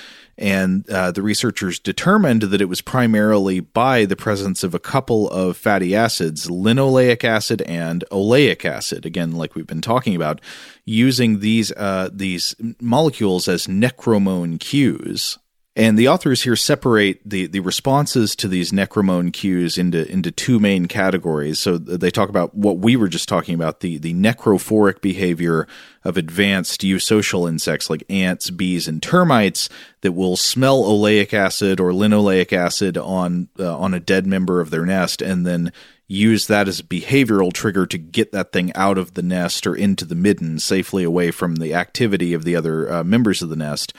and 0.42 0.90
uh, 0.90 1.12
the 1.12 1.22
researchers 1.22 1.80
determined 1.80 2.42
that 2.42 2.62
it 2.62 2.66
was 2.66 2.82
primarily 2.82 3.60
by 3.60 4.06
the 4.06 4.16
presence 4.16 4.64
of 4.64 4.74
a 4.74 4.80
couple 4.80 5.30
of 5.30 5.56
fatty 5.56 5.96
acids, 5.96 6.48
linoleic 6.48 7.24
acid 7.24 7.62
and 7.62 8.04
oleic 8.12 8.66
acid. 8.66 9.06
Again, 9.06 9.34
like 9.34 9.54
we've 9.54 9.68
been 9.68 9.82
talking 9.82 10.16
about, 10.16 10.42
using 10.84 11.40
these 11.42 11.72
uh, 11.74 12.10
these 12.12 12.56
molecules 12.82 13.48
as 13.48 13.68
necromone 13.68 14.60
cues. 14.60 15.38
And 15.74 15.98
the 15.98 16.10
authors 16.10 16.44
here 16.44 16.58
separate 16.58 17.22
the, 17.24 17.48
the 17.48 17.62
responses 17.62 18.36
to 18.36 18.50
these 18.50 18.74
necromone 18.74 19.32
cues 19.32 19.78
into 19.78 20.06
into 20.12 20.30
two 20.30 20.60
main 20.60 20.88
categories. 20.88 21.62
So 21.62 21.78
they 21.78 22.12
talk 22.12 22.28
about 22.28 22.54
what 22.54 22.80
we 22.80 22.98
were 22.98 23.08
just 23.08 23.30
talking 23.30 23.56
about 23.56 23.80
the 23.80 23.98
the 23.98 24.14
necrophoric 24.14 25.00
behavior 25.00 25.70
of 26.04 26.18
advanced 26.18 26.82
eusocial 26.82 27.48
insects 27.48 27.90
like 27.90 28.04
ants, 28.10 28.50
bees, 28.50 28.86
and 28.86 29.02
termites 29.02 29.70
that 30.02 30.12
will 30.12 30.36
smell 30.36 30.84
oleic 30.84 31.32
acid 31.34 31.80
or 31.80 31.92
linoleic 31.92 32.52
acid 32.52 32.98
on 32.98 33.48
uh, 33.58 33.78
on 33.78 33.94
a 33.94 34.00
dead 34.02 34.28
member 34.28 34.60
of 34.60 34.72
their 34.72 34.86
nest 34.86 35.22
and 35.22 35.46
then 35.46 35.72
use 36.06 36.48
that 36.48 36.68
as 36.68 36.82
a 36.82 36.84
behavioral 36.84 37.54
trigger 37.54 37.86
to 37.86 37.98
get 37.98 38.34
that 38.34 38.52
thing 38.52 38.74
out 38.76 38.98
of 38.98 39.14
the 39.14 39.22
nest 39.22 39.66
or 39.66 39.74
into 39.74 40.04
the 40.04 40.16
midden 40.16 40.60
safely 40.60 41.06
away 41.06 41.32
from 41.32 41.56
the 41.56 41.74
activity 41.74 42.34
of 42.34 42.44
the 42.44 42.54
other 42.54 42.92
uh, 42.92 43.04
members 43.06 43.42
of 43.42 43.48
the 43.48 43.56
nest. 43.56 43.94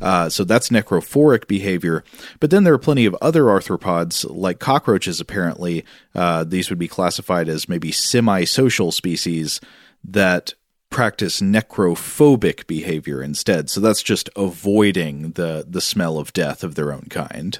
Uh, 0.00 0.28
so 0.28 0.44
that's 0.44 0.68
necrophoric 0.68 1.46
behavior. 1.46 2.04
But 2.40 2.50
then 2.50 2.64
there 2.64 2.74
are 2.74 2.78
plenty 2.78 3.06
of 3.06 3.16
other 3.20 3.44
arthropods, 3.44 4.26
like 4.28 4.58
cockroaches, 4.58 5.20
apparently. 5.20 5.84
Uh, 6.14 6.44
these 6.44 6.70
would 6.70 6.78
be 6.78 6.88
classified 6.88 7.48
as 7.48 7.68
maybe 7.68 7.92
semi 7.92 8.44
social 8.44 8.92
species 8.92 9.60
that 10.04 10.54
practice 10.90 11.40
necrophobic 11.40 12.66
behavior 12.66 13.22
instead. 13.22 13.68
So 13.68 13.80
that's 13.80 14.02
just 14.02 14.30
avoiding 14.36 15.32
the, 15.32 15.66
the 15.68 15.80
smell 15.80 16.18
of 16.18 16.32
death 16.32 16.64
of 16.64 16.74
their 16.76 16.92
own 16.92 17.06
kind. 17.10 17.58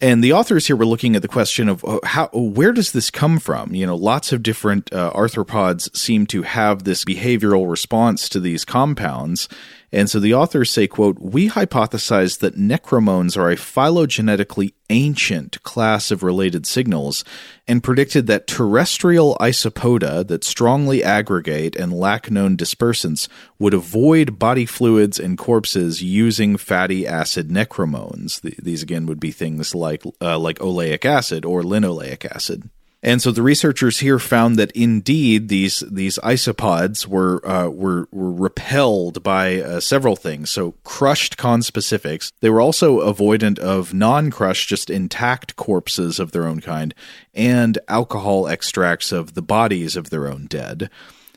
And 0.00 0.22
the 0.22 0.32
authors 0.32 0.68
here 0.68 0.76
were 0.76 0.86
looking 0.86 1.16
at 1.16 1.22
the 1.22 1.28
question 1.28 1.68
of 1.68 1.84
uh, 1.84 1.98
how, 2.04 2.28
where 2.32 2.72
does 2.72 2.92
this 2.92 3.10
come 3.10 3.40
from? 3.40 3.74
You 3.74 3.84
know, 3.84 3.96
lots 3.96 4.32
of 4.32 4.44
different 4.44 4.92
uh, 4.92 5.12
arthropods 5.12 5.94
seem 5.96 6.26
to 6.26 6.42
have 6.42 6.84
this 6.84 7.04
behavioral 7.04 7.68
response 7.68 8.28
to 8.28 8.38
these 8.38 8.64
compounds, 8.64 9.48
and 9.90 10.10
so 10.10 10.20
the 10.20 10.34
authors 10.34 10.70
say, 10.70 10.86
quote, 10.86 11.18
we 11.18 11.48
hypothesize 11.48 12.40
that 12.40 12.56
necromones 12.56 13.38
are 13.38 13.50
a 13.50 13.56
phylogenetically 13.56 14.74
ancient 14.90 15.62
class 15.62 16.10
of 16.10 16.22
related 16.22 16.66
signals 16.66 17.24
and 17.66 17.82
predicted 17.82 18.26
that 18.26 18.46
terrestrial 18.46 19.36
isopoda 19.40 20.26
that 20.26 20.44
strongly 20.44 21.02
aggregate 21.02 21.74
and 21.76 21.92
lack 21.92 22.30
known 22.30 22.56
dispersants 22.56 23.28
would 23.58 23.74
avoid 23.74 24.38
body 24.38 24.66
fluids 24.66 25.18
and 25.18 25.38
corpses 25.38 26.02
using 26.02 26.56
fatty 26.56 27.06
acid 27.06 27.48
necromones. 27.48 28.40
These 28.62 28.82
again 28.82 29.06
would 29.06 29.20
be 29.20 29.30
things 29.30 29.74
like 29.74 30.02
uh, 30.20 30.38
like 30.38 30.58
oleic 30.58 31.04
acid 31.04 31.44
or 31.44 31.62
linoleic 31.62 32.24
acid. 32.26 32.68
And 33.00 33.22
so 33.22 33.30
the 33.30 33.42
researchers 33.42 34.00
here 34.00 34.18
found 34.18 34.56
that 34.56 34.72
indeed 34.72 35.48
these 35.48 35.84
these 35.88 36.18
isopods 36.18 37.06
were 37.06 37.46
uh, 37.48 37.68
were 37.68 38.08
were 38.10 38.32
repelled 38.32 39.22
by 39.22 39.60
uh, 39.60 39.80
several 39.80 40.16
things. 40.16 40.50
So 40.50 40.72
crushed 40.82 41.36
conspecifics. 41.36 42.32
They 42.40 42.50
were 42.50 42.60
also 42.60 43.00
avoidant 43.00 43.60
of 43.60 43.94
non-crushed, 43.94 44.68
just 44.68 44.90
intact 44.90 45.54
corpses 45.54 46.18
of 46.18 46.32
their 46.32 46.44
own 46.44 46.60
kind, 46.60 46.92
and 47.34 47.78
alcohol 47.86 48.48
extracts 48.48 49.12
of 49.12 49.34
the 49.34 49.42
bodies 49.42 49.94
of 49.94 50.10
their 50.10 50.26
own 50.26 50.46
dead. 50.46 50.90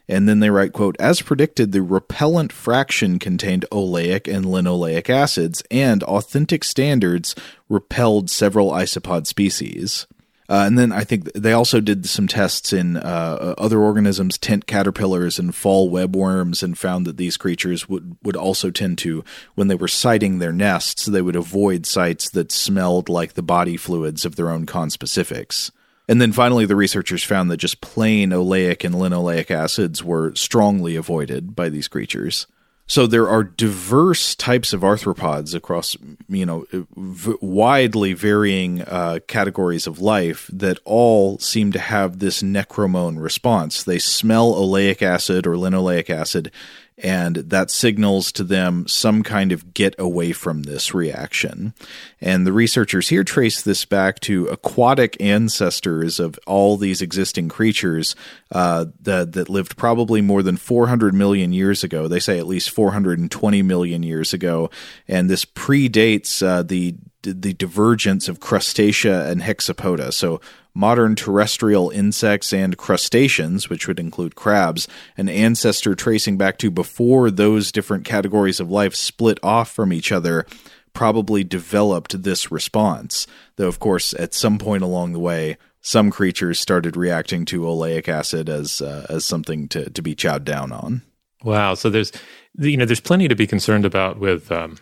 And 0.07 0.27
then 0.27 0.39
they 0.41 0.49
write, 0.49 0.73
quote, 0.73 0.97
as 0.99 1.21
predicted, 1.21 1.71
the 1.71 1.81
repellent 1.81 2.51
fraction 2.51 3.17
contained 3.17 3.65
oleic 3.71 4.27
and 4.27 4.45
linoleic 4.45 5.09
acids, 5.09 5.63
and 5.71 6.03
authentic 6.03 6.65
standards 6.65 7.33
repelled 7.69 8.29
several 8.29 8.71
isopod 8.71 9.25
species. 9.25 10.07
Uh, 10.51 10.65
and 10.65 10.77
then 10.77 10.91
I 10.91 11.05
think 11.05 11.31
they 11.31 11.53
also 11.53 11.79
did 11.79 12.05
some 12.05 12.27
tests 12.27 12.73
in 12.73 12.97
uh, 12.97 13.55
other 13.57 13.79
organisms, 13.79 14.37
tent 14.37 14.67
caterpillars 14.67 15.39
and 15.39 15.55
fall 15.55 15.89
webworms, 15.89 16.61
and 16.61 16.77
found 16.77 17.07
that 17.07 17.15
these 17.15 17.37
creatures 17.37 17.87
would, 17.87 18.17
would 18.21 18.35
also 18.35 18.69
tend 18.69 18.97
to, 18.97 19.23
when 19.55 19.69
they 19.69 19.75
were 19.75 19.87
siting 19.87 20.39
their 20.39 20.51
nests, 20.51 21.05
they 21.05 21.21
would 21.21 21.37
avoid 21.37 21.85
sites 21.85 22.29
that 22.31 22.51
smelled 22.51 23.07
like 23.07 23.35
the 23.35 23.41
body 23.41 23.77
fluids 23.77 24.25
of 24.25 24.35
their 24.35 24.49
own 24.49 24.65
conspecifics. 24.65 25.71
And 26.09 26.21
then 26.21 26.33
finally, 26.33 26.65
the 26.65 26.75
researchers 26.75 27.23
found 27.23 27.49
that 27.49 27.55
just 27.55 27.79
plain 27.79 28.31
oleic 28.31 28.83
and 28.83 28.95
linoleic 28.95 29.51
acids 29.51 30.03
were 30.03 30.35
strongly 30.35 30.97
avoided 30.97 31.55
by 31.55 31.69
these 31.69 31.87
creatures. 31.87 32.45
So 32.91 33.07
there 33.07 33.29
are 33.29 33.45
diverse 33.45 34.35
types 34.35 34.73
of 34.73 34.81
arthropods 34.81 35.55
across, 35.55 35.95
you 36.27 36.45
know, 36.45 36.65
v- 36.73 37.37
widely 37.39 38.11
varying 38.11 38.81
uh, 38.81 39.19
categories 39.29 39.87
of 39.87 40.01
life 40.01 40.49
that 40.51 40.77
all 40.83 41.39
seem 41.39 41.71
to 41.71 41.79
have 41.79 42.19
this 42.19 42.43
necromone 42.43 43.23
response. 43.23 43.81
They 43.81 43.97
smell 43.97 44.53
oleic 44.53 45.01
acid 45.01 45.47
or 45.47 45.53
linoleic 45.53 46.09
acid 46.09 46.51
and 46.97 47.37
that 47.37 47.71
signals 47.71 48.31
to 48.33 48.43
them 48.43 48.87
some 48.87 49.23
kind 49.23 49.51
of 49.51 49.73
get 49.73 49.95
away 49.97 50.31
from 50.31 50.63
this 50.63 50.93
reaction. 50.93 51.73
And 52.19 52.45
the 52.45 52.53
researchers 52.53 53.09
here 53.09 53.23
trace 53.23 53.61
this 53.61 53.85
back 53.85 54.19
to 54.21 54.47
aquatic 54.47 55.17
ancestors 55.19 56.19
of 56.19 56.39
all 56.45 56.77
these 56.77 57.01
existing 57.01 57.49
creatures 57.49 58.15
uh, 58.51 58.85
that, 59.01 59.33
that 59.33 59.49
lived 59.49 59.77
probably 59.77 60.21
more 60.21 60.43
than 60.43 60.57
400 60.57 61.13
million 61.13 61.53
years 61.53 61.83
ago. 61.83 62.07
They 62.07 62.19
say 62.19 62.37
at 62.37 62.47
least 62.47 62.69
420 62.69 63.61
million 63.63 64.03
years 64.03 64.33
ago. 64.33 64.69
And 65.07 65.29
this 65.29 65.45
predates 65.45 66.45
uh, 66.45 66.63
the 66.63 66.95
the 67.23 67.53
divergence 67.53 68.27
of 68.27 68.39
crustacea 68.39 69.29
and 69.29 69.41
hexapoda. 69.41 70.11
So 70.11 70.41
modern 70.73 71.15
terrestrial 71.15 71.89
insects 71.89 72.53
and 72.53 72.77
crustaceans, 72.77 73.69
which 73.69 73.87
would 73.87 73.99
include 73.99 74.35
crabs, 74.35 74.87
an 75.17 75.29
ancestor 75.29 75.95
tracing 75.95 76.37
back 76.37 76.57
to 76.57 76.71
before 76.71 77.29
those 77.29 77.71
different 77.71 78.05
categories 78.05 78.59
of 78.59 78.71
life 78.71 78.95
split 78.95 79.39
off 79.43 79.69
from 79.71 79.91
each 79.91 80.11
other, 80.11 80.45
probably 80.93 81.43
developed 81.43 82.23
this 82.23 82.51
response. 82.51 83.27
Though, 83.55 83.67
of 83.67 83.79
course, 83.79 84.13
at 84.13 84.33
some 84.33 84.57
point 84.57 84.83
along 84.83 85.13
the 85.13 85.19
way, 85.19 85.57
some 85.81 86.11
creatures 86.11 86.59
started 86.59 86.95
reacting 86.95 87.45
to 87.45 87.61
oleic 87.61 88.07
acid 88.07 88.49
as 88.49 88.81
uh, 88.81 89.07
as 89.09 89.25
something 89.25 89.67
to, 89.69 89.89
to 89.89 90.01
be 90.01 90.15
chowed 90.15 90.43
down 90.43 90.71
on. 90.71 91.01
Wow! 91.43 91.73
So 91.73 91.89
there's 91.89 92.11
you 92.57 92.77
know 92.77 92.85
there's 92.85 92.99
plenty 92.99 93.27
to 93.27 93.35
be 93.35 93.47
concerned 93.47 93.85
about 93.85 94.19
with 94.19 94.51
um, 94.51 94.77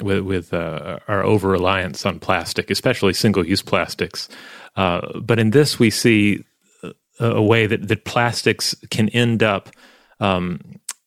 with, 0.00 0.20
with 0.20 0.54
uh, 0.54 0.98
our 1.08 1.22
over 1.24 1.48
reliance 1.48 2.06
on 2.06 2.20
plastic, 2.20 2.70
especially 2.70 3.12
single 3.12 3.46
use 3.46 3.62
plastics. 3.62 4.28
Uh, 4.76 5.20
but 5.20 5.38
in 5.38 5.50
this, 5.50 5.78
we 5.78 5.90
see 5.90 6.44
a, 6.82 6.92
a, 7.26 7.42
way 7.42 7.66
that, 7.66 7.88
that 7.88 8.04
plastics 8.04 8.74
can 8.90 9.08
end 9.10 9.42
up 9.42 9.70
um, 10.20 10.60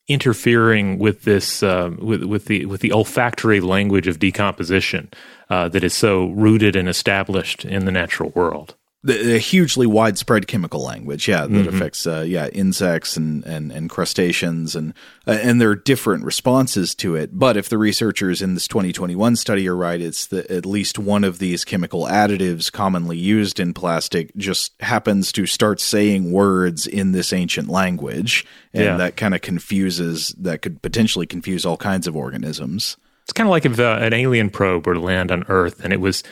interfering 0.07 0.97
with 0.97 1.23
this 1.23 1.61
uh, 1.61 1.91
with, 1.99 2.23
with 2.23 2.45
the 2.45 2.65
with 2.65 2.81
the 2.81 2.91
olfactory 2.91 3.61
language 3.61 4.07
of 4.07 4.19
decomposition 4.19 5.09
uh, 5.49 5.69
that 5.69 5.83
is 5.83 5.93
so 5.93 6.27
rooted 6.29 6.75
and 6.75 6.89
established 6.89 7.63
in 7.63 7.85
the 7.85 7.91
natural 7.91 8.31
world 8.31 8.75
the, 9.01 9.35
a 9.35 9.37
hugely 9.37 9.87
widespread 9.87 10.47
chemical 10.47 10.83
language, 10.83 11.27
yeah, 11.27 11.41
that 11.41 11.49
mm-hmm. 11.49 11.75
affects 11.75 12.05
uh, 12.05 12.25
yeah 12.27 12.47
insects 12.49 13.15
and, 13.15 13.45
and, 13.45 13.71
and 13.71 13.89
crustaceans 13.89 14.75
and 14.75 14.93
uh, 15.25 15.39
and 15.41 15.61
there 15.61 15.69
are 15.69 15.75
different 15.75 16.25
responses 16.25 16.93
to 16.95 17.15
it. 17.15 17.37
But 17.37 17.55
if 17.55 17.69
the 17.69 17.77
researchers 17.77 18.41
in 18.41 18.55
this 18.55 18.67
2021 18.67 19.37
study 19.37 19.67
are 19.69 19.75
right, 19.75 20.01
it's 20.01 20.27
that 20.27 20.51
at 20.51 20.65
least 20.65 20.99
one 20.99 21.23
of 21.23 21.39
these 21.39 21.63
chemical 21.63 22.03
additives 22.03 22.69
commonly 22.71 23.17
used 23.17 23.59
in 23.59 23.73
plastic 23.73 24.35
just 24.35 24.73
happens 24.81 25.31
to 25.31 25.45
start 25.45 25.79
saying 25.79 26.33
words 26.33 26.85
in 26.85 27.13
this 27.13 27.31
ancient 27.31 27.69
language, 27.69 28.45
and 28.73 28.83
yeah. 28.83 28.97
that 28.97 29.15
kind 29.15 29.33
of 29.33 29.41
confuses 29.41 30.35
that 30.37 30.61
could 30.61 30.81
potentially 30.81 31.25
confuse 31.25 31.65
all 31.65 31.77
kinds 31.77 32.05
of 32.05 32.17
organisms. 32.17 32.97
It's 33.23 33.33
kind 33.33 33.47
of 33.47 33.51
like 33.51 33.65
if 33.65 33.79
uh, 33.79 33.99
an 34.01 34.11
alien 34.11 34.49
probe 34.49 34.87
were 34.87 34.95
to 34.95 34.99
land 34.99 35.31
on 35.31 35.45
Earth 35.49 35.83
and 35.83 35.93
it 35.93 36.01
was 36.01 36.23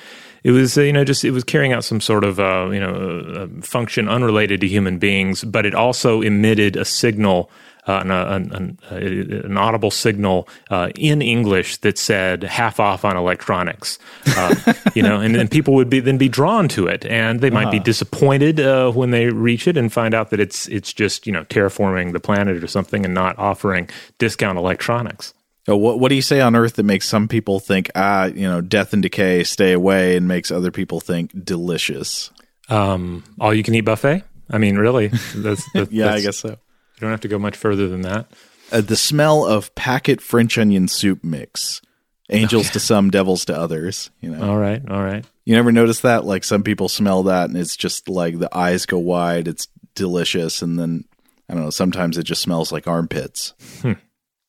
it 0.43 0.51
was 0.51 0.77
uh, 0.77 0.81
you 0.81 0.93
know 0.93 1.03
just 1.03 1.25
it 1.25 1.31
was 1.31 1.43
carrying 1.43 1.73
out 1.73 1.83
some 1.83 2.01
sort 2.01 2.23
of 2.23 2.39
uh, 2.39 2.69
you 2.71 2.79
know 2.79 3.49
uh, 3.49 3.61
function 3.61 4.07
unrelated 4.07 4.61
to 4.61 4.67
human 4.67 4.97
beings, 4.99 5.43
but 5.43 5.65
it 5.65 5.75
also 5.75 6.21
emitted 6.21 6.75
a 6.75 6.85
signal. 6.85 7.49
Uh, 7.89 8.01
an, 8.01 8.51
an, 8.51 8.77
an, 8.89 9.57
audible 9.57 9.89
signal 9.89 10.49
uh, 10.69 10.89
in 10.95 11.21
English 11.21 11.77
that 11.77 11.97
said 11.97 12.43
"half 12.43 12.81
off 12.81 13.05
on 13.05 13.15
electronics," 13.15 13.97
uh, 14.35 14.73
you 14.93 15.01
know, 15.01 15.21
and 15.21 15.33
then 15.35 15.47
people 15.47 15.73
would 15.73 15.89
be 15.89 16.01
then 16.01 16.17
be 16.17 16.27
drawn 16.27 16.67
to 16.67 16.85
it, 16.85 17.05
and 17.05 17.39
they 17.39 17.49
might 17.49 17.67
uh-huh. 17.67 17.71
be 17.71 17.79
disappointed 17.79 18.59
when 18.93 19.11
they 19.11 19.27
reach 19.27 19.69
it 19.69 19.77
and 19.77 19.93
find 19.93 20.13
out 20.13 20.31
that 20.31 20.41
it's 20.41 20.67
it's 20.67 20.91
just 20.91 21.25
you 21.25 21.31
know 21.31 21.45
terraforming 21.45 22.11
the 22.11 22.19
planet 22.19 22.61
or 22.61 22.67
something 22.67 23.05
and 23.05 23.13
not 23.13 23.39
offering 23.39 23.89
discount 24.17 24.57
electronics. 24.57 25.33
So 25.68 25.76
what 25.76 25.99
what 25.99 26.09
do 26.09 26.15
you 26.15 26.22
say 26.22 26.39
on 26.39 26.55
Earth 26.55 26.76
that 26.76 26.84
makes 26.84 27.07
some 27.07 27.28
people 27.28 27.59
think 27.59 27.91
ah 27.93 28.26
you 28.26 28.47
know 28.47 28.61
death 28.61 28.93
and 28.93 29.03
decay 29.03 29.43
stay 29.43 29.74
away 29.74 30.15
and 30.15 30.26
makes 30.26 30.49
other 30.49 30.72
people 30.72 31.01
think 31.01 31.43
delicious? 31.43 32.32
Um, 32.70 33.24
all 33.39 33.53
you 33.53 33.63
can 33.63 33.76
eat 33.76 33.82
buffet. 33.82 34.24
I 34.49 34.59
mean, 34.59 34.78
really? 34.78 35.07
That's, 35.36 35.70
that's 35.74 35.91
yeah, 35.91 36.05
that's, 36.05 36.22
I 36.22 36.26
guess 36.26 36.38
so. 36.38 36.49
You 36.49 37.01
don't 37.01 37.11
have 37.11 37.22
to 37.22 37.28
go 37.28 37.38
much 37.38 37.57
further 37.57 37.89
than 37.89 38.01
that. 38.01 38.32
Uh, 38.72 38.80
the 38.80 38.95
smell 38.95 39.45
of 39.45 39.76
packet 39.76 40.22
French 40.22 40.57
onion 40.57 40.88
soup 40.88 41.24
mix. 41.24 41.82
Angels 42.30 42.68
okay. 42.68 42.74
to 42.74 42.80
some, 42.80 43.09
devils 43.09 43.45
to 43.45 43.57
others. 43.57 44.09
You 44.22 44.32
know. 44.32 44.49
All 44.49 44.57
right, 44.57 44.82
all 44.89 45.03
right. 45.03 45.26
You 45.43 45.55
never 45.55 45.74
notice 45.74 46.01
that? 46.01 46.24
Like 46.24 46.45
some 46.45 46.63
people 46.63 46.88
smell 46.88 47.24
that, 47.24 47.49
and 47.49 47.57
it's 47.57 47.76
just 47.76 48.07
like 48.07 48.39
the 48.39 48.55
eyes 48.55 48.86
go 48.86 48.99
wide. 48.99 49.49
It's 49.49 49.68
delicious, 49.95 50.61
and 50.61 50.80
then 50.80 51.03
I 51.49 51.53
don't 51.53 51.63
know. 51.63 51.70
Sometimes 51.72 52.18
it 52.18 52.24
just 52.24 52.41
smells 52.41 52.72
like 52.72 52.88
armpits. 52.88 53.53
Hmm 53.82 53.93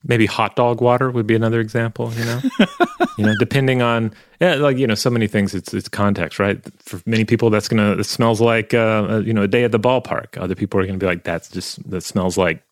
maybe 0.04 0.26
hot 0.26 0.56
dog 0.56 0.80
water 0.80 1.10
would 1.10 1.26
be 1.26 1.34
another 1.34 1.60
example 1.60 2.12
you 2.14 2.24
know 2.24 2.40
you 3.18 3.24
know 3.24 3.34
depending 3.38 3.82
on 3.82 4.12
yeah 4.40 4.54
like 4.54 4.78
you 4.78 4.86
know 4.86 4.94
so 4.94 5.10
many 5.10 5.26
things 5.26 5.54
it's 5.54 5.74
it's 5.74 5.88
context 5.88 6.38
right 6.38 6.60
for 6.82 7.00
many 7.06 7.24
people 7.24 7.50
that's 7.50 7.68
gonna 7.68 7.92
it 7.92 8.04
smells 8.04 8.40
like 8.40 8.74
uh, 8.74 9.20
you 9.24 9.32
know 9.32 9.42
a 9.42 9.48
day 9.48 9.64
at 9.64 9.72
the 9.72 9.80
ballpark 9.80 10.38
other 10.38 10.54
people 10.54 10.80
are 10.80 10.86
gonna 10.86 10.98
be 10.98 11.06
like 11.06 11.24
that's 11.24 11.48
just 11.48 11.88
that 11.90 12.02
smells 12.02 12.38
like 12.38 12.62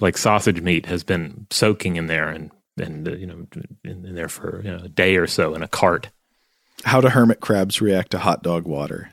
like 0.00 0.16
sausage 0.16 0.60
meat 0.60 0.86
has 0.86 1.02
been 1.02 1.46
soaking 1.50 1.96
in 1.96 2.06
there 2.06 2.28
and 2.28 2.50
and 2.78 3.08
uh, 3.08 3.12
you 3.12 3.26
know 3.26 3.46
in, 3.84 4.04
in 4.04 4.14
there 4.14 4.28
for 4.28 4.62
you 4.64 4.70
know, 4.70 4.84
a 4.84 4.88
day 4.88 5.16
or 5.16 5.26
so 5.26 5.54
in 5.54 5.62
a 5.62 5.68
cart 5.68 6.08
how 6.84 7.00
do 7.00 7.08
hermit 7.08 7.40
crabs 7.40 7.80
react 7.80 8.10
to 8.10 8.18
hot 8.18 8.42
dog 8.42 8.64
water 8.64 9.10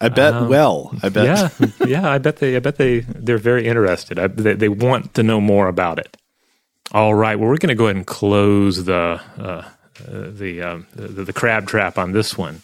I 0.00 0.08
bet 0.08 0.34
um, 0.34 0.48
well. 0.48 0.92
I 1.00 1.10
bet. 1.10 1.24
Yeah, 1.60 1.68
yeah. 1.86 2.10
I 2.10 2.18
bet 2.18 2.38
they. 2.38 2.56
I 2.56 2.58
bet 2.58 2.76
they. 2.76 3.00
They're 3.00 3.38
very 3.38 3.68
interested. 3.68 4.18
I, 4.18 4.26
they, 4.26 4.54
they 4.54 4.68
want 4.68 5.14
to 5.14 5.22
know 5.22 5.40
more 5.40 5.68
about 5.68 6.00
it. 6.00 6.16
All 6.92 7.14
right. 7.14 7.38
Well, 7.38 7.48
we're 7.48 7.56
going 7.56 7.68
to 7.68 7.74
go 7.74 7.86
ahead 7.86 7.96
and 7.96 8.06
close 8.06 8.84
the 8.84 9.20
uh, 9.38 9.68
the, 10.06 10.62
um, 10.62 10.86
the, 10.94 11.24
the 11.24 11.32
crab 11.32 11.66
trap 11.66 11.98
on 11.98 12.12
this 12.12 12.36
one. 12.36 12.60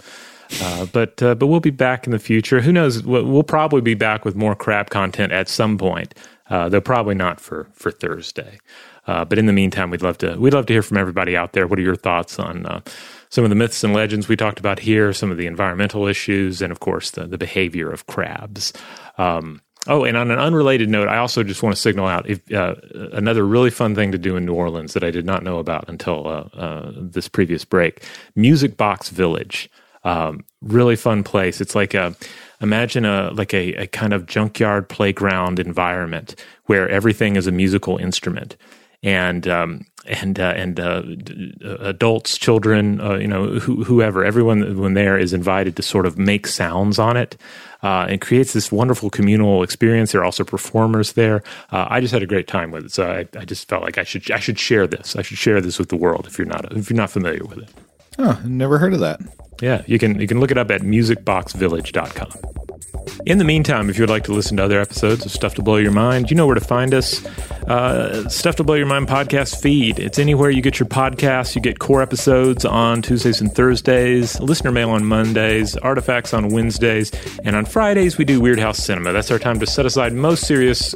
Uh, 0.62 0.86
but 0.86 1.22
uh, 1.22 1.34
but 1.34 1.46
we'll 1.46 1.60
be 1.60 1.70
back 1.70 2.06
in 2.06 2.12
the 2.12 2.18
future. 2.18 2.60
Who 2.60 2.72
knows? 2.72 3.02
We'll, 3.02 3.42
probably 3.42 3.80
be 3.80 3.94
back 3.94 4.24
with 4.24 4.34
more 4.34 4.54
crab 4.54 4.90
content 4.90 5.32
at 5.32 5.48
some 5.48 5.76
point. 5.76 6.14
Uh, 6.48 6.68
though 6.68 6.80
probably 6.80 7.14
not 7.14 7.40
for 7.40 7.68
for 7.74 7.90
Thursday. 7.90 8.58
Uh, 9.06 9.24
but 9.24 9.38
in 9.38 9.46
the 9.46 9.52
meantime, 9.52 9.90
we'd 9.90 10.02
love 10.02 10.18
to 10.18 10.36
we'd 10.36 10.54
love 10.54 10.66
to 10.66 10.72
hear 10.72 10.82
from 10.82 10.96
everybody 10.96 11.36
out 11.36 11.52
there. 11.52 11.66
What 11.66 11.78
are 11.78 11.82
your 11.82 11.96
thoughts 11.96 12.38
on 12.38 12.64
uh, 12.66 12.80
some 13.28 13.44
of 13.44 13.50
the 13.50 13.56
myths 13.56 13.84
and 13.84 13.94
legends 13.94 14.28
we 14.28 14.36
talked 14.36 14.58
about 14.58 14.78
here? 14.78 15.12
Some 15.12 15.30
of 15.30 15.36
the 15.36 15.46
environmental 15.46 16.06
issues, 16.06 16.62
and 16.62 16.72
of 16.72 16.80
course 16.80 17.10
the 17.10 17.26
the 17.26 17.38
behavior 17.38 17.90
of 17.90 18.06
crabs. 18.06 18.72
Um, 19.18 19.60
Oh, 19.88 20.04
and 20.04 20.18
on 20.18 20.30
an 20.30 20.38
unrelated 20.38 20.90
note, 20.90 21.08
I 21.08 21.16
also 21.16 21.42
just 21.42 21.62
want 21.62 21.74
to 21.74 21.80
signal 21.80 22.06
out 22.06 22.28
if, 22.28 22.52
uh, 22.52 22.74
another 23.12 23.44
really 23.46 23.70
fun 23.70 23.94
thing 23.94 24.12
to 24.12 24.18
do 24.18 24.36
in 24.36 24.44
New 24.44 24.52
Orleans 24.52 24.92
that 24.92 25.02
I 25.02 25.10
did 25.10 25.24
not 25.24 25.42
know 25.42 25.58
about 25.58 25.88
until 25.88 26.28
uh, 26.28 26.40
uh, 26.54 26.92
this 26.94 27.26
previous 27.26 27.64
break. 27.64 28.04
Music 28.36 28.76
Box 28.76 29.08
Village, 29.08 29.70
um, 30.04 30.44
really 30.60 30.94
fun 30.94 31.24
place. 31.24 31.62
It's 31.62 31.74
like 31.74 31.94
a 31.94 32.14
imagine 32.60 33.06
a 33.06 33.30
like 33.30 33.54
a, 33.54 33.72
a 33.74 33.86
kind 33.86 34.12
of 34.12 34.26
junkyard 34.26 34.90
playground 34.90 35.58
environment 35.58 36.34
where 36.66 36.86
everything 36.90 37.36
is 37.36 37.46
a 37.46 37.52
musical 37.52 37.96
instrument, 37.96 38.56
and 39.02 39.48
um, 39.48 39.86
and 40.04 40.38
uh, 40.38 40.52
and 40.54 40.80
uh, 40.80 41.02
adults, 41.80 42.36
children, 42.36 43.00
uh, 43.00 43.14
you 43.14 43.26
know, 43.26 43.58
wh- 43.58 43.86
whoever, 43.86 44.22
everyone 44.22 44.78
when 44.78 44.92
there 44.92 45.18
is 45.18 45.32
invited 45.32 45.76
to 45.76 45.82
sort 45.82 46.04
of 46.04 46.18
make 46.18 46.46
sounds 46.46 46.98
on 46.98 47.16
it 47.16 47.38
uh, 47.82 48.06
and 48.08 48.20
creates 48.20 48.52
this 48.52 48.72
wonderful 48.72 49.10
communal 49.10 49.62
experience. 49.62 50.12
There 50.12 50.20
are 50.20 50.24
also 50.24 50.44
performers 50.44 51.12
there. 51.12 51.42
Uh, 51.70 51.86
I 51.88 52.00
just 52.00 52.12
had 52.12 52.22
a 52.22 52.26
great 52.26 52.46
time 52.46 52.70
with 52.70 52.86
it, 52.86 52.92
so 52.92 53.06
I, 53.06 53.28
I, 53.38 53.44
just 53.44 53.68
felt 53.68 53.82
like 53.82 53.98
I 53.98 54.04
should 54.04 54.30
I 54.30 54.38
should 54.38 54.58
share 54.58 54.86
this. 54.86 55.16
I 55.16 55.22
should 55.22 55.38
share 55.38 55.60
this 55.60 55.78
with 55.78 55.88
the 55.88 55.96
world 55.96 56.26
if 56.26 56.38
you're 56.38 56.46
not 56.46 56.76
if 56.76 56.90
you're 56.90 56.96
not 56.96 57.10
familiar 57.10 57.44
with 57.44 57.58
it. 57.58 57.70
Oh, 58.18 58.40
never 58.44 58.78
heard 58.78 58.94
of 58.94 59.00
that. 59.00 59.20
Yeah, 59.60 59.82
you 59.86 59.98
can 59.98 60.20
you 60.20 60.26
can 60.26 60.40
look 60.40 60.50
it 60.50 60.58
up 60.58 60.70
at 60.70 60.82
musicboxvillage.com. 60.82 62.67
In 63.26 63.38
the 63.38 63.44
meantime, 63.44 63.90
if 63.90 63.98
you'd 63.98 64.10
like 64.10 64.24
to 64.24 64.32
listen 64.32 64.56
to 64.56 64.64
other 64.64 64.80
episodes 64.80 65.24
of 65.24 65.32
Stuff 65.32 65.54
to 65.54 65.62
Blow 65.62 65.76
Your 65.76 65.92
Mind, 65.92 66.30
you 66.30 66.36
know 66.36 66.46
where 66.46 66.54
to 66.54 66.60
find 66.60 66.94
us. 66.94 67.24
Uh, 67.66 68.28
Stuff 68.28 68.56
to 68.56 68.64
Blow 68.64 68.74
Your 68.74 68.86
Mind 68.86 69.08
podcast 69.08 69.60
feed. 69.60 69.98
It's 69.98 70.18
anywhere 70.18 70.50
you 70.50 70.62
get 70.62 70.78
your 70.80 70.88
podcasts. 70.88 71.54
You 71.54 71.60
get 71.60 71.78
core 71.78 72.00
episodes 72.00 72.64
on 72.64 73.02
Tuesdays 73.02 73.40
and 73.40 73.52
Thursdays, 73.52 74.40
listener 74.40 74.72
mail 74.72 74.90
on 74.90 75.04
Mondays, 75.04 75.76
artifacts 75.76 76.32
on 76.32 76.48
Wednesdays, 76.48 77.12
and 77.44 77.54
on 77.54 77.66
Fridays 77.66 78.16
we 78.16 78.24
do 78.24 78.40
Weirdhouse 78.40 78.76
Cinema. 78.76 79.12
That's 79.12 79.30
our 79.30 79.38
time 79.38 79.60
to 79.60 79.66
set 79.66 79.84
aside 79.84 80.12
most 80.14 80.46
serious 80.46 80.94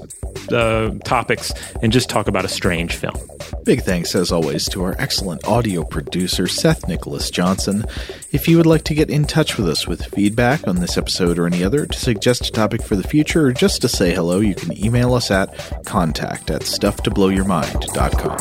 uh, 0.51 0.91
topics 1.05 1.53
and 1.83 1.93
just 1.93 2.09
talk 2.09 2.27
about 2.29 2.45
a 2.45 2.49
strange 2.49 2.97
film. 2.97 3.17
Big 3.65 3.83
thanks, 3.83 4.15
as 4.15 4.33
always, 4.33 4.69
to 4.71 4.83
our 4.83 4.97
excellent 4.99 5.45
audio 5.47 5.85
producer, 5.85 6.47
Seth 6.47 6.89
Nicholas 6.89 7.31
Johnson. 7.31 7.85
If 8.33 8.49
you 8.49 8.57
would 8.57 8.65
like 8.65 8.85
to 8.85 8.95
get 8.95 9.11
in 9.11 9.27
touch 9.27 9.59
with 9.59 9.69
us 9.69 9.87
with 9.87 10.07
feedback 10.07 10.67
on 10.67 10.77
this 10.77 10.97
episode 10.97 11.39
or 11.39 11.47
any 11.47 11.63
other, 11.63 11.85
to 11.85 11.99
suggest 11.99 12.49
a 12.49 12.51
topic 12.51 12.83
for 12.83 12.97
the 12.97 13.03
future, 13.07 13.49
or 13.49 13.53
just 13.53 13.83
to 13.83 13.89
say 13.89 14.15
hello, 14.15 14.41
you 14.41 14.55
can 14.55 14.73
email 14.83 15.13
us 15.13 15.31
at 15.31 15.55
contact 15.85 16.51
at 16.51 16.63
stufftoblowyourmind.com. 16.63 18.39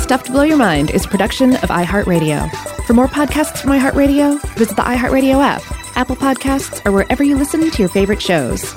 Stuff 0.00 0.24
to 0.24 0.32
Blow 0.32 0.42
Your 0.42 0.56
Mind 0.56 0.90
is 0.90 1.04
a 1.04 1.08
production 1.08 1.54
of 1.54 1.68
iHeartRadio. 1.68 2.50
For 2.84 2.94
more 2.94 3.06
podcasts 3.06 3.58
from 3.58 3.70
iHeartRadio, 3.70 4.42
visit 4.56 4.74
the 4.74 4.82
iHeartRadio 4.82 5.40
app, 5.40 5.62
Apple 5.96 6.16
Podcasts, 6.16 6.84
or 6.84 6.90
wherever 6.90 7.22
you 7.22 7.36
listen 7.36 7.70
to 7.70 7.78
your 7.78 7.88
favorite 7.88 8.20
shows. 8.20 8.74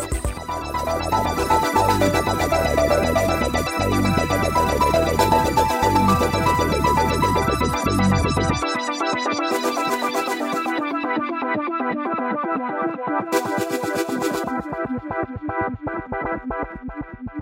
Thank 15.27 15.41
you. 17.33 17.34